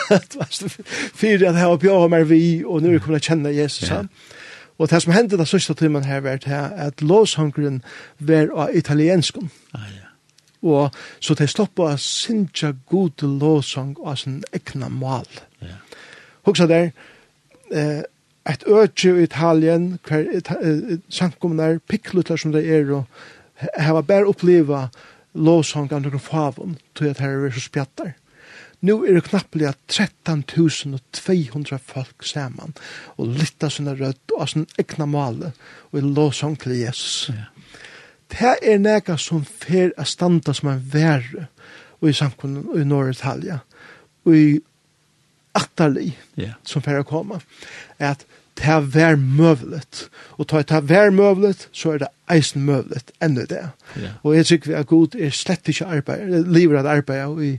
fyrir 1.14 1.44
at 1.50 1.58
jeg 1.58 1.60
har 1.60 1.76
bjør 1.82 2.08
meg 2.12 2.24
vi, 2.30 2.40
og 2.64 2.80
nu 2.82 2.96
kommer 2.96 3.20
jeg 3.20 3.28
kjenne 3.28 3.52
Jesus. 3.52 3.90
Yeah. 3.92 4.08
Og 4.78 4.90
det 4.90 5.02
som 5.04 5.14
hendte 5.16 5.38
da 5.40 5.46
sørste 5.48 5.76
timen 5.76 6.04
her 6.04 6.24
var 6.24 6.40
at 6.48 7.04
låshangren 7.04 7.82
var 8.18 8.50
av 8.56 8.74
italienskum. 8.76 9.48
Ah, 9.74 9.86
ja. 9.92 10.05
Og 10.62 10.94
så 11.20 11.36
de 11.38 11.48
stoppa 11.50 11.92
å 11.92 12.00
synge 12.00 12.72
god 12.90 13.22
låsang 13.22 13.96
av 14.04 14.16
sin 14.22 14.42
egna 14.56 14.88
mal. 14.88 15.26
Ja. 15.60 15.78
Hugsa 16.46 16.66
der, 16.70 16.92
eh, 17.72 18.02
et 18.46 18.64
øtje 18.66 19.16
i 19.16 19.24
Italien, 19.26 19.98
hver 20.06 20.28
eh, 20.30 20.98
samkommunar, 21.10 21.80
pikklutlar 21.88 22.38
som 22.38 22.52
det 22.54 22.64
er, 22.70 22.92
og 22.94 23.04
hava 23.78 24.02
bær 24.06 24.28
oppleva 24.30 24.86
låsang 25.34 25.90
av 25.92 26.04
noen 26.04 26.22
favon, 26.22 26.78
tog 26.94 27.10
at 27.10 27.22
her 27.24 27.46
er 27.48 27.54
så 27.54 27.64
spjattar. 27.64 28.14
Nu 28.84 29.00
er 29.06 29.16
det 29.16 29.24
knapplega 29.26 29.72
13.200 29.88 31.80
folk 31.82 32.24
saman, 32.24 32.76
og 33.16 33.34
lytta 33.38 33.70
sinna 33.72 33.96
rødt 33.96 34.36
og 34.36 34.48
sin 34.52 34.66
egna 34.78 35.08
male, 35.10 35.52
og 35.90 35.98
i 35.98 36.04
låsang 36.06 36.58
til 36.60 36.76
Jesus. 36.78 37.30
Ja 37.32 37.55
det 38.34 38.56
er 38.62 38.78
nega 38.82 39.16
som 39.20 39.44
fer 39.44 39.92
a 39.96 40.04
standa 40.04 40.54
som 40.54 40.72
en 40.72 40.82
verre 40.92 41.48
i 42.06 42.12
samkonnen 42.14 42.74
i 42.78 42.84
norra 42.86 43.14
Italien 43.14 43.62
og 44.26 44.34
i 44.36 44.48
atterlig 45.56 46.10
yeah. 46.36 46.58
som 46.66 46.84
fer 46.84 47.00
a 47.00 47.06
koma 47.06 47.40
at 48.02 48.26
det 48.56 48.76
vær 48.94 49.18
møvlet. 49.20 50.06
Og 50.40 50.48
ta 50.48 50.62
det 50.64 50.78
vær 50.88 51.10
møvlet, 51.12 51.66
så 51.76 51.92
er 51.92 51.98
det 52.04 52.08
eisen 52.32 52.64
møvlet 52.64 53.12
enda 53.22 53.44
det. 53.50 53.62
Yeah. 53.98 54.14
Og 54.24 54.36
jeg 54.36 54.48
tykker 54.48 54.70
vi 54.70 54.76
at 54.78 54.88
god 54.88 55.16
er 55.20 55.34
slett 55.36 55.68
ikke 55.68 55.88
arbeid, 55.98 56.48
livet 56.48 56.80
at 56.80 56.88
arbeid 56.88 57.42
i 57.44 57.50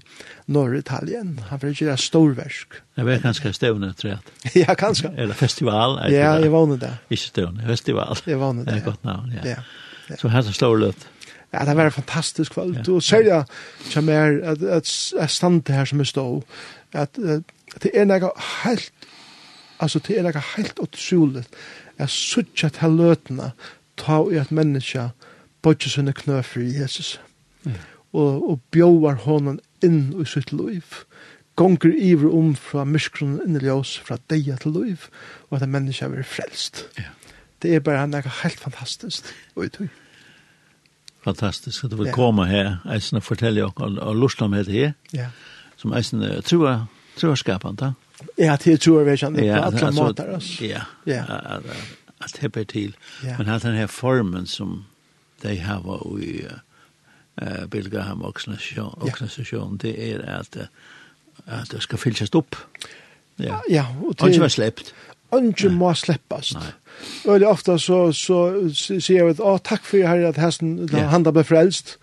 Norr-Italien. 0.48 1.36
Han 1.52 1.62
vil 1.62 1.76
ikke 1.76 1.86
gjøre 1.86 2.02
storversk. 2.02 2.80
Det 2.98 3.06
var 3.06 3.22
ganske 3.24 3.54
stevne, 3.54 3.92
tror 3.94 4.16
jeg. 4.16 4.20
ja, 4.64 4.74
kanskje. 4.74 5.14
Eller 5.18 5.38
festival. 5.38 6.00
Er 6.02 6.16
ja, 6.16 6.32
jeg 6.42 6.52
vågner 6.52 6.82
det. 6.82 6.94
Ikke 7.10 7.30
stevne, 7.30 7.68
festival. 7.68 8.18
Jeg 8.26 8.40
vågner 8.40 8.66
det. 8.66 8.74
Det 8.74 8.80
er 8.80 8.86
et 8.86 8.90
godt 8.90 9.06
navn, 9.06 9.38
ja. 9.38 9.50
ja. 9.54 9.62
Så 10.20 10.28
här 10.28 10.42
slår 10.42 10.78
det. 10.78 10.94
Ja, 11.52 11.66
det 11.66 11.74
var 11.74 11.90
fantastisk 11.90 12.54
kvalt. 12.54 12.88
Ja. 12.88 12.94
Och 12.94 13.04
sälja 13.04 13.46
som 13.90 14.10
er 14.10 14.42
att, 14.44 14.64
att, 14.64 14.88
att 15.20 15.32
standa 15.32 15.74
här 15.74 15.86
som 15.86 16.00
är 16.00 16.04
stå. 16.04 16.44
at 16.92 17.18
att 17.18 17.84
det 17.84 17.92
er 17.94 18.06
noe 18.06 18.32
helt 18.64 18.92
altså 19.80 20.00
det 20.00 20.18
er 20.18 20.24
noe 20.24 20.44
helt 20.56 20.80
otroligt. 20.80 21.50
Jag 22.00 22.10
suttjar 22.10 22.70
til 22.70 22.98
løtene, 22.98 23.52
ta 23.98 24.32
i 24.32 24.38
att 24.38 24.52
människa 24.52 25.10
bodger 25.62 25.90
sine 25.90 26.14
knø 26.14 26.42
for 26.42 26.60
Jesus. 26.60 27.20
Mm. 27.66 27.76
og 28.14 28.50
och 28.50 28.60
bjóar 28.72 29.14
honom 29.14 29.60
inn 29.84 30.22
i 30.22 30.26
sitt 30.26 30.52
liv. 30.52 30.84
Gonger 31.56 31.94
iver 31.96 32.36
om 32.36 32.56
fra 32.56 32.86
myskronen 32.86 33.42
inn 33.46 33.58
i 33.58 33.66
ljøs, 33.66 33.98
fra 33.98 34.18
deia 34.30 34.56
til 34.56 34.72
liv, 34.72 35.08
og 35.50 35.58
at 35.58 35.64
en 35.64 35.72
menneske 35.72 36.06
er 36.06 36.24
frelst. 36.24 36.86
Ja 36.98 37.10
det 37.62 37.76
er 37.76 37.80
bare 37.80 38.08
noe 38.08 38.34
helt 38.44 38.60
fantastisk. 38.60 39.30
Og 39.56 39.64
jeg 39.64 39.72
tror. 39.78 39.88
Fantastisk. 41.24 41.88
Du 41.92 41.96
vil 41.96 42.12
ja. 42.12 42.16
komme 42.16 42.46
her, 42.48 42.78
eisen 42.94 43.18
og 43.18 43.24
fortelle 43.24 43.66
og, 43.66 43.80
og, 43.82 43.98
og 44.00 44.16
lust 44.16 44.42
om 44.42 44.52
det 44.52 44.68
her. 44.68 44.94
Ja. 45.14 45.32
Som 45.78 45.94
eisen 45.94 46.24
tror, 46.46 46.88
tror 47.18 47.36
skapende. 47.36 47.94
Ja. 47.94 48.08
Ja, 48.38 48.56
det 48.56 48.80
tror 48.82 49.06
jeg 49.06 49.20
kjenner 49.20 49.46
på 49.46 49.86
alle 49.86 49.92
måter. 49.94 50.38
Ja, 50.62 51.24
at 52.18 52.40
det 52.42 52.52
blir 52.52 52.64
til. 52.64 52.96
Men 53.38 53.50
at 53.50 53.62
den 53.62 53.76
her 53.76 53.88
formen 53.88 54.48
som 54.48 54.86
de 55.44 55.58
har 55.60 55.84
i 56.22 56.46
uh, 57.42 57.68
Bilgaham 57.70 58.22
organisasjon, 58.22 59.78
det 59.78 60.14
er 60.14 60.22
at, 60.40 60.58
at 61.46 61.72
det 61.72 61.84
skal 61.84 61.98
fylles 61.98 62.34
opp. 62.34 62.56
Ja, 63.40 63.60
ja 63.70 63.86
og 64.02 64.14
det... 64.14 64.22
Og 64.22 64.30
ikke 64.30 64.42
være 64.42 64.50
slept 64.50 64.94
Ikke 65.38 65.70
må 65.70 65.92
slippast 65.94 66.56
Nei. 66.56 66.72
Veldig 67.26 67.48
ofte 67.48 67.78
så, 67.82 68.08
så 68.16 68.42
sier 68.74 69.18
jeg 69.20 69.36
at, 69.36 69.42
å, 69.44 69.58
takk 69.64 69.86
for 69.86 70.06
herre 70.08 70.32
at 70.32 70.40
hesten, 70.42 70.80
yeah. 70.88 71.10
han 71.12 71.26
da 71.26 71.34
ble 71.36 71.44
frelst. 71.48 71.98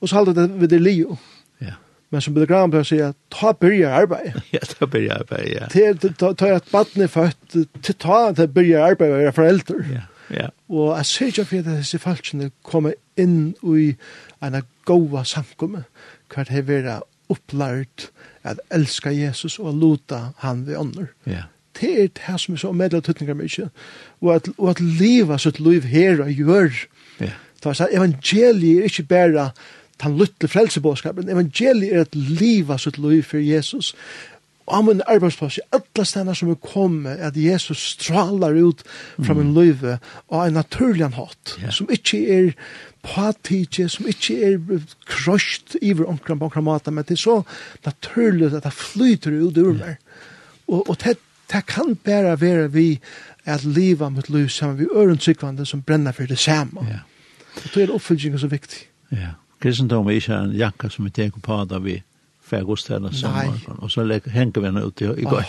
Og 0.00 0.10
så 0.10 0.18
halter 0.18 0.36
det 0.36 0.48
ved 0.60 0.72
det 0.74 0.80
liv. 0.82 1.14
Ja. 1.62 1.78
Men 2.12 2.24
som 2.24 2.34
Bill 2.36 2.46
Graham 2.50 2.72
pleier 2.74 2.84
å 2.84 2.88
si, 2.88 2.98
ta 3.32 3.54
byrja 3.58 3.94
arbeid. 4.02 4.40
Ja, 4.54 4.64
ta 4.68 4.88
byrja 4.90 5.20
arbeid, 5.22 5.46
ja. 5.54 5.70
Til, 5.72 6.16
ta, 6.20 6.34
ta 6.38 6.50
et 6.56 6.68
badn 6.72 7.06
er 7.06 7.12
født, 7.12 7.56
til 7.82 7.96
ta 8.02 8.18
det 8.36 8.50
byrja 8.54 8.84
arbeid 8.90 9.14
og 9.14 9.22
være 9.22 9.36
foreldre. 9.38 9.78
Ja, 9.92 10.04
ja. 10.34 10.50
Og 10.72 10.92
jeg 10.96 11.08
ser 11.10 11.32
ikke 11.32 11.48
for 11.50 11.64
at 11.64 11.72
disse 11.80 12.02
falskene 12.02 12.50
kommer 12.66 12.94
inn 13.20 13.54
i 13.62 13.88
en 14.44 14.60
goda 14.88 15.24
samkomme, 15.28 15.84
hver 16.32 16.50
det 16.50 16.78
er 16.82 17.02
opplært 17.32 18.10
at 18.44 18.60
elska 18.74 19.12
Jesus 19.14 19.58
og 19.58 19.76
luta 19.80 20.34
han 20.42 20.66
ved 20.66 20.76
ånder. 20.76 21.10
Ja 21.26 21.46
det 21.80 21.92
er 22.02 22.10
det 22.14 22.40
som 22.40 22.54
er 22.54 22.58
så 22.62 22.72
medel 22.72 23.00
og 23.00 23.04
tøtninger 23.04 23.34
mye. 23.38 23.68
Og 24.20 24.34
at, 24.34 24.48
og 24.58 24.70
at 24.70 24.80
livet 24.80 25.40
sitt 25.40 25.60
liv 25.60 25.82
her 25.90 26.22
og 26.22 26.30
gjør. 26.30 26.84
Ja. 27.20 27.32
Det 27.64 27.80
er 27.80 27.96
evangeliet 27.96 28.78
er 28.78 28.90
ikke 28.90 29.08
bare 29.08 29.50
den 30.02 30.18
lytte 30.18 30.48
frelsebåskapen. 30.48 31.30
Evangeliet 31.30 31.94
er 31.94 32.00
at 32.00 32.14
livet 32.14 32.80
sitt 32.80 32.98
liv 32.98 33.22
for 33.22 33.38
Jesus. 33.38 33.94
Og 34.66 34.78
om 34.78 34.88
en 34.88 35.02
arbeidsplass 35.06 35.58
i 35.60 35.66
alle 35.76 36.06
stedene 36.08 36.34
som 36.34 36.50
er 36.50 36.60
kommet, 36.64 37.20
at 37.20 37.36
Jesus 37.36 37.82
strålar 37.98 38.56
ut 38.56 38.80
fra 39.20 39.34
min 39.36 39.52
liv 39.54 39.82
og 40.28 40.38
en 40.40 40.56
naturlig 40.56 41.10
hatt, 41.18 41.56
yeah. 41.60 41.72
som 41.72 41.90
ikke 41.92 42.22
er 42.32 42.52
patige, 43.04 43.88
som 43.92 44.08
ikke 44.08 44.38
er 44.40 44.80
krosht 45.06 45.76
i 45.82 45.92
hver 45.92 46.08
omkring 46.08 46.40
på 46.40 46.50
men 46.90 47.04
det 47.04 47.10
er 47.10 47.20
så 47.20 47.42
naturlig 47.84 48.54
at 48.54 48.64
det 48.64 48.72
flyter 48.72 49.32
ut 49.32 49.58
ur 49.58 49.72
meg. 49.72 49.96
Og, 50.68 50.88
og 50.88 50.96
det 51.04 51.18
det 51.52 51.66
kan 51.66 51.96
bare 52.04 52.40
være 52.40 52.72
vi 52.72 53.00
at 53.44 53.64
livet 53.64 54.12
mot 54.12 54.28
liv 54.30 54.48
sammen 54.48 54.78
vi 54.78 54.86
øren 54.94 55.66
som 55.66 55.82
brenner 55.82 56.12
for 56.12 56.26
det 56.26 56.38
samme. 56.38 56.86
Ja. 56.88 56.98
Og 57.56 57.70
det 57.74 57.82
er 57.82 57.94
oppfølgingen 57.94 58.38
så 58.38 58.46
viktig. 58.46 58.88
Ja. 59.12 59.36
Kristendom 59.60 60.06
er 60.06 60.18
ikke 60.18 60.34
en 60.34 60.52
jakka 60.52 60.88
som 60.88 61.04
vi 61.04 61.10
tenker 61.10 61.40
på 61.40 61.64
da 61.64 61.78
vi 61.78 62.02
færgostella 62.44 63.12
sammen. 63.12 63.60
Og 63.78 63.90
så 63.90 64.20
henger 64.26 64.60
vi 64.60 64.66
henne 64.66 64.84
ut 64.84 65.00
i, 65.00 65.04
i 65.04 65.24
oh, 65.24 65.42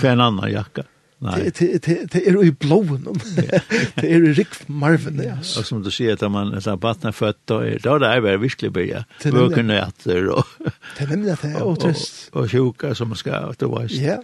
for 0.00 0.08
en 0.08 0.20
annan 0.20 0.50
jakka. 0.50 0.82
Det 1.20 2.22
er 2.26 2.32
jo 2.32 2.40
i 2.40 2.50
blåen, 2.50 3.02
det 3.36 4.06
er 4.06 4.22
jo 4.22 4.30
rikk 4.38 4.54
marven, 4.72 5.20
ja. 5.20 5.34
Og 5.36 5.66
som 5.68 5.82
du 5.84 5.90
sier, 5.92 6.16
at 6.16 6.24
man 6.32 6.54
er 6.56 6.78
baten 6.80 7.10
er 7.10 7.16
født, 7.16 7.42
da 7.50 7.58
er 7.66 7.82
det 8.00 8.22
bare 8.24 8.40
virkelig 8.40 8.72
bygge, 8.72 9.02
vøkene 9.34 9.76
etter, 9.82 10.30
og 10.32 10.48
Det 10.96 11.04
er 11.04 11.12
nemlig 11.12 11.34
at 11.34 11.44
det 11.44 11.52
er 11.52 11.66
og 11.66 11.76
trist. 11.82 12.30
Og 12.32 12.48
sjuka 12.48 12.94
som 12.96 13.12
man 13.12 13.20
skal, 13.20 13.52
du 13.60 13.68
det 13.68 14.00
Ja, 14.00 14.16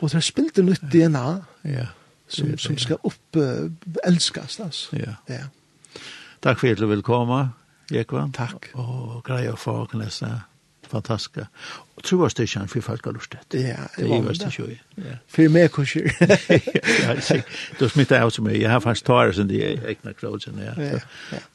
og 0.00 0.10
det 0.10 0.20
er 0.20 0.28
spilt 0.28 0.60
en 0.60 0.68
nytt 0.68 0.84
DNA, 0.92 1.26
som, 2.28 2.54
som 2.58 2.78
skal 2.78 3.00
opp, 3.00 3.40
elskast, 4.04 4.60
altså. 4.60 4.96
Ja. 5.00 5.16
ja. 5.32 5.48
Takk 6.42 6.60
for 6.60 6.68
at 6.68 6.84
du 6.84 6.86
vil 6.90 7.02
komme, 7.06 7.46
Jekvann. 7.92 8.32
Takk. 8.36 8.72
Og 8.76 9.22
greie 9.24 9.52
å 9.52 9.56
få 9.60 9.86
knesse 9.92 10.28
fantastiska. 10.92 11.46
Och 11.94 12.02
tror 12.02 12.22
jag 12.24 12.32
det 12.36 12.68
för 12.68 12.80
folk 12.80 13.04
har 13.04 13.12
lust 13.12 13.34
det. 13.48 13.60
Ja, 13.60 13.76
det 13.96 14.04
var 14.04 14.22
det 14.22 14.58
ju. 14.58 14.76
Ja. 14.94 15.02
För 15.26 15.48
mer 15.48 15.68
kurser. 15.68 16.16
Ja, 17.02 17.38
det 17.78 17.88
smittar 17.88 18.26
ut 18.28 18.38
mig. 18.38 18.62
Jag 18.62 18.70
har 18.70 18.80
fast 18.80 19.04
tårar 19.04 19.32
sen 19.32 19.48
det 19.48 19.88
egna 19.88 20.12
krogen 20.12 20.60
ja. 20.66 20.82
Ja. 20.82 20.98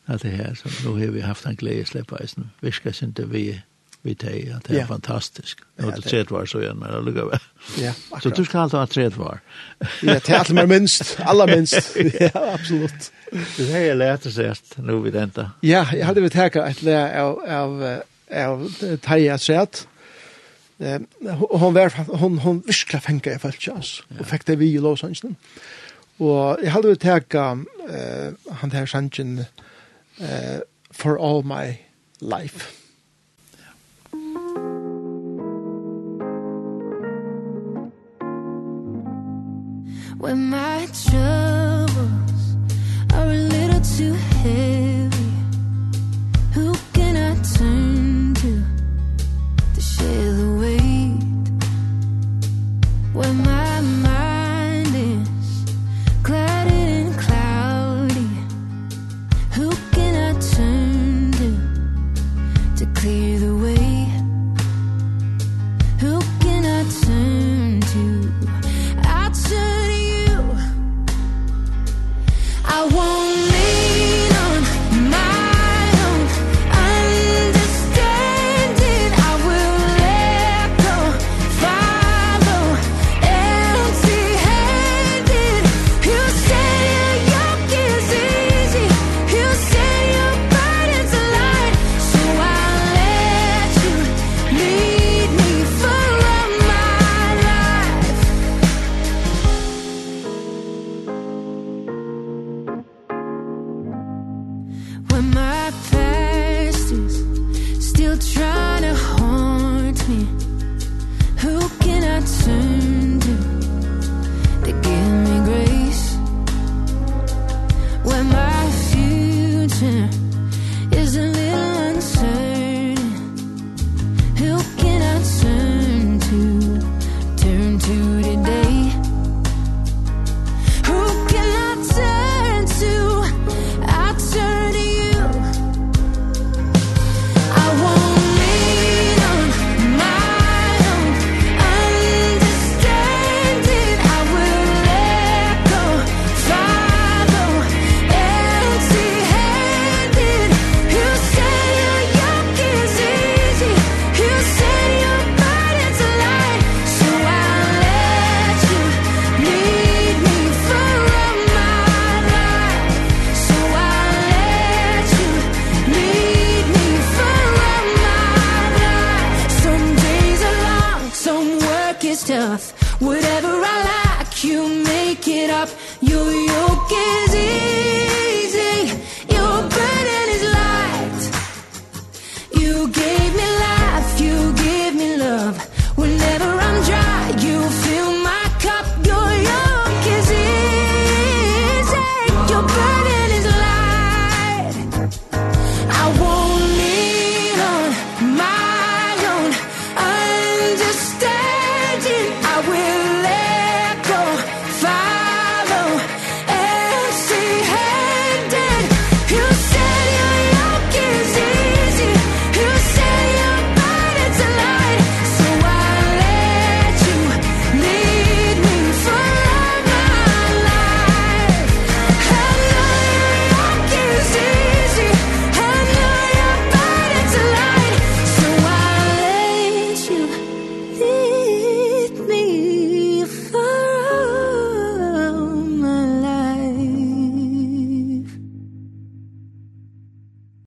Att 0.06 0.22
det 0.22 0.30
här 0.30 0.56
så 0.56 0.70
nu 0.84 1.06
har 1.06 1.12
vi 1.12 1.22
haft 1.22 1.46
en 1.46 1.56
glädje 1.56 1.86
släppa 1.86 2.24
isen. 2.24 2.50
Viska 2.60 2.92
det 3.02 3.26
vi 3.26 3.62
vi 4.08 4.16
te 4.16 4.54
att 4.58 4.64
det 4.64 4.80
är 4.80 4.86
fantastiskt. 4.86 5.60
Och 5.78 5.92
det 5.92 6.10
sett 6.10 6.32
var 6.32 6.46
så 6.46 6.62
igen 6.62 6.78
men 6.78 6.92
det 6.92 7.02
lukar 7.02 7.26
väl. 7.26 7.40
Ja. 7.78 8.20
Så 8.22 8.30
du 8.30 8.46
ska 8.46 8.60
alltså 8.60 8.78
ha 8.78 8.88
träd 8.88 9.14
var. 9.14 9.40
Ja, 9.80 9.88
det 10.02 10.30
är 10.30 10.40
allt 10.40 10.50
mer 10.50 10.66
minst, 10.66 11.18
alla 11.20 11.48
minst. 11.48 11.98
Ja, 12.20 12.54
absolut. 12.54 13.12
Det 13.58 13.64
här 13.64 13.80
är 13.80 13.96
lätt 13.96 14.26
att 14.26 14.34
säga 14.34 14.56
nu 14.76 15.00
vid 15.00 15.14
detta. 15.14 15.52
Ja, 15.62 15.88
jag 15.94 16.06
hade 16.06 16.22
vi 16.22 16.30
tagit 16.30 16.56
att 16.56 16.82
lä 16.82 17.22
av 17.22 17.40
av 17.50 18.00
av 18.32 18.70
Taja 19.02 19.38
Sæt. 19.38 19.88
Eh, 20.80 21.00
hon 21.52 21.74
var 21.74 21.90
hon 22.18 22.38
hon 22.38 22.64
virkla 22.66 23.00
fenga 23.00 23.34
i 23.34 23.40
falsk 23.42 23.68
jazz 23.68 24.02
og 24.20 24.28
fekk 24.30 24.48
det 24.48 24.60
vi 24.60 24.74
i 24.76 24.82
Los 24.82 25.04
Angeles. 25.04 25.36
Og 26.20 26.60
jeg 26.62 26.72
hadde 26.72 26.90
jo 26.94 26.96
teka 26.96 27.46
eh, 27.90 28.34
han 28.62 28.70
der 28.70 28.86
sangen 28.86 29.46
eh, 30.20 30.60
For 30.92 31.18
All 31.18 31.44
My 31.46 31.78
Life. 32.22 32.74
When 40.20 40.50
my 40.50 40.88
troubles 41.06 42.58
are 43.14 43.30
a 43.30 43.50
little 43.50 43.82
too 43.82 44.14
heavy 44.14 45.07